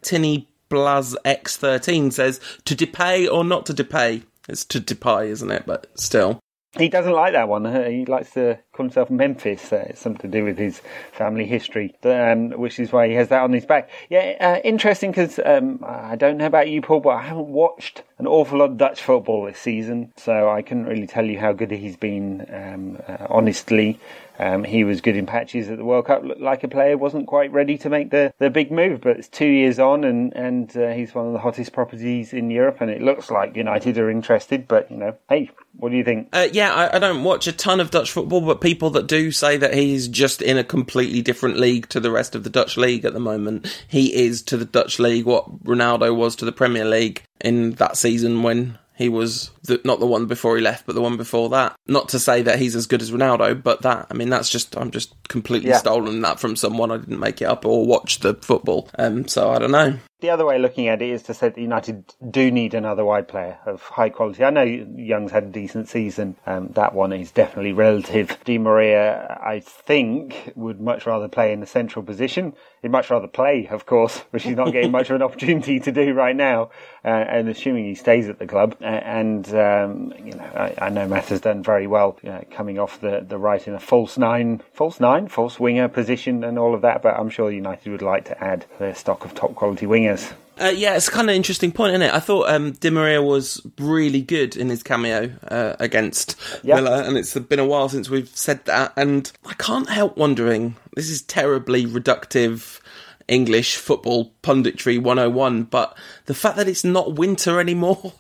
Tinny 0.03 0.49
Blaz 0.71 1.15
X13 1.25 2.13
says 2.13 2.41
to 2.65 2.75
depay 2.75 3.31
or 3.31 3.45
not 3.45 3.67
to 3.67 3.75
depay. 3.75 4.23
It's 4.51 4.65
to 4.67 4.81
Depay, 4.81 5.29
isn't 5.29 5.51
it? 5.51 5.65
But 5.65 5.87
still. 5.99 6.41
He 6.77 6.89
doesn't 6.89 7.13
like 7.13 7.33
that 7.33 7.49
one. 7.49 7.65
He 7.91 8.05
likes 8.05 8.33
to 8.33 8.59
call 8.81 8.85
himself 8.87 9.11
Memphis. 9.11 9.73
Uh, 9.73 9.87
it's 9.91 10.01
something 10.01 10.31
to 10.31 10.39
do 10.39 10.45
with 10.45 10.57
his 10.57 10.81
family 11.13 11.47
history, 11.47 11.95
um, 12.05 12.51
which 12.53 12.81
is 12.81 12.93
why 12.93 13.09
he 13.09 13.15
has 13.15 13.29
that 13.29 13.43
on 13.43 13.53
his 13.53 13.67
back. 13.67 13.91
Yeah, 14.09 14.37
uh, 14.41 14.61
interesting 14.65 15.11
because 15.11 15.39
um, 15.45 15.85
I 15.87 16.17
don't 16.17 16.39
know 16.39 16.47
about 16.47 16.69
you, 16.69 16.81
Paul, 16.81 17.01
but 17.01 17.11
I 17.11 17.23
haven't 17.23 17.49
watched 17.49 18.03
an 18.19 18.27
awful 18.27 18.59
lot 18.59 18.71
of 18.71 18.79
Dutch 18.79 19.03
football 19.03 19.45
this 19.45 19.59
season, 19.59 20.13
so 20.17 20.49
I 20.49 20.63
couldn't 20.63 20.87
really 20.87 21.07
tell 21.07 21.25
you 21.25 21.39
how 21.39 21.53
good 21.53 21.71
he's 21.71 21.97
been, 21.97 22.47
um, 22.53 22.99
uh, 23.07 23.27
honestly. 23.29 23.99
Um, 24.39 24.65
he 24.65 24.85
was 24.85 25.03
good 25.03 25.17
in 25.17 25.27
patches 25.27 25.69
at 25.69 25.77
the 25.77 25.85
World 25.85 26.07
Cup. 26.07 26.25
Looked 26.25 26.41
like 26.41 26.65
a 26.65 26.69
player 26.69 26.97
wasn't 26.97 27.27
quite 27.27 27.53
ready 27.53 27.77
to 27.77 27.91
make 27.91 28.11
the, 28.11 28.33
the 28.39 28.49
big 28.49 28.73
move, 28.73 29.03
but 29.03 29.19
it's 29.19 29.29
two 29.29 29.45
years 29.45 29.79
on, 29.79 30.03
and 30.03 30.35
and 30.35 30.75
uh, 30.75 30.93
he's 30.93 31.15
one 31.15 31.27
of 31.27 31.35
the 31.35 31.39
hottest 31.39 31.75
properties 31.75 32.33
in 32.33 32.51
Europe. 32.51 32.79
And 32.81 32.91
it 32.91 33.03
looks 33.03 33.31
like 33.31 33.55
United 33.55 33.99
are 33.99 34.09
interested. 34.09 34.67
But 34.67 34.91
you 34.91 34.97
know, 34.97 35.15
hey, 35.29 35.51
what 35.77 35.91
do 35.91 35.97
you 35.97 36.05
think? 36.05 36.29
Uh, 36.33 36.49
yeah, 36.53 36.73
I, 36.73 36.97
I, 36.97 36.99
don't 36.99 37.23
watch 37.23 37.47
a 37.47 37.53
ton 37.53 37.81
of 37.81 37.91
Dutch 37.91 38.13
football, 38.13 38.41
but 38.41 38.63
people 38.71 38.91
that 38.91 39.09
do 39.09 39.33
say 39.33 39.57
that 39.57 39.75
he's 39.75 40.07
just 40.07 40.41
in 40.41 40.57
a 40.57 40.63
completely 40.63 41.21
different 41.21 41.59
league 41.59 41.89
to 41.89 41.99
the 41.99 42.09
rest 42.09 42.37
of 42.37 42.45
the 42.45 42.51
Dutch 42.51 42.77
league 42.77 43.05
at 43.05 43.13
the 43.13 43.19
moment. 43.19 43.67
He 43.89 44.15
is 44.15 44.43
to 44.43 44.57
the 44.57 44.65
Dutch 44.65 45.01
league 45.01 45.25
what 45.25 45.65
Ronaldo 45.65 46.15
was 46.15 46.37
to 46.37 46.45
the 46.45 46.53
Premier 46.53 46.85
League 46.85 47.25
in 47.41 47.73
that 47.73 47.97
season 47.97 48.45
when 48.45 48.79
he 48.95 49.09
was 49.09 49.51
the, 49.65 49.81
not 49.83 49.99
the 49.99 50.07
one 50.07 50.27
before 50.27 50.57
he 50.57 50.63
left, 50.63 50.87
but 50.87 50.95
the 50.95 51.01
one 51.01 51.17
before 51.17 51.49
that. 51.49 51.75
Not 51.89 52.11
to 52.11 52.21
say 52.21 52.43
that 52.43 52.61
he's 52.61 52.77
as 52.77 52.87
good 52.87 53.03
as 53.03 53.11
Ronaldo, 53.11 53.61
but 53.61 53.83
that 53.83 54.07
I 54.09 54.15
mean 54.15 54.29
that's 54.29 54.49
just 54.49 54.77
I'm 54.77 54.93
just 54.93 55.17
completely 55.27 55.71
yeah. 55.71 55.79
stolen 55.79 56.21
that 56.21 56.39
from 56.39 56.55
someone. 56.55 56.93
I 56.93 56.99
didn't 56.99 57.19
make 57.19 57.43
it 57.43 57.47
up 57.47 57.67
or 57.67 57.85
watch 57.85 58.21
the 58.21 58.35
football. 58.35 58.89
Um, 58.97 59.27
so 59.27 59.51
I 59.51 59.59
don't 59.59 59.73
know. 59.73 59.99
The 60.21 60.29
other 60.29 60.45
way 60.45 60.57
of 60.57 60.63
looking 60.63 60.89
at 60.89 61.01
it 61.01 61.09
is 61.09 61.23
to 61.25 61.35
say 61.35 61.49
that 61.49 61.59
United 61.59 62.15
do 62.31 62.51
need 62.51 62.75
another 62.75 63.07
wide 63.07 63.27
player 63.27 63.59
of 63.65 63.81
high 63.81 64.11
quality. 64.11 64.45
I 64.45 64.51
know 64.51 64.63
Young's 64.63 65.33
had 65.33 65.45
a 65.45 65.47
decent 65.47 65.89
season. 65.89 66.37
Um, 66.47 66.69
that 66.75 66.95
one 66.95 67.15
is 67.15 67.31
definitely 67.31 67.73
relative. 67.73 68.37
Di 68.45 68.59
Maria, 68.59 69.39
I 69.43 69.61
think, 69.61 70.53
would 70.57 70.79
much 70.79 71.07
rather 71.07 71.27
play 71.27 71.55
in 71.55 71.61
the 71.61 71.67
central 71.67 72.05
position. 72.05 72.53
He'd 72.83 72.91
much 72.91 73.11
rather 73.11 73.29
play, 73.29 73.67
of 73.71 73.87
course, 73.87 74.19
which 74.31 74.43
he's 74.43 74.57
not 74.57 74.73
getting 74.73 74.91
much 74.91 75.09
of 75.09 75.17
an 75.17 75.23
opportunity 75.23 75.81
to 75.81 75.91
do 75.91 76.13
right 76.13 76.37
now. 76.37 76.71
Uh, 77.03 77.09
and 77.09 77.49
assuming 77.49 77.87
he 77.87 77.95
stays 77.95 78.29
at 78.29 78.39
the 78.39 78.47
club, 78.47 78.77
uh, 78.83 78.85
and 78.85 79.49
um, 79.55 80.13
you 80.23 80.35
know, 80.35 80.45
I, 80.55 80.75
I, 80.83 80.89
know 80.91 81.09
Matt 81.09 81.31
has 81.31 81.41
done 81.41 81.63
very 81.63 81.87
well 81.87 82.19
coming 82.51 82.79
off 82.79 83.01
the, 83.01 83.25
the 83.27 83.39
right 83.39 83.67
in 83.67 83.73
a 83.73 83.81
false 83.81 84.19
nine, 84.19 84.61
false 84.75 85.01
nine, 85.01 85.29
false 85.29 85.59
winger 85.59 85.89
position, 85.89 86.45
and 86.45 86.59
all 86.59 86.75
of 86.75 86.83
that. 86.83 87.01
But 87.01 87.19
I'm 87.19 87.31
sure 87.31 87.51
United 87.51 87.91
would 87.91 88.03
like 88.03 88.27
to 88.27 88.45
add 88.45 88.67
their 88.79 88.95
stock 88.95 89.25
of 89.25 89.35
top 89.35 89.55
quality 89.55 89.87
wingers 90.17 90.33
uh, 90.61 90.67
yeah, 90.69 90.95
it's 90.95 91.09
kind 91.09 91.31
of 91.31 91.35
interesting 91.35 91.73
point, 91.73 91.95
isn't 91.95 92.03
it? 92.03 92.13
I 92.13 92.21
thought 92.21 92.51
um, 92.51 92.73
Di 92.73 92.91
Maria 92.91 93.23
was 93.23 93.63
really 93.79 94.21
good 94.21 94.57
in 94.57 94.69
his 94.69 94.83
cameo 94.83 95.33
uh, 95.49 95.75
against 95.81 96.37
yep. 96.63 96.77
Villa, 96.77 97.03
and 97.03 97.17
it's 97.17 97.33
been 97.35 97.59
a 97.59 97.65
while 97.65 97.89
since 97.89 98.11
we've 98.11 98.29
said 98.29 98.63
that. 98.67 98.93
And 98.95 99.33
I 99.47 99.55
can't 99.55 99.89
help 99.89 100.19
wondering 100.19 100.77
this 100.95 101.09
is 101.09 101.23
terribly 101.23 101.87
reductive 101.87 102.81
English 103.27 103.77
football 103.77 104.35
punditry 104.43 105.03
101, 105.03 105.63
but 105.65 105.97
the 106.27 106.35
fact 106.35 106.57
that 106.59 106.69
it's 106.69 106.85
not 106.85 107.15
winter 107.15 107.59
anymore. 107.59 108.13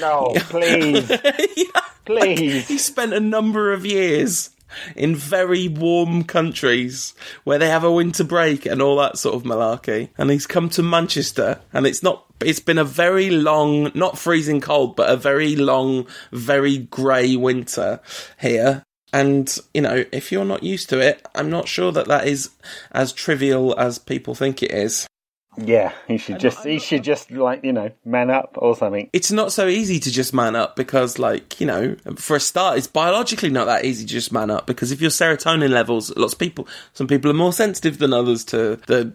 No, 0.00 0.32
please. 0.34 1.10
yeah, 1.56 1.80
please. 2.06 2.54
Like, 2.58 2.66
he 2.68 2.78
spent 2.78 3.12
a 3.12 3.20
number 3.20 3.72
of 3.72 3.84
years 3.84 4.50
in 4.96 5.14
very 5.16 5.68
warm 5.68 6.24
countries 6.24 7.14
where 7.44 7.58
they 7.58 7.68
have 7.68 7.84
a 7.84 7.92
winter 7.92 8.24
break 8.24 8.66
and 8.66 8.82
all 8.82 8.96
that 8.96 9.18
sort 9.18 9.34
of 9.34 9.42
malarkey. 9.42 10.10
And 10.18 10.30
he's 10.30 10.46
come 10.46 10.68
to 10.70 10.82
Manchester, 10.82 11.60
and 11.72 11.86
it's 11.86 12.02
not. 12.02 12.24
It's 12.44 12.60
been 12.60 12.78
a 12.78 12.84
very 12.84 13.30
long, 13.30 13.92
not 13.94 14.18
freezing 14.18 14.60
cold, 14.60 14.96
but 14.96 15.08
a 15.08 15.16
very 15.16 15.54
long, 15.54 16.06
very 16.32 16.78
grey 16.78 17.36
winter 17.36 18.00
here. 18.40 18.82
And, 19.12 19.54
you 19.74 19.82
know, 19.82 20.04
if 20.10 20.32
you're 20.32 20.44
not 20.44 20.62
used 20.62 20.88
to 20.88 20.98
it, 20.98 21.24
I'm 21.34 21.50
not 21.50 21.68
sure 21.68 21.92
that 21.92 22.08
that 22.08 22.26
is 22.26 22.50
as 22.90 23.12
trivial 23.12 23.78
as 23.78 23.98
people 23.98 24.34
think 24.34 24.62
it 24.62 24.72
is. 24.72 25.06
Yeah, 25.56 25.92
he 26.08 26.16
should 26.16 26.40
just 26.40 26.64
he 26.64 26.78
should 26.78 27.04
just 27.04 27.30
like 27.30 27.62
you 27.62 27.72
know 27.72 27.90
man 28.04 28.30
up 28.30 28.54
or 28.56 28.74
something. 28.74 29.10
It's 29.12 29.30
not 29.30 29.52
so 29.52 29.66
easy 29.66 30.00
to 30.00 30.10
just 30.10 30.32
man 30.32 30.56
up 30.56 30.76
because 30.76 31.18
like 31.18 31.60
you 31.60 31.66
know 31.66 31.96
for 32.16 32.36
a 32.36 32.40
start 32.40 32.78
it's 32.78 32.86
biologically 32.86 33.50
not 33.50 33.66
that 33.66 33.84
easy 33.84 34.06
to 34.06 34.12
just 34.12 34.32
man 34.32 34.50
up 34.50 34.66
because 34.66 34.92
if 34.92 35.00
your 35.00 35.10
serotonin 35.10 35.70
levels 35.70 36.14
lots 36.16 36.32
of 36.32 36.38
people 36.38 36.66
some 36.94 37.06
people 37.06 37.30
are 37.30 37.34
more 37.34 37.52
sensitive 37.52 37.98
than 37.98 38.14
others 38.14 38.44
to 38.44 38.76
the 38.86 39.12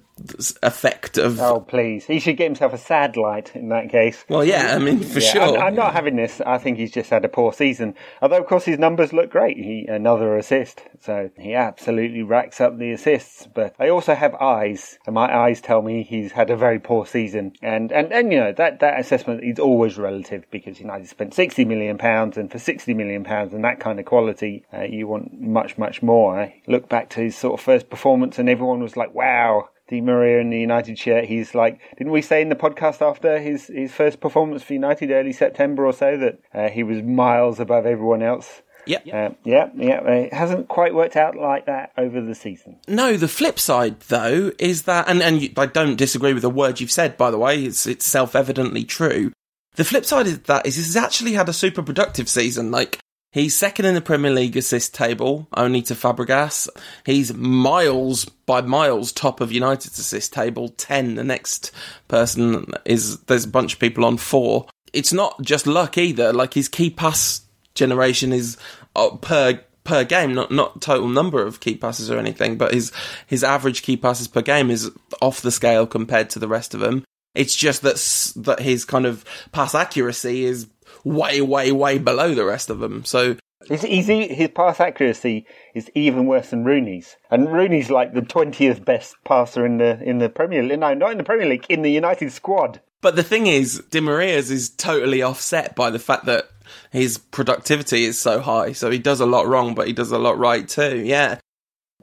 effect 0.64 1.18
of. 1.18 1.40
Oh, 1.40 1.60
please. 1.62 2.06
He 2.06 2.20
should 2.20 2.38
get 2.38 2.46
himself 2.46 2.74
a 2.74 2.78
sad 2.78 3.18
light 3.18 3.56
in 3.56 3.70
that 3.70 3.90
case. 3.90 4.26
Well, 4.30 4.44
yeah, 4.44 4.76
I 4.76 4.80
mean, 4.80 5.00
for 5.00 5.20
yeah, 5.20 5.32
sure. 5.32 5.58
I'm, 5.58 5.68
I'm, 5.68 5.76
not 5.76 5.94
having 5.94 6.16
this. 6.16 6.42
I 6.42 6.58
think 6.58 6.78
he's 6.78 6.92
just 6.92 7.10
had 7.10 7.26
a 7.26 7.30
poor 7.30 7.54
season. 7.54 7.96
Although, 8.22 8.40
of 8.40 8.48
course, 8.48 8.66
his 8.66 8.80
numbers 8.80 9.14
look 9.14 9.30
great. 9.30 9.58
He 9.58 9.86
Another 9.88 10.38
assist. 10.38 10.82
So 11.00 11.30
he 11.38 11.54
absolutely 11.54 12.24
racks 12.24 12.60
up 12.60 12.78
the 12.78 12.92
assists. 12.92 13.48
But 13.48 13.76
I 13.80 13.90
also 13.90 14.16
have 14.16 14.36
eyes, 14.36 14.98
and 15.06 15.14
my 15.14 15.34
eyes 15.34 15.62
tell 15.62 15.82
me 15.82 16.04
he's 16.04 16.32
had 16.32 16.50
a 16.50 16.58
very 16.58 16.80
poor 16.80 17.06
season. 17.06 17.54
And, 17.62 17.92
and, 17.92 18.12
and 18.12 18.32
you 18.32 18.40
know, 18.40 18.54
that, 18.54 18.80
that 18.80 19.00
assessment 19.00 19.44
is 19.44 19.60
always 19.60 19.98
relative 19.98 20.46
because 20.52 20.80
United 20.80 21.08
spent 21.08 21.34
£60 21.34 21.66
million, 21.68 22.00
and 22.00 22.52
for 22.52 22.58
£60 22.58 22.96
million 22.96 23.26
and 23.28 23.64
that 23.64 23.80
kind 23.80 24.00
of 24.00 24.06
quality, 24.06 24.66
uh, 24.74 24.84
you 24.84 25.08
want 25.08 25.40
much, 25.40 25.78
much 25.78 26.02
more. 26.02 26.40
I 26.40 26.62
look 26.68 26.90
back 26.90 27.10
to 27.12 27.22
his 27.22 27.36
sort 27.36 27.60
of 27.60 27.64
first 27.64 27.90
performance, 27.90 28.40
and 28.40 28.50
everyone 28.50 28.82
was 28.82 28.98
like, 28.98 29.14
wow 29.14 29.70
Di 29.90 30.02
Maria 30.02 30.40
in 30.40 30.50
the 30.50 30.60
United 30.60 30.98
shirt. 30.98 31.26
He's 31.26 31.56
like, 31.56 31.80
didn't 31.98 32.14
we 32.14 32.22
say 32.22 32.42
in 32.42 32.50
the 32.50 32.56
podcast 32.56 33.02
after 33.02 33.40
his, 33.40 33.68
his 33.68 33.94
first 33.94 34.20
performance 34.20 34.64
for 34.64 34.74
United 34.74 35.12
early 35.12 35.34
September 35.34 35.86
or 35.86 35.94
so 35.94 36.18
that 36.18 36.40
uh, 36.54 36.70
he 36.70 36.84
was 36.84 37.02
miles 37.02 37.60
above 37.60 37.86
everyone 37.86 38.22
else? 38.22 38.62
Yep. 38.88 39.08
Uh, 39.12 39.30
yeah, 39.44 39.70
yeah. 39.76 40.02
It 40.04 40.34
hasn't 40.34 40.70
quite 40.70 40.94
worked 40.94 41.16
out 41.16 41.36
like 41.36 41.66
that 41.66 41.92
over 41.98 42.22
the 42.22 42.34
season. 42.34 42.78
No, 42.88 43.18
the 43.18 43.28
flip 43.28 43.60
side 43.60 44.00
though 44.02 44.52
is 44.60 44.84
that, 44.84 45.10
and 45.10 45.22
and 45.22 45.42
you, 45.42 45.50
I 45.58 45.66
don't 45.66 45.98
disagree 45.98 46.34
with 46.34 46.44
the 46.44 46.50
word 46.50 46.80
you've 46.80 46.92
said. 46.92 47.18
By 47.18 47.30
the 47.30 47.38
way, 47.38 47.66
it's 47.66 47.86
it's 47.86 48.06
self 48.06 48.36
evidently 48.36 48.86
true. 48.86 49.34
The 49.76 49.84
flip 49.84 50.06
side 50.06 50.28
of 50.28 50.46
that 50.46 50.66
is 50.66 50.76
he's 50.76 50.96
actually 50.96 51.34
had 51.34 51.50
a 51.50 51.54
super 51.54 51.84
productive 51.84 52.30
season. 52.30 52.72
Like 52.72 53.00
He's 53.32 53.56
second 53.56 53.86
in 53.86 53.94
the 53.94 54.02
Premier 54.02 54.32
League 54.32 54.56
assist 54.56 54.94
table, 54.94 55.48
only 55.56 55.82
to 55.84 55.96
Fabregas. 55.96 56.70
He's 57.06 57.34
miles 57.34 58.26
by 58.26 58.62
miles 58.62 59.12
top 59.12 59.42
of 59.42 59.52
United's 59.52 60.00
assist 60.00 60.34
table, 60.34 60.70
10. 60.70 61.16
The 61.16 61.24
next 61.24 61.72
person 62.08 62.66
is, 62.86 63.20
there's 63.22 63.44
a 63.44 63.50
bunch 63.50 63.74
of 63.74 63.80
people 63.80 64.06
on 64.06 64.18
four. 64.18 64.66
It's 64.94 65.12
not 65.12 65.42
just 65.42 65.68
luck 65.68 65.98
either. 65.98 66.32
Like 66.32 66.54
his 66.54 66.70
key 66.70 66.90
pass 66.90 67.42
generation 67.76 68.32
is 68.32 68.58
uh, 68.96 69.12
per 69.18 69.62
per 69.84 70.04
game, 70.04 70.34
not 70.34 70.52
not 70.52 70.82
total 70.82 71.08
number 71.08 71.42
of 71.42 71.60
key 71.60 71.76
passes 71.76 72.12
or 72.12 72.18
anything, 72.18 72.58
but 72.58 72.74
his 72.74 72.92
his 73.26 73.44
average 73.44 73.84
key 73.84 73.98
passes 73.98 74.28
per 74.28 74.42
game 74.42 74.70
is 74.70 74.92
off 75.22 75.42
the 75.42 75.52
scale 75.52 75.88
compared 75.88 76.30
to 76.32 76.40
the 76.40 76.48
rest 76.48 76.74
of 76.74 76.80
them. 76.80 77.04
It's 77.36 77.56
just 77.56 77.82
that 77.84 77.96
that 78.44 78.60
his 78.60 78.86
kind 78.86 79.06
of 79.06 79.24
pass 79.52 79.76
accuracy 79.76 80.44
is 80.46 80.68
way, 81.04 81.42
way, 81.42 81.72
way 81.72 81.98
below 81.98 82.34
the 82.34 82.46
rest 82.46 82.70
of 82.70 82.80
them. 82.80 83.06
So 83.06 83.38
His, 83.68 83.82
his 83.82 84.50
pass 84.56 84.80
accuracy 84.80 85.46
is 85.74 85.90
even 85.96 86.26
worse 86.26 86.52
than 86.52 86.64
Rooney's, 86.64 87.16
and 87.30 87.52
Rooney's 87.52 87.90
like 87.90 88.14
the 88.14 88.22
twentieth 88.22 88.84
best 88.86 89.16
passer 89.26 89.66
in 89.66 89.78
the 89.78 90.02
in 90.02 90.20
the 90.20 90.30
Premier 90.30 90.64
League. 90.64 90.80
No, 90.80 90.94
not 90.94 91.12
in 91.12 91.18
the 91.18 91.24
Premier 91.24 91.48
League, 91.48 91.66
in 91.70 91.82
the 91.82 91.92
United 91.92 92.32
squad. 92.32 92.82
But 93.02 93.16
the 93.16 93.24
thing 93.24 93.48
is, 93.48 93.84
Di 93.92 94.00
Maria's 94.00 94.50
is 94.50 94.70
totally 94.70 95.22
offset 95.22 95.76
by 95.76 95.90
the 95.92 96.00
fact 96.00 96.26
that 96.26 96.46
his 96.92 97.18
productivity 97.18 98.06
is 98.06 98.20
so 98.20 98.40
high. 98.40 98.72
So 98.72 98.90
he 98.90 98.98
does 98.98 99.20
a 99.20 99.26
lot 99.26 99.48
wrong, 99.48 99.76
but 99.76 99.88
he 99.88 99.94
does 99.94 100.12
a 100.12 100.18
lot 100.18 100.38
right 100.38 100.68
too. 100.68 100.98
Yeah 100.98 101.40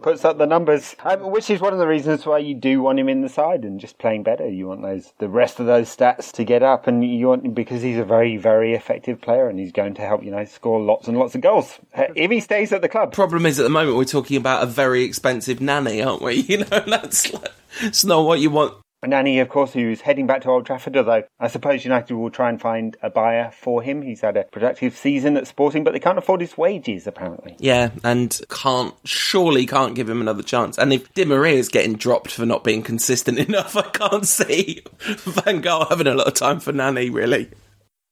puts 0.02 0.24
up 0.24 0.38
the 0.38 0.46
numbers, 0.46 0.94
um, 1.04 1.30
which 1.30 1.50
is 1.50 1.60
one 1.60 1.72
of 1.72 1.78
the 1.78 1.86
reasons 1.86 2.26
why 2.26 2.38
you 2.38 2.54
do 2.54 2.82
want 2.82 2.98
him 2.98 3.08
in 3.08 3.22
the 3.22 3.28
side 3.28 3.64
and 3.64 3.80
just 3.80 3.98
playing 3.98 4.22
better. 4.22 4.48
You 4.48 4.68
want 4.68 4.82
those 4.82 5.12
the 5.18 5.28
rest 5.28 5.60
of 5.60 5.66
those 5.66 5.94
stats 5.94 6.32
to 6.32 6.44
get 6.44 6.62
up, 6.62 6.86
and 6.86 7.04
you 7.04 7.28
want 7.28 7.54
because 7.54 7.82
he's 7.82 7.98
a 7.98 8.04
very 8.04 8.36
very 8.36 8.74
effective 8.74 9.20
player 9.20 9.48
and 9.48 9.58
he's 9.58 9.72
going 9.72 9.94
to 9.94 10.02
help 10.02 10.24
you 10.24 10.30
know 10.30 10.44
score 10.44 10.80
lots 10.80 11.08
and 11.08 11.18
lots 11.18 11.34
of 11.34 11.40
goals 11.40 11.78
if 11.94 12.30
he 12.30 12.40
stays 12.40 12.72
at 12.72 12.82
the 12.82 12.88
club. 12.88 13.12
Problem 13.12 13.46
is 13.46 13.58
at 13.58 13.62
the 13.62 13.70
moment 13.70 13.96
we're 13.96 14.04
talking 14.04 14.36
about 14.36 14.62
a 14.62 14.66
very 14.66 15.04
expensive 15.04 15.60
nanny, 15.60 16.02
aren't 16.02 16.22
we? 16.22 16.44
You 16.54 16.58
know 16.58 16.84
that's 16.86 17.32
like, 17.32 17.50
it's 17.80 18.04
not 18.04 18.24
what 18.24 18.38
you 18.38 18.50
want 18.50 18.74
Nani, 19.06 19.38
of 19.40 19.48
course, 19.48 19.72
who's 19.72 20.00
heading 20.00 20.26
back 20.26 20.42
to 20.42 20.50
Old 20.50 20.66
Trafford, 20.66 20.96
although 20.96 21.24
I 21.38 21.48
suppose 21.48 21.84
United 21.84 22.14
will 22.14 22.30
try 22.30 22.48
and 22.48 22.60
find 22.60 22.96
a 23.02 23.10
buyer 23.10 23.50
for 23.52 23.82
him. 23.82 24.02
He's 24.02 24.20
had 24.20 24.36
a 24.36 24.44
productive 24.44 24.96
season 24.96 25.36
at 25.36 25.46
Sporting, 25.46 25.84
but 25.84 25.92
they 25.92 26.00
can't 26.00 26.18
afford 26.18 26.40
his 26.40 26.56
wages, 26.56 27.06
apparently. 27.06 27.56
Yeah, 27.58 27.90
and 28.02 28.40
can't, 28.50 28.94
surely 29.04 29.66
can't 29.66 29.94
give 29.94 30.08
him 30.08 30.20
another 30.20 30.42
chance. 30.42 30.78
And 30.78 30.92
if 30.92 31.12
Di 31.14 31.24
Maria 31.24 31.54
is 31.54 31.68
getting 31.68 31.94
dropped 31.94 32.30
for 32.30 32.46
not 32.46 32.64
being 32.64 32.82
consistent 32.82 33.38
enough, 33.48 33.76
I 33.76 33.82
can't 33.82 34.26
see 34.26 34.82
Van 35.00 35.62
Gaal 35.62 35.88
having 35.88 36.06
a 36.06 36.14
lot 36.14 36.26
of 36.26 36.34
time 36.34 36.60
for 36.60 36.72
Nani, 36.72 37.10
really. 37.10 37.50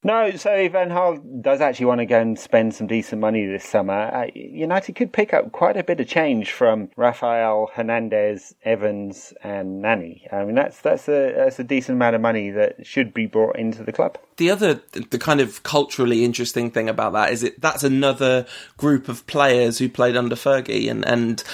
No, 0.04 0.32
so 0.32 0.68
Van 0.68 0.90
Gaal 0.90 1.42
does 1.42 1.60
actually 1.60 1.86
want 1.86 2.00
to 2.00 2.06
go 2.06 2.18
and 2.18 2.36
spend 2.36 2.74
some 2.74 2.88
decent 2.88 3.20
money 3.20 3.46
this 3.46 3.64
summer. 3.64 3.94
Uh, 4.12 4.26
United 4.34 4.96
could 4.96 5.12
pick 5.12 5.32
up 5.32 5.52
quite 5.52 5.76
a 5.76 5.84
bit 5.84 6.00
of 6.00 6.08
change 6.08 6.50
from 6.50 6.90
Rafael, 6.96 7.70
Hernandez, 7.72 8.52
Evans, 8.64 9.32
and 9.44 9.80
Nani. 9.80 10.26
I 10.32 10.44
mean, 10.44 10.56
that's 10.56 10.80
that's 10.80 11.08
a 11.08 11.32
that's 11.36 11.60
a 11.60 11.64
decent 11.64 11.96
amount 11.96 12.16
of 12.16 12.20
money 12.20 12.50
that 12.50 12.84
should 12.84 13.14
be 13.14 13.26
brought 13.26 13.56
into 13.56 13.84
the 13.84 13.92
club. 13.92 14.18
The 14.38 14.50
other, 14.50 14.82
the 14.92 15.18
kind 15.18 15.40
of 15.40 15.62
culturally 15.62 16.24
interesting 16.24 16.72
thing 16.72 16.88
about 16.88 17.12
that 17.12 17.30
is 17.30 17.44
it 17.44 17.60
that's 17.60 17.84
another 17.84 18.44
group 18.76 19.08
of 19.08 19.24
players 19.28 19.78
who 19.78 19.88
played 19.88 20.16
under 20.16 20.34
Fergie, 20.34 20.90
and 20.90 21.06
and 21.06 21.44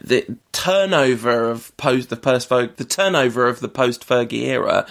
the 0.00 0.36
turnover 0.52 1.50
of 1.50 1.76
post 1.76 2.10
the 2.10 2.16
post 2.16 2.48
the 2.50 2.86
turnover 2.88 3.48
of 3.48 3.58
the 3.58 3.68
post 3.68 4.06
Fergie 4.06 4.44
era 4.44 4.86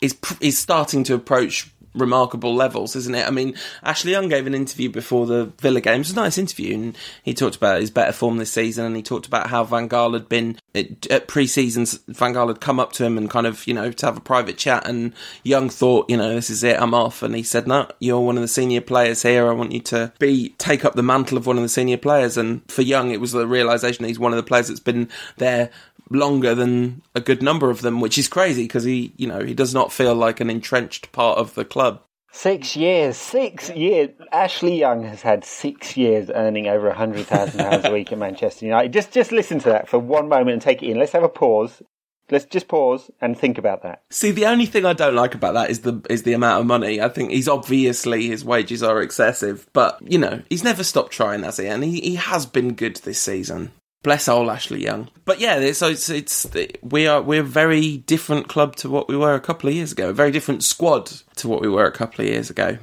is 0.00 0.16
is 0.40 0.58
starting 0.58 1.04
to 1.04 1.14
approach 1.14 1.70
remarkable 1.96 2.54
levels, 2.54 2.94
isn't 2.94 3.14
it? 3.14 3.26
I 3.26 3.30
mean, 3.30 3.54
Ashley 3.82 4.12
Young 4.12 4.28
gave 4.28 4.46
an 4.46 4.54
interview 4.54 4.90
before 4.90 5.26
the 5.26 5.46
Villa 5.60 5.80
game. 5.80 5.96
It 5.96 5.98
was 5.98 6.12
a 6.12 6.16
nice 6.16 6.38
interview, 6.38 6.74
and 6.74 6.98
he 7.22 7.34
talked 7.34 7.56
about 7.56 7.80
his 7.80 7.90
better 7.90 8.12
form 8.12 8.36
this 8.36 8.52
season, 8.52 8.84
and 8.84 8.94
he 8.94 9.02
talked 9.02 9.26
about 9.26 9.48
how 9.48 9.64
Van 9.64 9.88
Gaal 9.88 10.14
had 10.14 10.28
been 10.28 10.58
at 10.74 11.26
pre-seasons. 11.26 11.98
Van 12.08 12.34
Gaal 12.34 12.48
had 12.48 12.60
come 12.60 12.78
up 12.78 12.92
to 12.92 13.04
him 13.04 13.18
and 13.18 13.30
kind 13.30 13.46
of, 13.46 13.66
you 13.66 13.74
know, 13.74 13.90
to 13.90 14.06
have 14.06 14.16
a 14.16 14.20
private 14.20 14.58
chat, 14.58 14.86
and 14.86 15.12
Young 15.42 15.68
thought, 15.68 16.10
you 16.10 16.16
know, 16.16 16.34
this 16.34 16.50
is 16.50 16.62
it, 16.62 16.80
I'm 16.80 16.94
off, 16.94 17.22
and 17.22 17.34
he 17.34 17.42
said, 17.42 17.66
no, 17.66 17.88
you're 17.98 18.20
one 18.20 18.36
of 18.36 18.42
the 18.42 18.48
senior 18.48 18.80
players 18.80 19.22
here. 19.22 19.48
I 19.48 19.52
want 19.52 19.72
you 19.72 19.80
to 19.80 20.12
be 20.18 20.50
take 20.58 20.84
up 20.84 20.94
the 20.94 21.02
mantle 21.02 21.38
of 21.38 21.46
one 21.46 21.56
of 21.56 21.62
the 21.62 21.68
senior 21.68 21.96
players. 21.96 22.36
And 22.36 22.62
for 22.70 22.82
Young, 22.82 23.10
it 23.10 23.20
was 23.20 23.32
the 23.32 23.46
realization 23.46 24.02
that 24.02 24.08
he's 24.08 24.18
one 24.18 24.32
of 24.32 24.36
the 24.36 24.42
players 24.42 24.68
that's 24.68 24.80
been 24.80 25.08
there 25.38 25.70
longer 26.10 26.54
than 26.54 27.02
a 27.14 27.20
good 27.20 27.42
number 27.42 27.70
of 27.70 27.82
them, 27.82 28.00
which 28.00 28.18
is 28.18 28.28
crazy 28.28 28.64
because 28.64 28.84
he, 28.84 29.12
you 29.16 29.26
know, 29.26 29.40
he 29.40 29.54
does 29.54 29.74
not 29.74 29.92
feel 29.92 30.14
like 30.14 30.40
an 30.40 30.50
entrenched 30.50 31.12
part 31.12 31.38
of 31.38 31.54
the 31.54 31.64
club. 31.64 32.02
Six 32.32 32.76
years, 32.76 33.16
six 33.16 33.70
years. 33.70 34.10
Ashley 34.30 34.78
Young 34.78 35.04
has 35.04 35.22
had 35.22 35.44
six 35.44 35.96
years 35.96 36.30
earning 36.30 36.66
over 36.66 36.88
a 36.88 36.94
hundred 36.94 37.26
thousand 37.26 37.58
pounds 37.60 37.86
a 37.86 37.92
week 37.92 38.12
at 38.12 38.18
Manchester 38.18 38.66
United. 38.66 38.92
Just, 38.92 39.10
just 39.10 39.32
listen 39.32 39.58
to 39.60 39.70
that 39.70 39.88
for 39.88 39.98
one 39.98 40.28
moment 40.28 40.50
and 40.50 40.62
take 40.62 40.82
it 40.82 40.90
in. 40.90 40.98
Let's 40.98 41.12
have 41.12 41.22
a 41.22 41.30
pause. 41.30 41.82
Let's 42.30 42.44
just 42.44 42.66
pause 42.66 43.10
and 43.20 43.38
think 43.38 43.56
about 43.56 43.84
that. 43.84 44.02
See, 44.10 44.32
the 44.32 44.46
only 44.46 44.66
thing 44.66 44.84
I 44.84 44.92
don't 44.92 45.14
like 45.14 45.34
about 45.34 45.54
that 45.54 45.70
is 45.70 45.80
the 45.80 46.04
is 46.10 46.24
the 46.24 46.32
amount 46.32 46.60
of 46.60 46.66
money. 46.66 47.00
I 47.00 47.08
think 47.08 47.30
he's 47.30 47.48
obviously 47.48 48.26
his 48.26 48.44
wages 48.44 48.82
are 48.82 49.00
excessive, 49.00 49.68
but 49.72 49.98
you 50.02 50.18
know 50.18 50.42
he's 50.50 50.64
never 50.64 50.82
stopped 50.82 51.12
trying, 51.12 51.44
has 51.44 51.58
he? 51.58 51.68
And 51.68 51.84
he, 51.84 52.00
he 52.00 52.14
has 52.16 52.44
been 52.44 52.74
good 52.74 52.96
this 52.96 53.20
season. 53.20 53.70
Bless 54.06 54.28
old 54.28 54.48
Ashley 54.48 54.84
Young. 54.84 55.08
But 55.24 55.40
yeah, 55.40 55.72
so 55.72 55.88
it's, 55.88 56.08
it's 56.08 56.46
we 56.80 57.08
are 57.08 57.20
we're 57.20 57.40
a 57.40 57.42
very 57.42 57.96
different 57.96 58.46
club 58.46 58.76
to 58.76 58.88
what 58.88 59.08
we 59.08 59.16
were 59.16 59.34
a 59.34 59.40
couple 59.40 59.68
of 59.68 59.74
years 59.74 59.90
ago. 59.90 60.10
A 60.10 60.12
very 60.12 60.30
different 60.30 60.62
squad 60.62 61.06
to 61.34 61.48
what 61.48 61.60
we 61.60 61.68
were 61.68 61.86
a 61.86 61.90
couple 61.90 62.24
of 62.24 62.30
years 62.30 62.48
ago. 62.48 62.78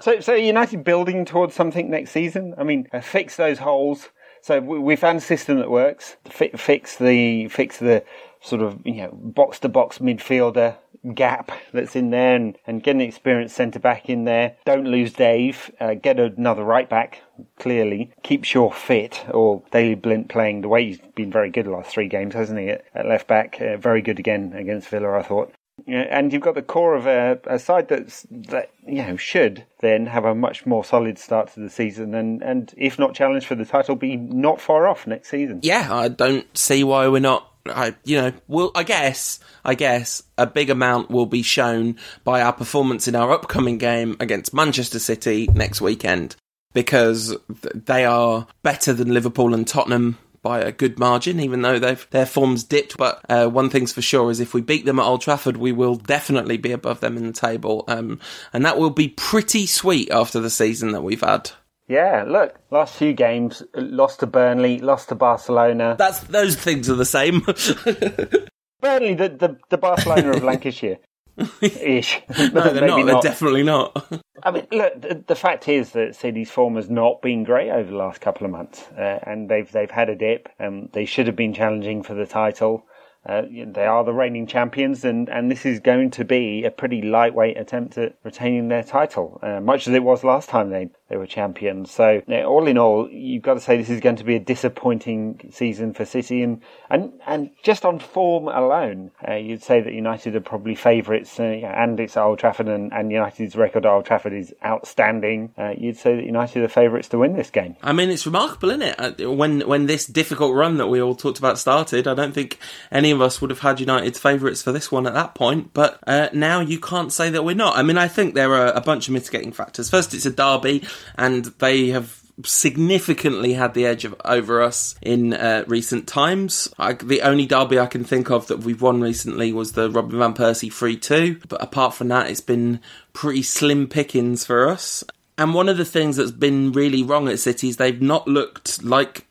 So, 0.00 0.18
so 0.18 0.34
United 0.34 0.82
building 0.82 1.26
towards 1.26 1.54
something 1.54 1.88
next 1.88 2.10
season. 2.10 2.54
I 2.58 2.64
mean, 2.64 2.88
uh, 2.92 3.02
fix 3.02 3.36
those 3.36 3.60
holes. 3.60 4.08
So 4.42 4.58
we, 4.58 4.80
we 4.80 4.96
found 4.96 5.18
a 5.18 5.20
system 5.20 5.60
that 5.60 5.70
works. 5.70 6.16
fix 6.28 6.96
the 6.96 7.46
fix 7.46 7.78
the 7.78 8.02
sort 8.44 8.62
of 8.62 8.78
you 8.84 8.94
know 8.94 9.10
box 9.12 9.58
to 9.60 9.68
box 9.68 9.98
midfielder 9.98 10.76
gap 11.14 11.50
that's 11.72 11.96
in 11.96 12.10
there 12.10 12.34
and, 12.34 12.56
and 12.66 12.82
get 12.82 12.94
an 12.94 13.00
experienced 13.00 13.56
centre 13.56 13.78
back 13.78 14.08
in 14.08 14.24
there. 14.24 14.56
Don't 14.64 14.86
lose 14.86 15.12
Dave. 15.12 15.70
Uh, 15.80 15.94
get 15.94 16.18
another 16.18 16.64
right 16.64 16.88
back, 16.88 17.22
clearly. 17.58 18.12
Keep 18.22 18.44
Shaw 18.44 18.70
fit, 18.70 19.24
or 19.30 19.62
Daley 19.70 19.96
Blind 19.96 20.30
playing 20.30 20.62
the 20.62 20.68
way 20.68 20.86
he's 20.86 21.00
been 21.14 21.30
very 21.30 21.50
good 21.50 21.66
the 21.66 21.70
last 21.70 21.90
three 21.90 22.08
games, 22.08 22.34
hasn't 22.34 22.58
he, 22.58 22.68
at, 22.68 22.84
at 22.94 23.06
left 23.06 23.26
back? 23.26 23.60
Uh, 23.60 23.76
very 23.76 24.00
good 24.00 24.18
again 24.18 24.52
against 24.54 24.88
Villa, 24.88 25.18
I 25.18 25.22
thought. 25.22 25.52
And 25.86 26.32
you've 26.32 26.40
got 26.40 26.54
the 26.54 26.62
core 26.62 26.94
of 26.94 27.06
a, 27.06 27.40
a, 27.46 27.58
side 27.58 27.88
that's 27.88 28.24
that 28.30 28.70
you 28.86 29.02
know 29.02 29.16
should 29.16 29.66
then 29.80 30.06
have 30.06 30.24
a 30.24 30.34
much 30.34 30.64
more 30.64 30.84
solid 30.84 31.18
start 31.18 31.52
to 31.54 31.60
the 31.60 31.68
season, 31.68 32.14
and, 32.14 32.42
and 32.42 32.72
if 32.76 32.98
not 32.98 33.14
challenge 33.14 33.44
for 33.44 33.56
the 33.56 33.64
title, 33.64 33.96
be 33.96 34.16
not 34.16 34.60
far 34.60 34.86
off 34.86 35.06
next 35.06 35.30
season. 35.30 35.60
Yeah, 35.62 35.92
I 35.92 36.08
don't 36.08 36.46
see 36.56 36.84
why 36.84 37.08
we're 37.08 37.18
not 37.18 37.53
I, 37.66 37.94
you 38.04 38.20
know, 38.20 38.32
will 38.46 38.70
I 38.74 38.82
guess, 38.82 39.40
I 39.64 39.74
guess 39.74 40.22
a 40.36 40.46
big 40.46 40.70
amount 40.70 41.10
will 41.10 41.26
be 41.26 41.42
shown 41.42 41.96
by 42.22 42.42
our 42.42 42.52
performance 42.52 43.08
in 43.08 43.14
our 43.14 43.32
upcoming 43.32 43.78
game 43.78 44.16
against 44.20 44.52
Manchester 44.52 44.98
City 44.98 45.48
next 45.52 45.80
weekend 45.80 46.36
because 46.74 47.34
they 47.74 48.04
are 48.04 48.46
better 48.62 48.92
than 48.92 49.14
Liverpool 49.14 49.54
and 49.54 49.66
Tottenham 49.66 50.18
by 50.42 50.60
a 50.60 50.72
good 50.72 50.98
margin, 50.98 51.40
even 51.40 51.62
though 51.62 51.78
their 51.78 52.26
forms 52.26 52.64
dipped. 52.64 52.98
But 52.98 53.24
uh, 53.28 53.48
one 53.48 53.70
thing's 53.70 53.92
for 53.92 54.02
sure 54.02 54.30
is 54.30 54.40
if 54.40 54.52
we 54.52 54.60
beat 54.60 54.84
them 54.84 55.00
at 55.00 55.06
Old 55.06 55.22
Trafford, 55.22 55.56
we 55.56 55.72
will 55.72 55.96
definitely 55.96 56.58
be 56.58 56.72
above 56.72 57.00
them 57.00 57.16
in 57.16 57.26
the 57.26 57.32
table, 57.32 57.84
um, 57.88 58.20
and 58.52 58.64
that 58.66 58.78
will 58.78 58.90
be 58.90 59.08
pretty 59.08 59.66
sweet 59.66 60.10
after 60.10 60.40
the 60.40 60.50
season 60.50 60.92
that 60.92 61.02
we've 61.02 61.22
had. 61.22 61.50
Yeah, 61.86 62.24
look, 62.26 62.58
last 62.70 62.96
few 62.96 63.12
games, 63.12 63.62
lost 63.74 64.20
to 64.20 64.26
Burnley, 64.26 64.78
lost 64.78 65.10
to 65.10 65.14
Barcelona. 65.14 65.96
That's 65.98 66.20
those 66.20 66.56
things 66.56 66.88
are 66.88 66.94
the 66.94 67.04
same. 67.04 67.40
Burnley, 68.80 69.14
the, 69.14 69.28
the, 69.28 69.58
the 69.68 69.78
Barcelona 69.78 70.32
of 70.32 70.42
Lancashire. 70.42 70.98
Ish. 71.60 72.22
no, 72.38 72.72
they're 72.72 72.86
not. 72.86 73.06
They're 73.06 73.20
definitely 73.20 73.64
not. 73.64 74.22
I 74.42 74.50
mean, 74.52 74.66
look. 74.70 75.00
The, 75.00 75.24
the, 75.26 75.34
fact 75.34 75.68
is 75.68 75.90
that 75.92 76.14
City's 76.14 76.50
form 76.50 76.76
has 76.76 76.88
not 76.88 77.20
been 77.22 77.42
great 77.42 77.70
over 77.70 77.90
the 77.90 77.96
last 77.96 78.20
couple 78.20 78.46
of 78.46 78.52
months, 78.52 78.84
uh, 78.96 79.18
and 79.24 79.48
they've 79.48 79.70
they've 79.70 79.90
had 79.90 80.08
a 80.08 80.14
dip. 80.14 80.48
Um, 80.60 80.90
they 80.92 81.04
should 81.04 81.26
have 81.26 81.36
been 81.36 81.52
challenging 81.52 82.02
for 82.04 82.14
the 82.14 82.26
title. 82.26 82.86
Uh, 83.26 83.42
they 83.66 83.86
are 83.86 84.04
the 84.04 84.12
reigning 84.12 84.46
champions, 84.46 85.02
and, 85.04 85.30
and 85.30 85.50
this 85.50 85.64
is 85.64 85.80
going 85.80 86.10
to 86.10 86.24
be 86.24 86.64
a 86.64 86.70
pretty 86.70 87.00
lightweight 87.00 87.56
attempt 87.56 87.96
at 87.96 88.14
retaining 88.22 88.68
their 88.68 88.84
title, 88.84 89.40
uh, 89.42 89.60
much 89.60 89.88
as 89.88 89.94
it 89.94 90.02
was 90.02 90.22
last 90.24 90.50
time 90.50 90.68
they, 90.68 90.90
they 91.08 91.16
were 91.16 91.26
champions. 91.26 91.90
So, 91.90 92.22
all 92.28 92.66
in 92.66 92.78
all, 92.78 93.10
you've 93.10 93.42
got 93.42 93.54
to 93.54 93.60
say 93.60 93.76
this 93.76 93.90
is 93.90 94.00
going 94.00 94.16
to 94.16 94.24
be 94.24 94.36
a 94.36 94.40
disappointing 94.40 95.50
season 95.52 95.92
for 95.92 96.04
City, 96.04 96.42
and 96.42 96.62
and, 96.88 97.12
and 97.26 97.50
just 97.62 97.84
on 97.84 97.98
form 97.98 98.48
alone, 98.48 99.10
uh, 99.28 99.34
you'd 99.34 99.62
say 99.62 99.80
that 99.80 99.92
United 99.92 100.34
are 100.34 100.40
probably 100.40 100.74
favourites, 100.74 101.38
uh, 101.38 101.42
and 101.42 102.00
it's 102.00 102.16
Old 102.16 102.38
Trafford, 102.38 102.68
and, 102.68 102.92
and 102.92 103.12
United's 103.12 103.54
record 103.54 103.84
at 103.84 103.92
Old 103.92 104.06
Trafford 104.06 104.32
is 104.32 104.54
outstanding. 104.64 105.52
Uh, 105.58 105.72
you'd 105.76 105.98
say 105.98 106.16
that 106.16 106.24
United 106.24 106.62
are 106.62 106.68
favourites 106.68 107.08
to 107.08 107.18
win 107.18 107.36
this 107.36 107.50
game. 107.50 107.76
I 107.82 107.92
mean, 107.92 108.10
it's 108.10 108.24
remarkable, 108.24 108.70
isn't 108.70 108.82
it? 108.82 109.20
Uh, 109.20 109.30
when 109.30 109.60
when 109.68 109.86
this 109.86 110.06
difficult 110.06 110.54
run 110.54 110.78
that 110.78 110.86
we 110.86 111.02
all 111.02 111.14
talked 111.14 111.38
about 111.38 111.58
started, 111.58 112.08
I 112.08 112.14
don't 112.14 112.32
think 112.32 112.58
any 112.90 113.10
of 113.10 113.20
us 113.20 113.40
would 113.40 113.50
have 113.50 113.60
had 113.60 113.78
United's 113.78 114.18
favourites 114.18 114.62
for 114.62 114.72
this 114.72 114.90
one 114.90 115.06
at 115.06 115.14
that 115.14 115.34
point, 115.34 115.74
but 115.74 115.98
uh, 116.06 116.28
now 116.32 116.60
you 116.60 116.80
can't 116.80 117.12
say 117.12 117.28
that 117.28 117.44
we're 117.44 117.54
not. 117.54 117.76
I 117.76 117.82
mean, 117.82 117.98
I 117.98 118.08
think 118.08 118.34
there 118.34 118.54
are 118.54 118.72
a 118.72 118.80
bunch 118.80 119.08
of 119.08 119.14
mitigating 119.14 119.52
factors. 119.52 119.90
First, 119.90 120.14
it's 120.14 120.26
a 120.26 120.30
derby, 120.30 120.82
and 121.16 121.46
they 121.58 121.88
have 121.88 122.24
significantly 122.44 123.52
had 123.52 123.74
the 123.74 123.86
edge 123.86 124.04
of, 124.04 124.14
over 124.24 124.60
us 124.60 124.96
in 125.00 125.34
uh, 125.34 125.64
recent 125.66 126.08
times. 126.08 126.68
I, 126.78 126.94
the 126.94 127.22
only 127.22 127.46
derby 127.46 127.78
I 127.78 127.86
can 127.86 128.04
think 128.04 128.30
of 128.30 128.48
that 128.48 128.60
we've 128.60 128.82
won 128.82 129.00
recently 129.00 129.52
was 129.52 129.72
the 129.72 129.90
Robin 129.90 130.18
van 130.18 130.34
Persie 130.34 130.72
3 130.72 130.96
2, 130.96 131.40
but 131.48 131.62
apart 131.62 131.94
from 131.94 132.08
that, 132.08 132.30
it's 132.30 132.40
been 132.40 132.80
pretty 133.12 133.42
slim 133.42 133.86
pickings 133.86 134.44
for 134.44 134.68
us. 134.68 135.04
And 135.36 135.54
one 135.54 135.68
of 135.68 135.76
the 135.76 135.84
things 135.84 136.16
that's 136.16 136.30
been 136.30 136.72
really 136.72 137.02
wrong 137.02 137.28
at 137.28 137.40
City 137.40 137.68
is 137.68 137.76
they've 137.76 138.00
not 138.00 138.28
looked 138.28 138.84
like 138.84 139.26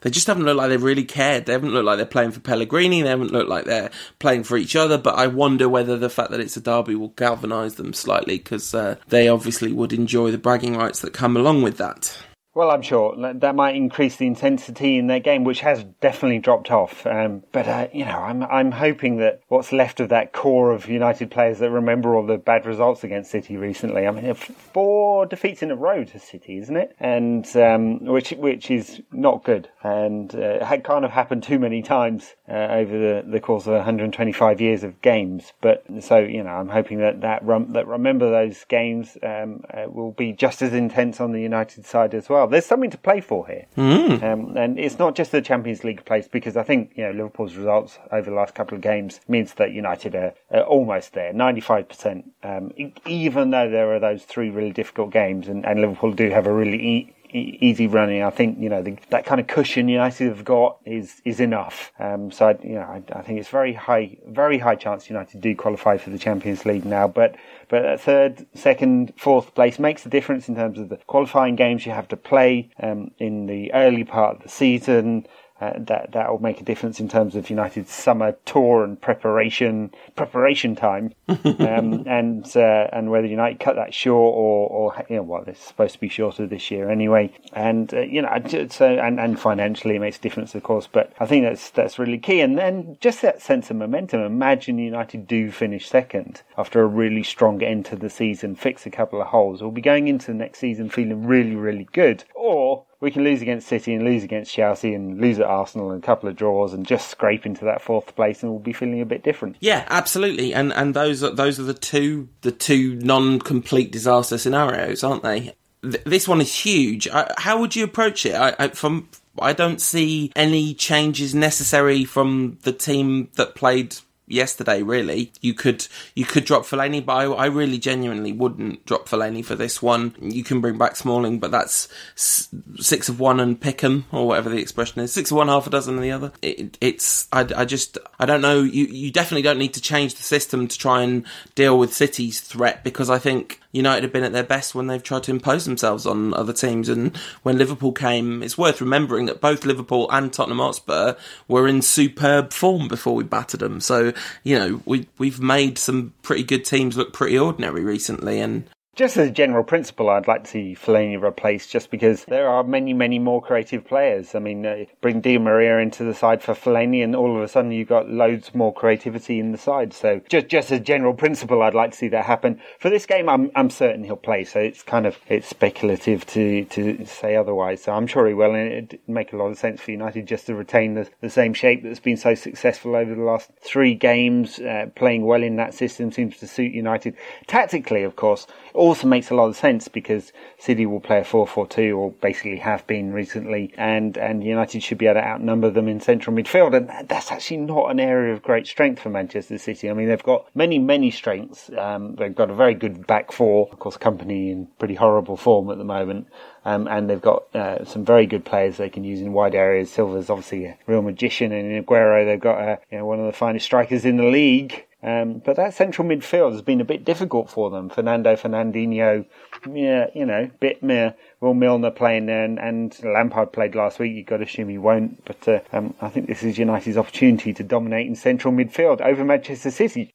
they 0.00 0.10
just 0.10 0.26
haven't 0.26 0.44
looked 0.44 0.58
like 0.58 0.68
they've 0.68 0.82
really 0.82 1.04
cared. 1.04 1.46
They 1.46 1.52
haven't 1.52 1.72
looked 1.72 1.86
like 1.86 1.96
they're 1.96 2.06
playing 2.06 2.30
for 2.30 2.40
Pellegrini. 2.40 3.02
They 3.02 3.08
haven't 3.08 3.32
looked 3.32 3.48
like 3.48 3.64
they're 3.64 3.90
playing 4.18 4.44
for 4.44 4.56
each 4.56 4.76
other. 4.76 4.96
But 4.96 5.16
I 5.16 5.26
wonder 5.26 5.68
whether 5.68 5.98
the 5.98 6.10
fact 6.10 6.30
that 6.30 6.40
it's 6.40 6.56
a 6.56 6.60
derby 6.60 6.94
will 6.94 7.08
galvanise 7.08 7.74
them 7.74 7.92
slightly 7.92 8.38
because 8.38 8.74
uh, 8.74 8.96
they 9.08 9.28
obviously 9.28 9.72
would 9.72 9.92
enjoy 9.92 10.30
the 10.30 10.38
bragging 10.38 10.76
rights 10.76 11.00
that 11.00 11.12
come 11.12 11.36
along 11.36 11.62
with 11.62 11.78
that. 11.78 12.16
Well, 12.54 12.70
I'm 12.70 12.82
sure 12.82 13.14
that 13.34 13.54
might 13.54 13.76
increase 13.76 14.16
the 14.16 14.26
intensity 14.26 14.96
in 14.96 15.06
their 15.06 15.20
game, 15.20 15.44
which 15.44 15.60
has 15.60 15.84
definitely 16.00 16.38
dropped 16.38 16.70
off. 16.70 17.06
Um, 17.06 17.44
but 17.52 17.68
uh, 17.68 17.88
you 17.92 18.04
know, 18.04 18.18
I'm 18.18 18.42
I'm 18.42 18.72
hoping 18.72 19.18
that 19.18 19.42
what's 19.48 19.70
left 19.70 20.00
of 20.00 20.08
that 20.08 20.32
core 20.32 20.72
of 20.72 20.88
United 20.88 21.30
players 21.30 21.58
that 21.58 21.70
remember 21.70 22.16
all 22.16 22.26
the 22.26 22.38
bad 22.38 22.64
results 22.64 23.04
against 23.04 23.30
City 23.30 23.56
recently. 23.56 24.06
I 24.06 24.10
mean, 24.10 24.34
four 24.34 25.26
defeats 25.26 25.62
in 25.62 25.70
a 25.70 25.76
row 25.76 26.04
to 26.04 26.18
City, 26.18 26.58
isn't 26.58 26.76
it? 26.76 26.96
And 26.98 27.46
um, 27.56 28.04
which 28.06 28.30
which 28.30 28.70
is 28.70 29.02
not 29.12 29.44
good, 29.44 29.68
and 29.82 30.34
uh, 30.34 30.64
had 30.64 30.84
kind 30.84 31.04
of 31.04 31.10
happened 31.10 31.42
too 31.42 31.58
many 31.58 31.82
times 31.82 32.34
uh, 32.48 32.68
over 32.70 32.98
the, 32.98 33.30
the 33.30 33.40
course 33.40 33.66
of 33.66 33.74
125 33.74 34.60
years 34.60 34.82
of 34.82 35.00
games. 35.02 35.52
But 35.60 35.84
so 36.00 36.18
you 36.18 36.42
know, 36.42 36.50
I'm 36.50 36.70
hoping 36.70 36.98
that 37.00 37.20
that 37.20 37.44
rem- 37.44 37.72
that 37.74 37.86
remember 37.86 38.30
those 38.30 38.64
games 38.64 39.16
um, 39.22 39.62
uh, 39.72 39.88
will 39.88 40.12
be 40.12 40.32
just 40.32 40.62
as 40.62 40.72
intense 40.72 41.20
on 41.20 41.32
the 41.32 41.40
United 41.40 41.84
side 41.84 42.14
as 42.14 42.28
well 42.28 42.47
there's 42.48 42.66
something 42.66 42.90
to 42.90 42.98
play 42.98 43.20
for 43.20 43.46
here, 43.46 43.66
mm. 43.76 44.22
um, 44.22 44.56
and 44.56 44.78
it's 44.78 44.98
not 44.98 45.14
just 45.14 45.32
the 45.32 45.40
Champions 45.40 45.84
League 45.84 46.04
place 46.04 46.28
because 46.28 46.56
I 46.56 46.62
think 46.62 46.92
you 46.96 47.04
know 47.04 47.12
Liverpool's 47.12 47.56
results 47.56 47.98
over 48.12 48.30
the 48.30 48.36
last 48.36 48.54
couple 48.54 48.76
of 48.76 48.82
games 48.82 49.20
means 49.28 49.54
that 49.54 49.72
United 49.72 50.14
are, 50.14 50.34
are 50.50 50.62
almost 50.62 51.14
there, 51.14 51.32
95 51.32 51.88
percent. 51.88 52.30
Um, 52.42 52.72
even 53.06 53.50
though 53.50 53.70
there 53.70 53.92
are 53.94 54.00
those 54.00 54.24
three 54.24 54.50
really 54.50 54.72
difficult 54.72 55.10
games, 55.10 55.48
and, 55.48 55.64
and 55.64 55.80
Liverpool 55.80 56.12
do 56.12 56.30
have 56.30 56.46
a 56.46 56.52
really 56.52 56.82
e- 56.82 57.14
easy 57.34 57.86
running. 57.86 58.22
I 58.22 58.30
think 58.30 58.58
you 58.58 58.68
know 58.68 58.82
the, 58.82 58.96
that 59.10 59.26
kind 59.26 59.40
of 59.40 59.46
cushion 59.46 59.88
United 59.88 60.28
have 60.28 60.44
got 60.44 60.78
is 60.84 61.20
is 61.24 61.40
enough. 61.40 61.92
Um, 61.98 62.30
so 62.30 62.48
I, 62.48 62.58
you 62.62 62.74
know 62.74 62.82
I, 62.82 63.02
I, 63.12 63.22
think 63.22 63.38
it's 63.38 63.48
very 63.48 63.72
high, 63.72 64.16
very 64.26 64.58
high 64.58 64.76
chance 64.76 65.08
United 65.08 65.40
do 65.40 65.54
qualify 65.54 65.96
for 65.96 66.10
the 66.10 66.18
Champions 66.18 66.64
League 66.64 66.84
now. 66.84 67.08
But 67.08 67.36
but 67.68 68.00
third, 68.00 68.46
second, 68.54 69.12
fourth 69.16 69.54
place 69.54 69.78
makes 69.78 70.06
a 70.06 70.08
difference 70.08 70.48
in 70.48 70.54
terms 70.54 70.78
of 70.78 70.88
the 70.88 70.96
qualifying 71.06 71.56
games 71.56 71.84
you 71.84 71.92
have 71.92 72.08
to 72.08 72.16
play 72.16 72.70
um, 72.80 73.10
in 73.18 73.46
the 73.46 73.72
early 73.72 74.04
part 74.04 74.36
of 74.36 74.42
the 74.42 74.48
season. 74.48 75.26
Uh, 75.60 75.72
that 75.76 76.12
that 76.12 76.30
will 76.30 76.38
make 76.38 76.60
a 76.60 76.64
difference 76.64 77.00
in 77.00 77.08
terms 77.08 77.34
of 77.34 77.50
United's 77.50 77.90
summer 77.90 78.36
tour 78.44 78.84
and 78.84 79.00
preparation 79.00 79.90
preparation 80.14 80.76
time, 80.76 81.12
um, 81.28 82.04
and 82.06 82.56
uh, 82.56 82.86
and 82.92 83.10
whether 83.10 83.26
United 83.26 83.58
cut 83.58 83.74
that 83.74 83.92
short 83.92 84.36
or 84.36 84.68
or 84.68 85.04
you 85.10 85.16
know 85.16 85.22
well 85.22 85.42
it's 85.48 85.58
supposed 85.58 85.94
to 85.94 85.98
be 85.98 86.08
shorter 86.08 86.46
this 86.46 86.70
year 86.70 86.88
anyway, 86.88 87.32
and 87.54 87.92
uh, 87.92 88.02
you 88.02 88.22
know 88.22 88.28
so 88.70 88.86
and, 88.86 89.18
and 89.18 89.40
financially 89.40 89.96
it 89.96 90.00
makes 90.00 90.18
a 90.18 90.20
difference 90.20 90.54
of 90.54 90.62
course, 90.62 90.86
but 90.86 91.12
I 91.18 91.26
think 91.26 91.44
that's 91.44 91.70
that's 91.70 91.98
really 91.98 92.18
key, 92.18 92.40
and 92.40 92.56
then 92.56 92.96
just 93.00 93.20
that 93.22 93.42
sense 93.42 93.68
of 93.68 93.78
momentum. 93.78 94.20
Imagine 94.20 94.78
United 94.78 95.26
do 95.26 95.50
finish 95.50 95.88
second 95.88 96.42
after 96.56 96.82
a 96.82 96.86
really 96.86 97.24
strong 97.24 97.64
end 97.64 97.84
to 97.86 97.96
the 97.96 98.10
season, 98.10 98.54
fix 98.54 98.86
a 98.86 98.90
couple 98.90 99.20
of 99.20 99.26
holes, 99.26 99.60
we'll 99.60 99.72
be 99.72 99.80
going 99.80 100.06
into 100.06 100.28
the 100.28 100.38
next 100.38 100.60
season 100.60 100.88
feeling 100.88 101.26
really 101.26 101.56
really 101.56 101.88
good, 101.92 102.22
or 102.36 102.84
we 103.00 103.10
can 103.10 103.22
lose 103.22 103.42
against 103.42 103.68
City 103.68 103.94
and 103.94 104.04
lose 104.04 104.24
against 104.24 104.52
Chelsea 104.52 104.92
and 104.92 105.20
lose 105.20 105.38
at 105.38 105.46
Arsenal 105.46 105.92
and 105.92 106.02
a 106.02 106.06
couple 106.06 106.28
of 106.28 106.36
draws 106.36 106.72
and 106.72 106.84
just 106.84 107.08
scrape 107.08 107.46
into 107.46 107.64
that 107.64 107.80
fourth 107.80 108.14
place 108.16 108.42
and 108.42 108.50
we'll 108.50 108.60
be 108.60 108.72
feeling 108.72 109.00
a 109.00 109.06
bit 109.06 109.22
different. 109.22 109.56
Yeah, 109.60 109.86
absolutely. 109.88 110.52
And 110.52 110.72
and 110.72 110.94
those 110.94 111.22
are 111.22 111.30
those 111.30 111.60
are 111.60 111.64
the 111.64 111.74
two 111.74 112.28
the 112.42 112.52
two 112.52 112.96
non 112.96 113.38
complete 113.38 113.92
disaster 113.92 114.36
scenarios, 114.36 115.04
aren't 115.04 115.22
they? 115.22 115.54
Th- 115.82 116.02
this 116.04 116.26
one 116.26 116.40
is 116.40 116.52
huge. 116.52 117.06
I, 117.08 117.32
how 117.38 117.60
would 117.60 117.76
you 117.76 117.84
approach 117.84 118.26
it? 118.26 118.34
I, 118.34 118.54
I, 118.58 118.68
from 118.68 119.08
I 119.40 119.52
don't 119.52 119.80
see 119.80 120.32
any 120.34 120.74
changes 120.74 121.34
necessary 121.34 122.04
from 122.04 122.58
the 122.62 122.72
team 122.72 123.28
that 123.36 123.54
played 123.54 123.96
yesterday. 124.28 124.82
Really, 124.82 125.32
you 125.40 125.54
could 125.54 125.86
you 126.14 126.24
could 126.24 126.44
drop 126.44 126.62
Fellaini, 126.62 127.04
but 127.04 127.14
I, 127.14 127.24
I, 127.24 127.46
really 127.46 127.78
genuinely 127.78 128.32
wouldn't 128.32 128.84
drop 128.86 129.08
Fellaini 129.08 129.44
for 129.44 129.54
this 129.54 129.82
one. 129.82 130.14
You 130.20 130.44
can 130.44 130.60
bring 130.60 130.78
back 130.78 130.96
Smalling, 130.96 131.38
but 131.38 131.50
that's 131.50 131.88
six 132.14 133.08
of 133.08 133.20
one 133.20 133.40
and 133.40 133.60
pick 133.60 133.82
'em 133.82 134.04
or 134.12 134.26
whatever 134.26 134.50
the 134.50 134.58
expression 134.58 135.00
is. 135.00 135.12
Six 135.12 135.30
of 135.30 135.36
one, 135.36 135.48
half 135.48 135.66
a 135.66 135.70
dozen 135.70 135.96
of 135.96 136.02
the 136.02 136.12
other. 136.12 136.32
It, 136.42 136.78
it's 136.80 137.28
I, 137.32 137.46
I 137.56 137.64
just 137.64 137.98
I 138.18 138.26
don't 138.26 138.42
know. 138.42 138.62
You 138.62 138.84
you 138.86 139.10
definitely 139.10 139.42
don't 139.42 139.58
need 139.58 139.74
to 139.74 139.80
change 139.80 140.14
the 140.14 140.22
system 140.22 140.68
to 140.68 140.78
try 140.78 141.02
and 141.02 141.24
deal 141.54 141.78
with 141.78 141.94
City's 141.94 142.40
threat 142.40 142.84
because 142.84 143.10
I 143.10 143.18
think 143.18 143.60
United 143.78 144.02
have 144.02 144.12
been 144.12 144.24
at 144.24 144.32
their 144.32 144.42
best 144.44 144.74
when 144.74 144.86
they've 144.86 145.02
tried 145.02 145.22
to 145.24 145.30
impose 145.30 145.64
themselves 145.64 146.04
on 146.04 146.34
other 146.34 146.52
teams. 146.52 146.88
And 146.88 147.16
when 147.42 147.56
Liverpool 147.56 147.92
came, 147.92 148.42
it's 148.42 148.58
worth 148.58 148.80
remembering 148.80 149.26
that 149.26 149.40
both 149.40 149.64
Liverpool 149.64 150.10
and 150.10 150.32
Tottenham 150.32 150.58
Hotspur 150.58 151.14
were 151.48 151.66
in 151.66 151.80
superb 151.80 152.52
form 152.52 152.88
before 152.88 153.14
we 153.14 153.24
battered 153.24 153.60
them. 153.60 153.80
So 153.80 154.12
you 154.42 154.58
know 154.58 154.82
we 154.84 155.08
we've 155.16 155.40
made 155.40 155.78
some 155.78 156.12
pretty 156.22 156.42
good 156.42 156.64
teams 156.64 156.96
look 156.96 157.12
pretty 157.12 157.38
ordinary 157.38 157.82
recently, 157.82 158.40
and 158.40 158.68
just 158.98 159.16
as 159.16 159.28
a 159.28 159.30
general 159.30 159.62
principle, 159.62 160.10
I'd 160.10 160.26
like 160.26 160.42
to 160.42 160.50
see 160.50 160.74
Fellaini 160.74 161.22
replaced 161.22 161.70
just 161.70 161.88
because 161.88 162.24
there 162.24 162.48
are 162.48 162.64
many, 162.64 162.92
many 162.92 163.20
more 163.20 163.40
creative 163.40 163.86
players. 163.86 164.34
I 164.34 164.40
mean, 164.40 164.66
uh, 164.66 164.86
bring 165.00 165.20
Di 165.20 165.38
Maria 165.38 165.78
into 165.78 166.02
the 166.02 166.12
side 166.12 166.42
for 166.42 166.52
Fellaini 166.52 167.04
and 167.04 167.14
all 167.14 167.36
of 167.36 167.40
a 167.40 167.46
sudden 167.46 167.70
you've 167.70 167.88
got 167.88 168.10
loads 168.10 168.52
more 168.56 168.74
creativity 168.74 169.38
in 169.38 169.52
the 169.52 169.58
side. 169.58 169.94
So 169.94 170.20
just, 170.28 170.48
just 170.48 170.72
as 170.72 170.80
a 170.80 170.82
general 170.82 171.14
principle, 171.14 171.62
I'd 171.62 171.76
like 171.76 171.92
to 171.92 171.96
see 171.96 172.08
that 172.08 172.24
happen. 172.24 172.60
For 172.80 172.90
this 172.90 173.06
game, 173.06 173.28
I'm, 173.28 173.52
I'm 173.54 173.70
certain 173.70 174.02
he'll 174.02 174.16
play. 174.16 174.42
So 174.42 174.58
it's 174.58 174.82
kind 174.82 175.06
of, 175.06 175.16
it's 175.28 175.46
speculative 175.46 176.26
to, 176.26 176.64
to 176.64 177.06
say 177.06 177.36
otherwise. 177.36 177.84
So 177.84 177.92
I'm 177.92 178.08
sure 178.08 178.26
he 178.26 178.34
will. 178.34 178.56
And 178.56 178.72
it'd 178.72 178.98
make 179.06 179.32
a 179.32 179.36
lot 179.36 179.46
of 179.46 179.58
sense 179.58 179.80
for 179.80 179.92
United 179.92 180.26
just 180.26 180.46
to 180.46 180.56
retain 180.56 180.94
the, 180.94 181.08
the 181.20 181.30
same 181.30 181.54
shape 181.54 181.84
that's 181.84 182.00
been 182.00 182.16
so 182.16 182.34
successful 182.34 182.96
over 182.96 183.14
the 183.14 183.22
last 183.22 183.48
three 183.60 183.94
games. 183.94 184.58
Uh, 184.58 184.86
playing 184.96 185.24
well 185.24 185.44
in 185.44 185.54
that 185.54 185.72
system 185.72 186.10
seems 186.10 186.36
to 186.38 186.48
suit 186.48 186.72
United. 186.72 187.14
Tactically, 187.46 188.02
of 188.02 188.16
course, 188.16 188.48
also 188.88 189.06
makes 189.06 189.30
a 189.30 189.34
lot 189.34 189.48
of 189.48 189.56
sense 189.56 189.88
because 189.88 190.32
City 190.58 190.86
will 190.86 191.00
play 191.00 191.18
a 191.18 191.24
4-4-2 191.24 191.96
or 191.96 192.10
basically 192.12 192.56
have 192.56 192.86
been 192.86 193.12
recently 193.12 193.72
and, 193.76 194.16
and 194.16 194.42
United 194.42 194.82
should 194.82 194.98
be 194.98 195.06
able 195.06 195.20
to 195.20 195.26
outnumber 195.26 195.70
them 195.70 195.88
in 195.88 196.00
central 196.00 196.34
midfield 196.34 196.74
and 196.74 197.08
that's 197.08 197.30
actually 197.30 197.58
not 197.58 197.90
an 197.90 198.00
area 198.00 198.32
of 198.32 198.42
great 198.42 198.66
strength 198.66 199.00
for 199.00 199.10
Manchester 199.10 199.58
City. 199.58 199.88
I 199.90 199.92
mean 199.92 200.08
they've 200.08 200.22
got 200.22 200.48
many, 200.54 200.78
many 200.78 201.10
strengths. 201.10 201.70
Um, 201.78 202.16
they've 202.16 202.34
got 202.34 202.50
a 202.50 202.54
very 202.54 202.74
good 202.74 203.06
back 203.06 203.30
four, 203.30 203.68
of 203.70 203.78
course 203.78 203.96
Kompany 203.96 204.50
in 204.50 204.66
pretty 204.78 204.94
horrible 204.94 205.36
form 205.36 205.70
at 205.70 205.78
the 205.78 205.84
moment. 205.84 206.26
Um, 206.68 206.86
and 206.86 207.08
they've 207.08 207.18
got 207.20 207.44
uh, 207.54 207.82
some 207.86 208.04
very 208.04 208.26
good 208.26 208.44
players 208.44 208.76
they 208.76 208.90
can 208.90 209.02
use 209.02 209.22
in 209.22 209.32
wide 209.32 209.54
areas. 209.54 209.90
Silva's 209.90 210.28
obviously 210.28 210.66
a 210.66 210.76
real 210.86 211.00
magician, 211.00 211.50
and 211.50 211.72
in 211.72 211.82
Aguero 211.82 212.26
they've 212.26 212.38
got 212.38 212.60
uh, 212.60 212.76
you 212.90 212.98
know, 212.98 213.06
one 213.06 213.18
of 213.18 213.24
the 213.24 213.32
finest 213.32 213.64
strikers 213.64 214.04
in 214.04 214.18
the 214.18 214.24
league. 214.24 214.84
Um, 215.02 215.40
but 215.42 215.56
that 215.56 215.72
central 215.72 216.06
midfield 216.06 216.52
has 216.52 216.60
been 216.60 216.82
a 216.82 216.84
bit 216.84 217.06
difficult 217.06 217.48
for 217.48 217.70
them. 217.70 217.88
Fernando 217.88 218.34
Fernandinho, 218.36 219.24
yeah, 219.72 220.08
you 220.14 220.26
know, 220.26 220.50
bit 220.60 220.82
mere 220.82 221.14
Will 221.40 221.54
Milner 221.54 221.90
playing 221.90 222.26
there, 222.26 222.44
and, 222.44 222.58
and, 222.58 222.98
Lampard 223.02 223.50
played 223.52 223.74
last 223.74 223.98
week. 223.98 224.14
You've 224.14 224.26
got 224.26 224.38
to 224.38 224.44
assume 224.44 224.68
he 224.68 224.76
won't. 224.76 225.24
But 225.24 225.48
uh, 225.48 225.60
um, 225.72 225.94
I 226.02 226.10
think 226.10 226.26
this 226.26 226.42
is 226.42 226.58
United's 226.58 226.98
opportunity 226.98 227.54
to 227.54 227.62
dominate 227.62 228.08
in 228.08 228.14
central 228.14 228.52
midfield 228.52 229.00
over 229.00 229.24
Manchester 229.24 229.70
City. 229.70 230.12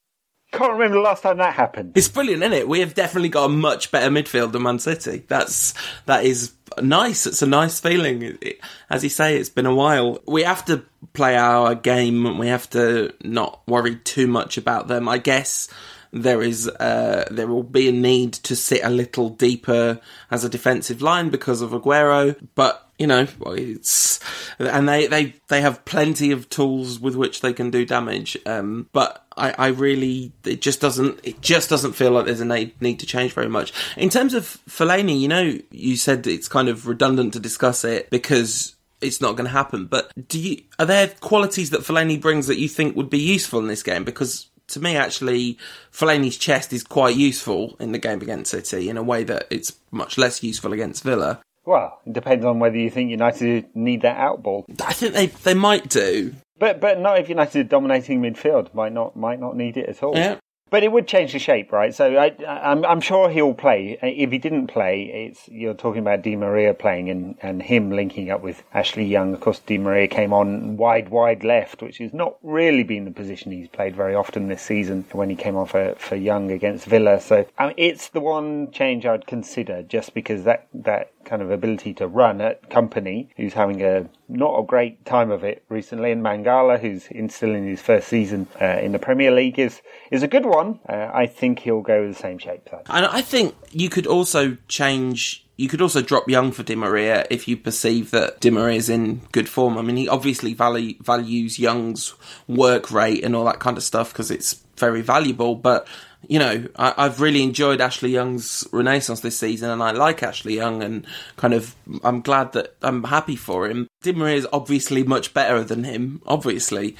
Can't 0.54 0.72
remember 0.72 0.96
the 0.96 1.02
last 1.02 1.22
time 1.22 1.38
that 1.38 1.54
happened. 1.54 1.92
It's 1.96 2.08
brilliant, 2.08 2.42
isn't 2.42 2.52
it? 2.52 2.68
We 2.68 2.80
have 2.80 2.94
definitely 2.94 3.28
got 3.28 3.46
a 3.46 3.48
much 3.48 3.90
better 3.90 4.08
midfield 4.08 4.52
than 4.52 4.62
Man 4.62 4.78
City. 4.78 5.24
That's 5.26 5.74
that 6.06 6.24
is 6.24 6.52
nice. 6.80 7.26
It's 7.26 7.42
a 7.42 7.46
nice 7.46 7.80
feeling. 7.80 8.22
It, 8.22 8.38
it, 8.40 8.60
as 8.88 9.02
you 9.02 9.10
say, 9.10 9.36
it's 9.36 9.48
been 9.48 9.66
a 9.66 9.74
while. 9.74 10.20
We 10.26 10.44
have 10.44 10.64
to 10.66 10.84
play 11.12 11.36
our 11.36 11.74
game. 11.74 12.38
We 12.38 12.48
have 12.48 12.70
to 12.70 13.12
not 13.24 13.66
worry 13.66 13.96
too 13.96 14.28
much 14.28 14.56
about 14.56 14.86
them. 14.86 15.08
I 15.08 15.18
guess 15.18 15.68
there 16.14 16.42
is 16.42 16.68
uh, 16.68 17.26
there 17.30 17.48
will 17.48 17.64
be 17.64 17.88
a 17.88 17.92
need 17.92 18.32
to 18.34 18.54
sit 18.54 18.80
a 18.84 18.88
little 18.88 19.28
deeper 19.28 20.00
as 20.30 20.44
a 20.44 20.48
defensive 20.48 21.02
line 21.02 21.28
because 21.28 21.60
of 21.60 21.72
Aguero, 21.72 22.36
but 22.54 22.88
you 22.98 23.08
know, 23.08 23.26
it's 23.46 24.20
and 24.60 24.88
they 24.88 25.08
they 25.08 25.34
they 25.48 25.60
have 25.60 25.84
plenty 25.84 26.30
of 26.30 26.48
tools 26.48 27.00
with 27.00 27.16
which 27.16 27.40
they 27.40 27.52
can 27.52 27.70
do 27.70 27.84
damage. 27.84 28.38
Um, 28.46 28.88
but 28.92 29.26
I, 29.36 29.54
I 29.58 29.66
really 29.68 30.32
it 30.44 30.62
just 30.62 30.80
doesn't 30.80 31.18
it 31.24 31.40
just 31.40 31.68
doesn't 31.68 31.94
feel 31.94 32.12
like 32.12 32.26
there's 32.26 32.40
a 32.40 32.44
need, 32.44 33.00
to 33.00 33.06
change 33.06 33.32
very 33.32 33.48
much 33.48 33.72
in 33.96 34.08
terms 34.08 34.34
of 34.34 34.44
Fellaini. 34.68 35.18
You 35.18 35.28
know, 35.28 35.58
you 35.72 35.96
said 35.96 36.26
it's 36.28 36.48
kind 36.48 36.68
of 36.68 36.86
redundant 36.86 37.32
to 37.32 37.40
discuss 37.40 37.84
it 37.84 38.08
because 38.10 38.76
it's 39.00 39.20
not 39.20 39.32
going 39.32 39.46
to 39.46 39.50
happen. 39.50 39.86
But 39.86 40.12
do 40.28 40.38
you 40.38 40.62
are 40.78 40.86
there 40.86 41.08
qualities 41.08 41.70
that 41.70 41.80
Fellaini 41.80 42.20
brings 42.20 42.46
that 42.46 42.58
you 42.58 42.68
think 42.68 42.94
would 42.94 43.10
be 43.10 43.18
useful 43.18 43.58
in 43.58 43.66
this 43.66 43.82
game? 43.82 44.04
Because 44.04 44.46
to 44.74 44.80
me, 44.80 44.96
actually, 44.96 45.58
Fellaini's 45.92 46.36
chest 46.36 46.72
is 46.72 46.84
quite 46.84 47.16
useful 47.16 47.76
in 47.80 47.92
the 47.92 47.98
game 47.98 48.20
against 48.20 48.50
City 48.50 48.88
in 48.88 48.96
a 48.96 49.02
way 49.02 49.24
that 49.24 49.46
it's 49.50 49.76
much 49.90 50.18
less 50.18 50.42
useful 50.42 50.72
against 50.72 51.02
Villa. 51.02 51.40
Well, 51.64 52.00
it 52.04 52.12
depends 52.12 52.44
on 52.44 52.58
whether 52.58 52.76
you 52.76 52.90
think 52.90 53.10
United 53.10 53.74
need 53.74 54.02
that 54.02 54.18
outball. 54.18 54.64
I 54.84 54.92
think 54.92 55.14
they 55.14 55.26
they 55.26 55.54
might 55.54 55.88
do, 55.88 56.34
but 56.58 56.80
but 56.80 57.00
not 57.00 57.18
if 57.18 57.30
United 57.30 57.58
are 57.58 57.68
dominating 57.68 58.20
midfield. 58.20 58.74
Might 58.74 58.92
not 58.92 59.16
might 59.16 59.40
not 59.40 59.56
need 59.56 59.78
it 59.78 59.88
at 59.88 60.02
all. 60.02 60.14
Yeah. 60.14 60.36
But 60.74 60.82
it 60.82 60.90
would 60.90 61.06
change 61.06 61.34
the 61.34 61.38
shape, 61.38 61.70
right? 61.70 61.94
So 61.94 62.16
I, 62.16 62.34
I'm, 62.48 62.84
I'm 62.84 63.00
sure 63.00 63.30
he'll 63.30 63.54
play. 63.54 63.96
If 64.02 64.32
he 64.32 64.38
didn't 64.38 64.66
play, 64.66 65.04
it's 65.28 65.48
you're 65.48 65.72
talking 65.72 66.00
about 66.00 66.22
Di 66.22 66.34
Maria 66.34 66.74
playing 66.74 67.08
and, 67.10 67.36
and 67.42 67.62
him 67.62 67.92
linking 67.92 68.28
up 68.28 68.40
with 68.40 68.64
Ashley 68.74 69.04
Young. 69.04 69.34
Of 69.34 69.40
course, 69.40 69.60
Di 69.60 69.78
Maria 69.78 70.08
came 70.08 70.32
on 70.32 70.76
wide, 70.76 71.10
wide 71.10 71.44
left, 71.44 71.80
which 71.80 71.98
has 71.98 72.12
not 72.12 72.38
really 72.42 72.82
been 72.82 73.04
the 73.04 73.12
position 73.12 73.52
he's 73.52 73.68
played 73.68 73.94
very 73.94 74.16
often 74.16 74.48
this 74.48 74.62
season 74.62 75.04
when 75.12 75.30
he 75.30 75.36
came 75.36 75.54
on 75.54 75.66
for, 75.66 75.94
for 75.96 76.16
Young 76.16 76.50
against 76.50 76.86
Villa. 76.86 77.20
So 77.20 77.46
it's 77.76 78.08
the 78.08 78.18
one 78.18 78.72
change 78.72 79.06
I'd 79.06 79.28
consider 79.28 79.84
just 79.84 80.12
because 80.12 80.42
that, 80.42 80.66
that 80.74 81.12
kind 81.24 81.42
of 81.42 81.50
ability 81.50 81.94
to 81.94 82.06
run 82.06 82.40
at 82.40 82.68
Kompany, 82.70 83.28
who's 83.36 83.52
having 83.52 83.82
a 83.82 84.08
not 84.28 84.58
a 84.58 84.64
great 84.64 85.04
time 85.04 85.30
of 85.30 85.44
it 85.44 85.64
recently, 85.68 86.10
and 86.10 86.22
Mangala, 86.22 86.78
who's 86.78 87.04
still 87.34 87.54
in 87.54 87.66
his 87.66 87.82
first 87.82 88.08
season 88.08 88.46
uh, 88.60 88.64
in 88.64 88.92
the 88.92 88.98
Premier 88.98 89.30
League, 89.30 89.58
is 89.58 89.80
is 90.10 90.22
a 90.22 90.28
good 90.28 90.46
one. 90.46 90.80
Uh, 90.88 91.10
I 91.12 91.26
think 91.26 91.60
he'll 91.60 91.82
go 91.82 92.06
the 92.08 92.14
same 92.14 92.38
shape. 92.38 92.68
So. 92.70 92.82
And 92.88 93.06
I 93.06 93.22
think 93.22 93.54
you 93.70 93.88
could 93.88 94.06
also 94.06 94.56
change 94.68 95.44
you 95.56 95.68
could 95.68 95.80
also 95.80 96.02
drop 96.02 96.28
Young 96.28 96.50
for 96.50 96.62
Di 96.64 96.74
Maria 96.74 97.26
if 97.30 97.46
you 97.46 97.56
perceive 97.56 98.10
that 98.10 98.40
Di 98.40 98.50
Maria 98.50 98.76
is 98.76 98.88
in 98.88 99.20
good 99.30 99.48
form. 99.48 99.78
I 99.78 99.82
mean, 99.82 99.96
he 99.96 100.08
obviously 100.08 100.52
value, 100.52 100.96
values 101.00 101.58
Young's 101.58 102.14
work 102.48 102.90
rate 102.90 103.22
and 103.22 103.36
all 103.36 103.44
that 103.44 103.60
kind 103.60 103.76
of 103.76 103.84
stuff 103.84 104.12
because 104.12 104.30
it's 104.30 104.60
very 104.76 105.00
valuable. 105.00 105.54
But 105.54 105.86
you 106.28 106.38
know, 106.38 106.66
I, 106.76 107.04
have 107.04 107.20
really 107.20 107.42
enjoyed 107.42 107.80
Ashley 107.80 108.10
Young's 108.10 108.66
renaissance 108.72 109.20
this 109.20 109.38
season, 109.38 109.70
and 109.70 109.82
I 109.82 109.92
like 109.92 110.22
Ashley 110.22 110.56
Young, 110.56 110.82
and 110.82 111.06
kind 111.36 111.54
of 111.54 111.74
I'm 112.02 112.20
glad 112.20 112.52
that 112.52 112.76
I'm 112.82 113.04
happy 113.04 113.36
for 113.36 113.68
him. 113.68 113.88
Di 114.02 114.12
Maria 114.12 114.36
is 114.36 114.48
obviously 114.52 115.02
much 115.02 115.34
better 115.34 115.62
than 115.64 115.84
him, 115.84 116.22
obviously. 116.26 116.96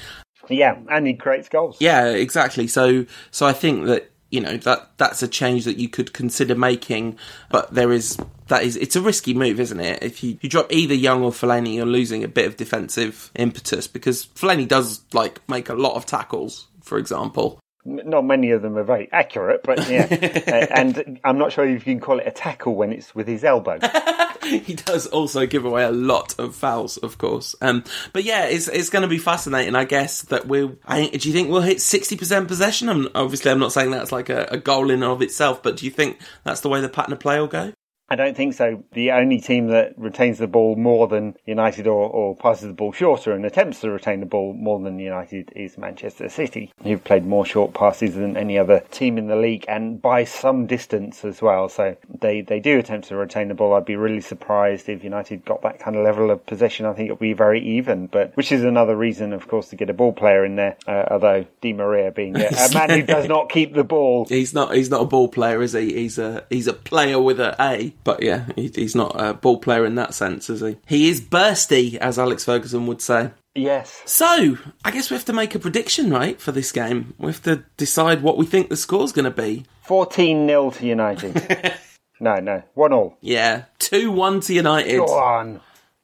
Yeah, 0.48 0.78
and 0.90 1.06
he 1.06 1.14
creates 1.14 1.48
goals. 1.48 1.78
Yeah, 1.80 2.08
exactly. 2.08 2.66
So, 2.66 3.06
so 3.30 3.46
I 3.46 3.52
think 3.52 3.86
that 3.86 4.10
you 4.30 4.40
know 4.40 4.56
that 4.58 4.90
that's 4.98 5.22
a 5.22 5.28
change 5.28 5.64
that 5.64 5.76
you 5.76 5.88
could 5.88 6.12
consider 6.12 6.54
making, 6.54 7.18
but 7.50 7.72
there 7.72 7.92
is 7.92 8.18
that 8.48 8.62
is 8.62 8.76
it's 8.76 8.96
a 8.96 9.00
risky 9.00 9.34
move, 9.34 9.60
isn't 9.60 9.80
it? 9.80 10.02
If 10.02 10.22
you, 10.22 10.38
you 10.40 10.48
drop 10.48 10.72
either 10.72 10.94
Young 10.94 11.22
or 11.22 11.30
Fellaini, 11.30 11.74
you're 11.74 11.86
losing 11.86 12.24
a 12.24 12.28
bit 12.28 12.46
of 12.46 12.56
defensive 12.56 13.30
impetus 13.36 13.86
because 13.86 14.26
Fellaini 14.26 14.66
does 14.66 15.02
like 15.12 15.46
make 15.48 15.68
a 15.68 15.74
lot 15.74 15.94
of 15.94 16.06
tackles, 16.06 16.66
for 16.82 16.98
example. 16.98 17.60
Not 17.87 18.24
many 18.24 18.51
of 18.51 18.62
them 18.62 18.78
are 18.78 18.85
very 18.85 19.09
accurate, 19.12 19.62
but 19.62 19.89
yeah. 19.91 20.07
uh, 20.11 20.66
and 20.74 21.20
I'm 21.22 21.37
not 21.37 21.53
sure 21.53 21.66
if 21.66 21.87
you 21.87 21.95
can 21.95 22.01
call 22.01 22.18
it 22.18 22.26
a 22.26 22.30
tackle 22.30 22.74
when 22.74 22.93
it's 22.93 23.14
with 23.14 23.26
his 23.26 23.45
elbow. 23.45 23.78
he 24.45 24.74
does 24.74 25.07
also 25.07 25.47
give 25.47 25.64
away 25.64 25.85
a 25.85 25.91
lot 25.91 26.35
of 26.39 26.55
fouls, 26.55 26.97
of 26.99 27.18
course. 27.18 27.55
Um, 27.61 27.85
but 28.12 28.24
yeah, 28.24 28.47
it's 28.47 28.68
it's 28.68 28.91
going 28.91 29.03
to 29.03 29.09
be 29.09 29.18
fascinating. 29.18 29.74
I 29.74 29.85
guess 29.85 30.22
that 30.22 30.47
we. 30.49 30.64
will 30.64 30.76
do 30.89 31.28
you 31.28 31.32
think 31.32 31.51
we'll 31.51 31.61
hit 31.61 31.80
sixty 31.80 32.16
percent 32.16 32.49
possession? 32.49 32.89
I'm, 32.89 33.09
obviously, 33.14 33.51
I'm 33.51 33.59
not 33.59 33.72
saying 33.72 33.91
that's 33.91 34.12
like 34.12 34.30
a, 34.30 34.49
a 34.51 34.59
goal 34.59 34.91
in 34.91 35.03
and 35.03 35.05
of 35.05 35.20
itself, 35.22 35.62
but 35.62 35.76
do 35.76 35.85
you 35.85 35.91
think 35.91 36.18
that's 36.43 36.62
the 36.62 36.68
way 36.68 36.80
the 36.80 36.89
pattern 36.89 37.12
of 37.12 37.20
play 37.20 37.39
will 37.39 37.49
go? 37.49 37.72
I 38.14 38.16
don't 38.16 38.36
think 38.36 38.54
so. 38.54 38.84
The 38.92 39.10
only 39.10 39.40
team 39.40 39.66
that 39.68 39.98
retains 39.98 40.38
the 40.38 40.46
ball 40.46 40.76
more 40.76 41.08
than 41.08 41.34
United 41.46 41.88
or, 41.88 42.08
or 42.08 42.36
passes 42.36 42.68
the 42.68 42.72
ball 42.72 42.92
shorter 42.92 43.32
and 43.32 43.44
attempts 43.44 43.80
to 43.80 43.90
retain 43.90 44.20
the 44.20 44.26
ball 44.26 44.52
more 44.52 44.78
than 44.78 45.00
United 45.00 45.50
is 45.56 45.76
Manchester 45.76 46.28
City, 46.28 46.72
who've 46.84 47.02
played 47.02 47.26
more 47.26 47.44
short 47.44 47.74
passes 47.74 48.14
than 48.14 48.36
any 48.36 48.56
other 48.56 48.84
team 48.92 49.18
in 49.18 49.26
the 49.26 49.34
league 49.34 49.64
and 49.66 50.00
by 50.00 50.22
some 50.22 50.64
distance 50.64 51.24
as 51.24 51.42
well. 51.42 51.68
So 51.68 51.96
they, 52.20 52.42
they 52.42 52.60
do 52.60 52.78
attempt 52.78 53.08
to 53.08 53.16
retain 53.16 53.48
the 53.48 53.54
ball. 53.54 53.74
I'd 53.74 53.84
be 53.84 53.96
really 53.96 54.20
surprised 54.20 54.88
if 54.88 55.02
United 55.02 55.44
got 55.44 55.62
that 55.62 55.80
kind 55.80 55.96
of 55.96 56.04
level 56.04 56.30
of 56.30 56.46
possession. 56.46 56.86
I 56.86 56.92
think 56.92 57.06
it'll 57.06 57.16
be 57.16 57.32
very 57.32 57.60
even, 57.60 58.06
but 58.06 58.30
which 58.36 58.52
is 58.52 58.62
another 58.62 58.94
reason, 58.94 59.32
of 59.32 59.48
course, 59.48 59.70
to 59.70 59.76
get 59.76 59.90
a 59.90 59.92
ball 59.92 60.12
player 60.12 60.44
in 60.44 60.54
there. 60.54 60.76
Uh, 60.86 61.04
although 61.10 61.46
Di 61.62 61.72
Maria 61.72 62.12
being 62.12 62.36
a, 62.36 62.46
a 62.46 62.72
man 62.72 62.90
who 62.90 63.02
does 63.14 63.26
not 63.26 63.48
keep 63.50 63.74
the 63.74 63.82
ball, 63.82 64.24
he's 64.26 64.54
not 64.54 64.72
he's 64.72 64.88
not 64.90 65.02
a 65.02 65.06
ball 65.06 65.26
player, 65.26 65.60
is 65.60 65.72
he? 65.72 65.92
He's 65.94 66.16
a 66.16 66.44
he's 66.48 66.68
a 66.68 66.72
player 66.72 67.18
with 67.18 67.40
a 67.40 67.56
A. 67.60 67.92
But 68.05 68.22
yeah, 68.22 68.46
he, 68.55 68.70
he's 68.74 68.94
not 68.94 69.18
a 69.18 69.34
ball 69.34 69.59
player 69.59 69.84
in 69.84 69.94
that 69.96 70.14
sense, 70.14 70.50
is 70.50 70.61
he? 70.61 70.76
He 70.86 71.09
is 71.09 71.20
bursty, 71.20 71.96
as 71.96 72.18
Alex 72.18 72.44
Ferguson 72.44 72.86
would 72.86 73.00
say. 73.00 73.30
Yes. 73.55 74.02
So, 74.05 74.59
I 74.84 74.90
guess 74.90 75.11
we 75.11 75.14
have 75.16 75.24
to 75.26 75.32
make 75.32 75.55
a 75.55 75.59
prediction, 75.59 76.11
right, 76.11 76.40
for 76.40 76.52
this 76.52 76.72
game. 76.72 77.14
We 77.18 77.26
have 77.28 77.42
to 77.44 77.64
decide 77.76 78.22
what 78.22 78.36
we 78.36 78.46
think 78.46 78.68
the 78.68 78.76
score's 78.76 79.12
going 79.12 79.24
to 79.24 79.30
be. 79.30 79.64
14 79.82 80.46
0 80.46 80.70
to 80.72 80.86
United. 80.86 81.74
no, 82.20 82.40
no. 82.40 82.62
1 82.74 82.92
all. 82.92 83.16
Yeah. 83.20 83.64
2 83.78 84.11
1 84.11 84.40
to 84.40 84.55
United. 84.55 84.98
Go 84.98 85.14
on. 85.14 85.61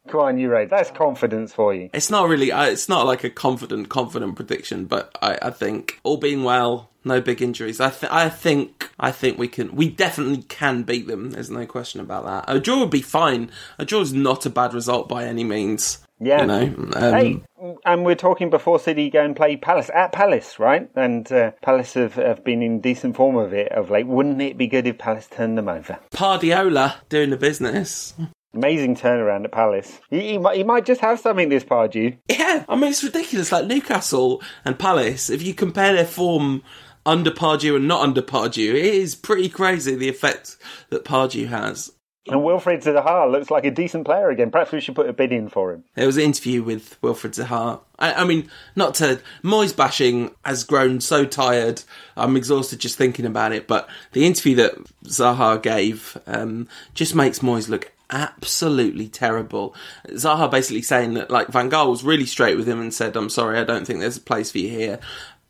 Come 0.09 0.21
on, 0.21 0.39
you 0.39 0.51
Ray. 0.51 0.67
That's 0.67 0.91
confidence 0.91 1.53
for 1.53 1.75
you. 1.75 1.91
It's 1.93 2.11
not 2.11 2.29
really, 2.29 2.51
uh, 2.51 2.65
it's 2.65 2.89
not 2.89 3.07
like 3.07 3.23
a 3.23 3.31
confident, 3.31 3.89
confident 3.91 4.35
prediction, 4.35 4.87
but 4.87 5.17
I, 5.21 5.39
I 5.43 5.51
think 5.51 6.01
all 6.03 6.17
being 6.17 6.43
well, 6.43 6.91
no 7.05 7.21
big 7.21 7.43
injuries. 7.43 7.81
I, 7.81 7.91
th- 7.91 8.11
I 8.11 8.29
think 8.29 8.80
I 9.01 9.13
think 9.13 9.39
we 9.39 9.49
can. 9.49 9.75
We 9.75 9.89
definitely 9.89 10.43
can 10.43 10.83
beat 10.83 11.07
them. 11.07 11.31
There's 11.31 11.51
no 11.51 11.67
question 11.67 12.01
about 12.01 12.25
that. 12.27 12.55
A 12.55 12.61
draw 12.61 12.81
would 12.81 12.91
be 12.91 13.03
fine. 13.03 13.51
A 13.79 13.85
draw 13.85 14.01
is 14.03 14.13
not 14.13 14.45
a 14.45 14.51
bad 14.51 14.75
result 14.75 15.09
by 15.09 15.25
any 15.25 15.43
means. 15.43 15.99
Yeah. 16.21 16.43
You 16.43 16.47
know. 16.47 16.63
Um, 16.95 17.15
hey, 17.15 17.43
and 17.87 18.05
we're 18.05 18.15
talking 18.15 18.51
before 18.51 18.79
City 18.79 19.09
go 19.09 19.25
and 19.25 19.35
play 19.35 19.57
Palace 19.57 19.91
at 19.95 20.13
Palace, 20.13 20.59
right? 20.59 20.91
And 20.95 21.31
uh, 21.33 21.53
Palace 21.63 21.95
have, 21.95 22.15
have 22.15 22.45
been 22.45 22.63
in 22.63 22.81
decent 22.81 23.17
form 23.17 23.37
of 23.37 23.55
it. 23.55 23.73
Of 23.73 23.91
late, 23.91 24.07
wouldn't 24.07 24.41
it 24.43 24.59
be 24.59 24.67
good 24.67 24.87
if 24.87 24.99
Palace 24.99 25.29
turned 25.29 25.57
them 25.57 25.69
over? 25.69 25.99
Pardiola 26.13 26.97
doing 27.09 27.31
the 27.31 27.39
business. 27.39 28.13
Amazing 28.53 28.97
turnaround 28.97 29.45
at 29.45 29.53
Palace. 29.53 30.01
He, 30.11 30.33
he, 30.33 30.39
might, 30.39 30.57
he 30.57 30.65
might 30.65 30.85
just 30.85 31.01
have 31.01 31.21
something 31.21 31.49
this 31.49 31.65
Pardew. 31.65 32.19
Yeah, 32.29 32.65
I 32.69 32.77
mean 32.77 32.91
it's 32.91 33.05
ridiculous. 33.05 33.53
Like 33.53 33.67
Newcastle 33.67 34.43
and 34.65 34.79
Palace, 34.79 35.31
if 35.31 35.43
you 35.43 35.55
compare 35.55 35.95
their 35.95 36.05
form 36.05 36.63
under 37.07 37.31
Pardew 37.31 37.77
and 37.77 37.89
not 37.89 38.03
under 38.03 38.23
Pardew. 38.23 38.71
It 38.71 38.77
is 38.77 39.15
pretty 39.15 39.49
crazy 39.49 39.95
the 39.95 40.09
effect 40.09 40.57
that 40.91 41.05
Pardew 41.05 41.49
has. 41.49 41.93
And 42.27 42.43
Wilfried 42.43 42.85
Zaha 42.85 43.31
looks 43.31 43.51
like 43.51 43.65
a 43.65 43.71
decent 43.71 44.05
player 44.05 44.29
again. 44.29 44.51
Perhaps 44.51 44.73
we 44.73 44.81
should 44.81 44.95
put 44.95 45.09
a 45.09 45.13
bid 45.13 45.33
in 45.33 45.49
for 45.49 45.73
him. 45.73 45.85
There 45.95 46.07
was 46.07 46.19
an 46.19 46.25
interview 46.25 46.63
with 46.63 47.01
Wilfried 47.01 47.35
Zaha. 47.35 47.81
I, 47.99 48.13
I 48.15 48.25
mean, 48.25 48.51
not 48.77 48.95
to 48.97 49.21
Moyes 49.43 49.75
bashing 49.75 50.31
has 50.45 50.63
grown 50.63 51.01
so 51.01 51.25
tired. 51.25 51.83
I'm 52.17 52.37
exhausted 52.37 52.79
just 52.79 52.99
thinking 52.99 53.25
about 53.25 53.53
it. 53.53 53.67
But 53.67 53.89
the 54.13 54.27
interview 54.27 54.55
that 54.57 54.75
Zaha 55.05 55.63
gave 55.63 56.19
um, 56.27 56.69
just 56.95 57.15
makes 57.15 57.39
Moyes 57.39 57.69
look 57.69 57.91
absolutely 58.11 59.09
terrible. 59.09 59.75
Zaha 60.09 60.51
basically 60.51 60.83
saying 60.83 61.15
that 61.15 61.31
like 61.31 61.49
Van 61.49 61.71
Gaal 61.71 61.91
was 61.91 62.05
really 62.05 62.27
straight 62.27 62.57
with 62.57 62.69
him 62.69 62.81
and 62.81 62.93
said, 62.93 63.17
"I'm 63.17 63.31
sorry, 63.31 63.59
I 63.59 63.65
don't 63.65 63.87
think 63.87 64.01
there's 64.01 64.19
a 64.19 64.21
place 64.23 64.51
for 64.51 64.59
you 64.59 64.69
here." 64.69 65.01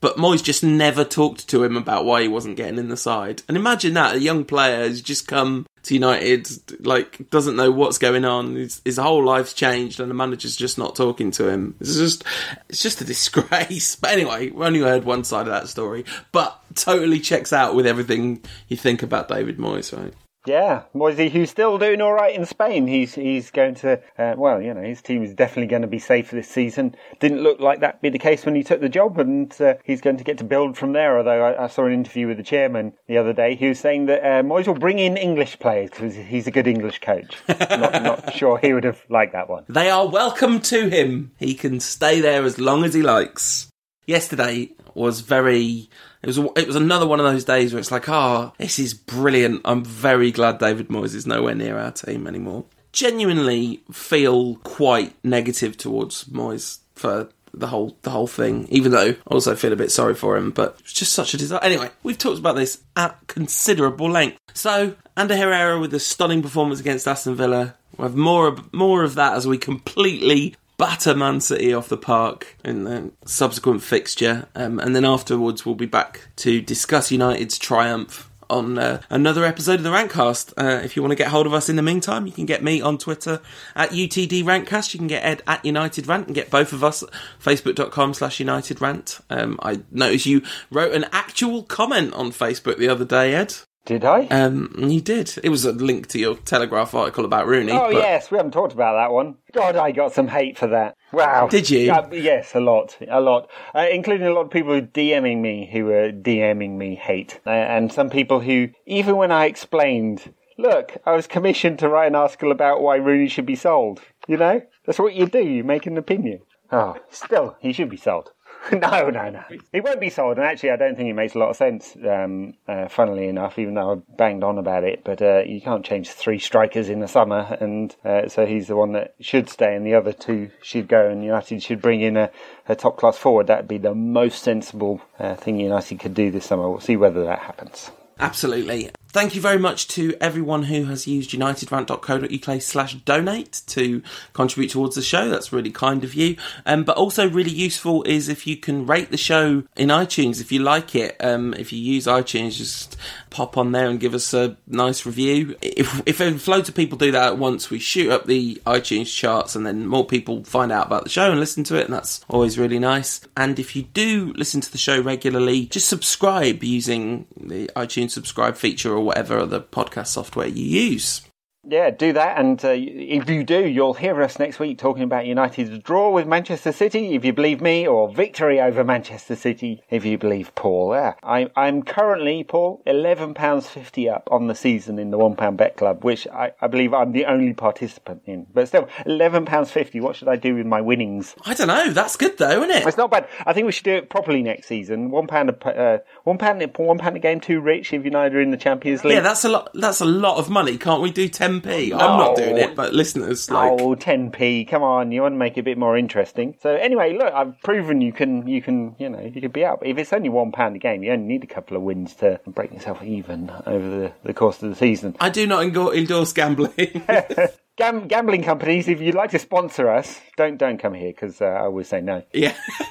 But 0.01 0.16
Moyes 0.16 0.42
just 0.42 0.64
never 0.64 1.05
talked 1.05 1.48
to 1.48 1.62
him 1.62 1.76
about 1.76 2.07
why 2.07 2.22
he 2.22 2.28
wasn't 2.28 2.57
getting 2.57 2.78
in 2.78 2.88
the 2.88 2.96
side. 2.96 3.42
And 3.48 3.57
imagine 3.57 3.94
that 3.94 4.16
a 4.16 4.20
young 4.20 4.44
player 4.44 4.78
has 4.78 5.03
just 5.03 5.28
come 5.28 5.66
to 5.82 5.94
United, 5.94 6.86
like 6.86 7.28
doesn't 7.30 7.57
know 7.57 7.70
what's 7.70 7.98
going 7.98 8.24
on. 8.24 8.55
His, 8.55 8.80
his, 8.84 8.96
whole 8.96 9.24
life's 9.24 9.53
changed, 9.53 10.01
and 10.01 10.11
the 10.11 10.14
manager's 10.14 10.57
just 10.57 10.78
not 10.78 10.96
talking 10.96 11.30
to 11.32 11.48
him. 11.48 11.74
It's 11.80 11.96
just, 11.96 12.24
it's 12.68 12.82
just 12.82 13.01
a 13.01 13.05
disgrace. 13.07 13.96
But 13.96 14.11
anyway, 14.11 14.51
we 14.51 14.64
only 14.64 14.80
heard 14.80 15.05
one 15.05 15.24
side 15.24 15.46
of 15.46 15.53
that 15.53 15.68
story, 15.68 16.05
but 16.32 16.59
totally 16.74 17.20
checks 17.20 17.53
out 17.53 17.74
with 17.74 17.86
everything 17.86 18.42
you 18.68 18.76
think 18.76 19.03
about 19.03 19.28
David 19.28 19.59
Moyes, 19.59 19.96
right? 19.96 20.14
Yeah, 20.47 20.84
Moisey, 20.95 21.28
who's 21.28 21.51
still 21.51 21.76
doing 21.76 22.01
all 22.01 22.14
right 22.14 22.34
in 22.34 22.47
Spain. 22.47 22.86
He's 22.86 23.14
he's 23.14 23.51
going 23.51 23.74
to 23.76 24.01
uh, 24.18 24.34
well, 24.38 24.62
you 24.62 24.72
know, 24.72 24.82
his 24.82 25.03
team 25.03 25.22
is 25.22 25.34
definitely 25.34 25.66
going 25.66 25.82
to 25.82 25.88
be 25.88 25.99
safe 25.99 26.30
this 26.30 26.49
season. 26.49 26.95
Didn't 27.18 27.43
look 27.43 27.61
like 27.61 27.80
that 27.80 28.01
be 28.01 28.09
the 28.09 28.18
case 28.18 28.47
when 28.47 28.55
he 28.55 28.62
took 28.62 28.80
the 28.80 28.88
job, 28.88 29.18
and 29.18 29.55
uh, 29.61 29.74
he's 29.84 30.01
going 30.01 30.16
to 30.16 30.24
get 30.24 30.38
to 30.38 30.45
build 30.45 30.78
from 30.78 30.95
there. 30.95 31.18
Although 31.18 31.45
I, 31.45 31.64
I, 31.64 31.66
saw 31.66 31.84
an 31.84 31.93
interview 31.93 32.26
with 32.26 32.38
the 32.38 32.43
chairman 32.43 32.95
the 33.07 33.18
other 33.18 33.34
day, 33.34 33.55
he 33.55 33.68
was 33.68 33.78
saying 33.78 34.07
that 34.07 34.20
uh, 34.20 34.43
Moyes 34.43 34.66
will 34.66 34.74
bring 34.74 34.99
in 34.99 35.18
English 35.18 35.59
players 35.59 35.91
because 35.91 36.14
he's 36.14 36.47
a 36.47 36.51
good 36.51 36.66
English 36.66 37.01
coach. 37.01 37.36
not, 37.49 38.03
not 38.03 38.34
sure 38.36 38.57
he 38.59 38.72
would 38.72 38.84
have 38.84 39.05
liked 39.11 39.32
that 39.34 39.51
one. 39.51 39.64
They 39.68 39.91
are 39.91 40.09
welcome 40.09 40.61
to 40.61 40.88
him. 40.88 41.32
He 41.38 41.55
can 41.55 41.80
stay 41.80 42.20
there 42.20 42.45
as 42.45 42.59
long 42.59 42.84
as 42.84 42.95
he 42.95 43.03
likes. 43.03 43.69
Yesterday 44.11 44.70
was 44.94 45.20
very 45.20 45.88
it 46.20 46.26
was 46.26 46.36
it 46.36 46.66
was 46.66 46.74
another 46.74 47.06
one 47.06 47.20
of 47.20 47.26
those 47.26 47.44
days 47.44 47.72
where 47.72 47.78
it's 47.78 47.92
like, 47.92 48.08
oh, 48.08 48.52
this 48.58 48.80
is 48.80 48.92
brilliant. 48.92 49.61
I'm 49.64 49.84
very 49.84 50.32
glad 50.32 50.58
David 50.58 50.88
Moyes 50.88 51.14
is 51.14 51.26
nowhere 51.26 51.54
near 51.54 51.78
our 51.78 51.92
team 51.92 52.26
anymore. 52.26 52.64
Genuinely 52.92 53.82
feel 53.92 54.56
quite 54.56 55.14
negative 55.24 55.76
towards 55.76 56.24
Moyes 56.24 56.80
for 56.96 57.30
the 57.54 57.68
whole 57.68 57.96
the 58.02 58.11
whole 58.11 58.26
thing. 58.26 58.66
Even 58.68 58.92
though 58.92 59.11
I 59.11 59.16
also 59.26 59.54
feel 59.54 59.72
a 59.72 59.76
bit 59.76 59.92
sorry 59.92 60.14
for 60.14 60.36
him, 60.36 60.50
but 60.50 60.76
it's 60.80 60.92
just 60.92 61.12
such 61.12 61.32
a 61.34 61.36
disaster. 61.36 61.64
Anyway, 61.64 61.90
we've 62.02 62.18
talked 62.18 62.38
about 62.40 62.56
this 62.56 62.82
at 62.96 63.16
considerable 63.28 64.11
length. 64.11 64.38
So, 64.54 64.96
Ander 65.16 65.36
Herrera 65.36 65.78
with 65.78 65.94
a 65.94 66.00
stunning 66.00 66.42
performance 66.42 66.80
against 66.80 67.06
Aston 67.06 67.36
Villa. 67.36 67.76
We'll 67.96 68.08
have 68.08 68.16
more 68.16 68.56
more 68.72 69.04
of 69.04 69.14
that 69.14 69.34
as 69.34 69.46
we 69.46 69.56
completely 69.56 70.56
batter 70.81 71.14
Man 71.14 71.43
City 71.43 71.74
off 71.74 71.91
the 71.91 71.99
park 71.99 72.57
in 72.64 72.85
the 72.85 73.12
subsequent 73.26 73.83
fixture. 73.83 74.49
Um, 74.55 74.81
and 74.81 74.97
then 74.97 75.05
afterwards, 75.05 75.66
we'll 75.66 75.74
be 75.74 75.85
back 75.85 76.28
to 76.37 76.62
discuss 76.62 77.11
United's 77.12 77.59
triumph 77.59 78.31
on 78.49 78.78
uh, 78.78 79.03
another 79.11 79.45
episode 79.45 79.74
of 79.74 79.83
the 79.83 79.91
Rantcast. 79.91 80.55
Uh, 80.57 80.83
if 80.83 80.97
you 80.97 81.03
want 81.03 81.12
to 81.12 81.16
get 81.16 81.28
hold 81.28 81.47
of 81.47 81.53
us 81.53 81.68
in 81.68 81.76
the 81.76 81.83
meantime, 81.83 82.26
you 82.26 82.33
can 82.33 82.47
get 82.47 82.64
me 82.64 82.81
on 82.81 82.97
Twitter 82.97 83.43
at 83.76 83.91
UTD 83.91 84.43
Rantcast. 84.43 84.95
You 84.95 84.99
can 84.99 85.07
get 85.07 85.22
Ed 85.22 85.43
at 85.47 85.62
United 85.66 86.07
Rant 86.07 86.28
and 86.28 86.35
get 86.35 86.51
both 86.51 86.72
of 86.72 86.83
us 86.83 87.05
facebook.com 87.45 88.14
slash 88.14 88.41
United 88.41 88.81
Rant. 88.81 89.20
Um, 89.28 89.59
I 89.62 89.83
noticed 89.91 90.24
you 90.24 90.41
wrote 90.70 90.95
an 90.95 91.05
actual 91.12 91.62
comment 91.62 92.14
on 92.14 92.33
Facebook 92.33 92.78
the 92.78 92.89
other 92.89 93.05
day, 93.05 93.35
Ed. 93.35 93.55
Did 93.87 94.05
I? 94.05 94.26
Um, 94.26 94.74
you 94.78 95.01
did. 95.01 95.39
It 95.43 95.49
was 95.49 95.64
a 95.64 95.72
link 95.72 96.07
to 96.09 96.18
your 96.18 96.37
Telegraph 96.37 96.95
article 96.95 97.24
about 97.24 97.47
Rooney. 97.47 97.72
Oh 97.72 97.91
but... 97.91 97.95
yes, 97.95 98.31
we 98.31 98.37
haven't 98.37 98.53
talked 98.53 98.72
about 98.72 98.95
that 98.95 99.12
one. 99.12 99.37
God, 99.53 99.76
I 99.76 99.91
got 99.91 100.12
some 100.12 100.28
hate 100.28 100.59
for 100.59 100.66
that. 100.68 100.97
Wow. 101.12 101.49
Did 101.49 101.70
you? 101.70 101.91
Uh, 101.91 102.09
yes, 102.12 102.55
a 102.55 102.61
lot, 102.61 102.97
a 103.09 103.20
lot, 103.20 103.51
uh, 103.74 103.87
including 103.91 104.26
a 104.26 104.33
lot 104.33 104.45
of 104.45 104.51
people 104.51 104.81
DMing 104.81 105.41
me 105.41 105.68
who 105.72 105.87
were 105.87 106.12
DMing 106.12 106.76
me 106.76 106.95
hate, 106.95 107.41
uh, 107.47 107.51
and 107.51 107.93
some 107.93 108.11
people 108.11 108.41
who, 108.41 108.68
even 108.87 109.16
when 109.16 109.33
I 109.33 109.47
explained 109.47 110.33
look, 110.61 110.97
I 111.07 111.12
was 111.12 111.26
commissioned 111.26 111.78
to 111.78 111.89
write 111.89 112.09
an 112.09 112.14
article 112.14 112.53
about 112.53 112.83
why 112.83 112.97
Rooney 112.97 113.28
should 113.28 113.47
be 113.47 113.57
sold. 113.57 114.01
You 114.28 114.37
know, 114.37 114.62
that's 114.85 114.99
what 114.99 115.14
you 115.14 115.26
do. 115.26 115.43
You 115.43 115.64
make 115.64 115.87
an 115.87 115.97
opinion. 115.97 116.41
Oh, 116.72 116.97
still, 117.11 117.57
he 117.61 117.72
should 117.72 117.89
be 117.89 117.97
sold. 117.97 118.33
no, 118.72 119.11
no, 119.11 119.30
no. 119.30 119.42
He 119.72 119.80
won't 119.80 120.00
be 120.00 120.11
sold, 120.11 120.36
and 120.36 120.46
actually, 120.46 120.70
I 120.70 120.76
don't 120.76 120.96
think 120.96 121.08
it 121.08 121.14
makes 121.14 121.34
a 121.34 121.38
lot 121.38 121.50
of 121.50 121.56
sense. 121.56 121.96
Um, 122.06 122.54
uh, 122.68 122.88
funnily 122.88 123.28
enough, 123.28 123.58
even 123.58 123.74
though 123.74 123.92
I 123.92 124.14
banged 124.16 124.44
on 124.44 124.58
about 124.58 124.84
it, 124.84 125.02
but 125.04 125.22
uh, 125.22 125.42
you 125.46 125.61
can't 125.61 125.84
change 125.84 126.11
three 126.11 126.38
strikers 126.38 126.88
in 126.88 127.00
the 127.00 127.08
summer, 127.08 127.56
and 127.61 127.94
uh, 128.04 128.28
so 128.28 128.46
he's 128.46 128.68
the 128.68 128.76
one 128.76 128.92
that 128.92 129.14
should 129.20 129.48
stay, 129.48 129.74
and 129.74 129.86
the 129.86 129.94
other 129.94 130.12
two 130.12 130.50
should 130.62 130.88
go, 130.88 131.08
and 131.08 131.24
United 131.24 131.62
should 131.62 131.80
bring 131.80 132.00
in 132.00 132.16
a, 132.16 132.30
a 132.68 132.76
top 132.76 132.96
class 132.96 133.16
forward. 133.16 133.46
That'd 133.46 133.68
be 133.68 133.78
the 133.78 133.94
most 133.94 134.42
sensible 134.42 135.00
uh, 135.18 135.36
thing 135.36 135.58
United 135.58 135.98
could 135.98 136.14
do 136.14 136.30
this 136.30 136.46
summer. 136.46 136.68
We'll 136.68 136.80
see 136.80 136.96
whether 136.96 137.24
that 137.24 137.40
happens. 137.40 137.90
Absolutely. 138.18 138.90
Thank 139.12 139.34
you 139.34 139.40
very 139.40 139.58
much 139.58 139.88
to 139.88 140.14
everyone 140.20 140.62
who 140.62 140.84
has 140.84 141.08
used 141.08 141.32
unitedrant.co.uk 141.32 142.62
slash 142.62 142.94
donate 142.94 143.62
to 143.66 144.02
contribute 144.34 144.70
towards 144.70 144.94
the 144.94 145.02
show. 145.02 145.28
That's 145.28 145.52
really 145.52 145.72
kind 145.72 146.04
of 146.04 146.14
you. 146.14 146.36
Um, 146.64 146.84
but 146.84 146.96
also 146.96 147.28
really 147.28 147.50
useful 147.50 148.04
is 148.04 148.28
if 148.28 148.46
you 148.46 148.56
can 148.56 148.86
rate 148.86 149.11
the 149.11 149.16
show 149.16 149.64
in 149.74 149.88
iTunes 149.88 150.40
if 150.40 150.52
you 150.52 150.61
like 150.61 150.94
it. 150.94 151.16
Um, 151.18 151.54
if 151.54 151.72
you 151.72 151.80
use 151.80 152.06
iTunes, 152.06 152.56
just 152.56 152.96
pop 153.30 153.56
on 153.56 153.72
there 153.72 153.88
and 153.88 153.98
give 153.98 154.14
us 154.14 154.32
a 154.32 154.56
nice 154.68 155.04
review. 155.04 155.56
If, 155.61 156.02
if 156.06 156.46
loads 156.46 156.68
of 156.68 156.76
people 156.76 156.96
do 156.96 157.11
that 157.11 157.32
at 157.32 157.38
once, 157.38 157.68
we 157.68 157.80
shoot 157.80 158.12
up 158.12 158.26
the 158.26 158.62
iTunes 158.64 159.12
charts 159.12 159.56
and 159.56 159.66
then 159.66 159.88
more 159.88 160.06
people 160.06 160.44
find 160.44 160.70
out 160.70 160.86
about 160.86 161.02
the 161.02 161.11
show 161.11 161.32
and 161.32 161.40
listen 161.40 161.64
to 161.64 161.74
it. 161.74 161.86
And 161.86 161.94
that's 161.94 162.24
always 162.28 162.61
really 162.61 162.78
nice. 162.78 163.22
And 163.36 163.58
if 163.58 163.74
you 163.74 163.82
do 163.82 164.32
listen 164.36 164.61
to 164.61 164.70
the 164.70 164.78
show 164.78 165.00
regularly, 165.00 165.66
just 165.66 165.88
subscribe 165.88 166.62
using 166.62 167.26
the 167.36 167.66
iTunes 167.74 168.12
subscribe 168.12 168.56
feature 168.56 168.99
or 169.01 169.05
whatever 169.05 169.38
other 169.38 169.61
podcast 169.61 170.09
software 170.09 170.46
you 170.46 170.64
use. 170.64 171.22
Yeah, 171.62 171.90
do 171.90 172.14
that. 172.14 172.38
And 172.38 172.62
uh, 172.64 172.70
if 172.74 173.28
you 173.28 173.44
do, 173.44 173.66
you'll 173.66 173.92
hear 173.94 174.22
us 174.22 174.38
next 174.38 174.58
week 174.58 174.78
talking 174.78 175.02
about 175.02 175.26
United's 175.26 175.78
draw 175.80 176.11
with 176.11 176.26
Manchester 176.26 176.72
City, 176.72 177.14
if 177.14 177.24
you 177.24 177.34
believe 177.34 177.61
me, 177.61 177.86
or 177.86 178.11
victory 178.12 178.58
over 178.61 178.82
Manchester 178.82 179.36
City, 179.36 179.82
if 179.90 180.04
you 180.06 180.16
believe 180.16 180.54
Paul. 180.54 180.94
Yeah. 180.94 181.14
I, 181.22 181.50
I'm 181.56 181.82
currently, 181.82 182.44
Paul, 182.44 182.82
£11.50 182.86 184.11
up 184.11 184.26
on 184.30 184.46
the 184.46 184.54
season 184.54 184.98
in 184.98 185.11
the 185.11 185.18
£1 185.18 185.56
bet 185.58 185.76
club, 185.76 186.02
which 186.02 186.26
I, 186.28 186.52
I 186.62 186.66
believe 186.66 186.94
I'm 186.94 187.12
the 187.12 187.26
only 187.26 187.52
participant 187.52 188.22
in. 188.24 188.46
But 188.54 188.68
still, 188.68 188.88
£11.50. 189.06 190.00
What 190.00 190.16
should 190.16 190.28
I 190.28 190.36
do 190.36 190.54
with 190.54 190.66
my 190.66 190.80
winnings? 190.80 191.36
I 191.44 191.52
don't 191.52 191.68
know. 191.68 191.90
That's 191.90 192.16
good, 192.16 192.38
though, 192.38 192.62
isn't 192.62 192.70
it? 192.70 192.86
It's 192.86 192.96
not 192.96 193.11
bad. 193.11 193.28
I 193.44 193.52
think 193.52 193.66
we 193.66 193.72
should 193.72 193.84
do 193.84 193.96
it 193.96 194.08
properly 194.08 194.42
next 194.42 194.66
season. 194.66 195.11
One 195.11 195.26
pound 195.26 195.50
a, 195.50 195.68
uh, 195.68 195.98
one 196.24 196.38
pound, 196.38 196.62
one 196.76 196.96
pound 196.96 197.16
a 197.16 197.20
game 197.20 197.40
too 197.40 197.61
rich 197.61 197.92
if 197.92 198.02
United 198.02 198.34
are 198.34 198.40
in 198.40 198.50
the 198.50 198.56
Champions 198.56 199.04
League. 199.04 199.14
Yeah, 199.14 199.20
that's 199.20 199.44
a 199.44 199.50
lot. 199.50 199.70
That's 199.74 200.00
a 200.00 200.06
lot 200.06 200.38
of 200.38 200.48
money. 200.48 200.78
Can't 200.78 201.02
we 201.02 201.11
do 201.11 201.28
10p? 201.51 201.92
I'm 201.92 202.18
not 202.18 202.36
doing 202.36 202.57
it, 202.57 202.76
but 202.76 202.92
listeners, 202.92 203.51
like, 203.51 203.72
oh, 203.80 203.96
10p. 203.96 204.68
Come 204.68 204.82
on, 204.82 205.12
you 205.12 205.22
want 205.22 205.34
to 205.34 205.38
make 205.38 205.57
it 205.57 205.61
a 205.61 205.64
bit 205.64 205.78
more 205.78 205.96
interesting. 205.96 206.55
So 206.62 206.74
anyway, 206.74 207.16
look, 207.16 207.32
I've 207.32 207.61
proven 207.62 208.01
you 208.01 208.12
can, 208.12 208.46
you 208.46 208.62
can, 208.62 208.94
you 208.98 209.09
know, 209.09 209.20
you 209.20 209.40
can 209.40 209.51
be 209.51 209.64
out. 209.64 209.80
If 209.84 209.98
it's 209.98 210.12
only 210.12 210.28
one 210.28 210.53
pound 210.53 210.76
a 210.76 210.78
game, 210.78 211.03
you 211.03 211.12
only 211.12 211.26
need 211.26 211.44
a 211.44 211.46
couple 211.46 211.76
of 211.76 211.82
wins 211.82 212.14
to 212.16 212.40
break 212.46 212.72
yourself 212.72 213.03
even 213.03 213.51
over 213.66 213.88
the, 213.88 214.12
the 214.24 214.34
course 214.34 214.62
of 214.62 214.70
the 214.70 214.76
season. 214.76 215.16
I 215.20 215.30
do 215.30 215.46
not 215.46 215.64
endorse 215.64 216.32
gambling. 216.32 217.05
Gam- 217.81 218.09
gambling 218.09 218.43
companies, 218.43 218.89
if 218.89 219.01
you'd 219.01 219.14
like 219.14 219.31
to 219.31 219.39
sponsor 219.39 219.89
us, 219.89 220.20
don't 220.37 220.59
don't 220.59 220.76
come 220.76 220.93
here 220.93 221.12
because 221.12 221.41
uh, 221.41 221.47
I 221.47 221.61
always 221.61 221.89
say 221.89 222.03
no. 222.03 222.22
Yeah, 222.35 222.55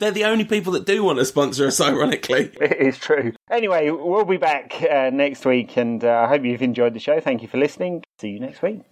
they're 0.00 0.10
the 0.10 0.26
only 0.26 0.44
people 0.44 0.74
that 0.74 0.84
do 0.84 1.02
want 1.02 1.18
to 1.18 1.24
sponsor 1.24 1.66
us. 1.66 1.80
Ironically, 1.80 2.52
it 2.60 2.76
is 2.78 2.98
true. 2.98 3.32
Anyway, 3.50 3.88
we'll 3.88 4.26
be 4.26 4.36
back 4.36 4.74
uh, 4.82 5.08
next 5.10 5.46
week, 5.46 5.78
and 5.78 6.04
uh, 6.04 6.26
I 6.26 6.28
hope 6.28 6.44
you've 6.44 6.60
enjoyed 6.60 6.92
the 6.92 7.00
show. 7.00 7.20
Thank 7.20 7.40
you 7.40 7.48
for 7.48 7.56
listening. 7.56 8.02
See 8.20 8.28
you 8.28 8.40
next 8.40 8.60
week. 8.60 8.82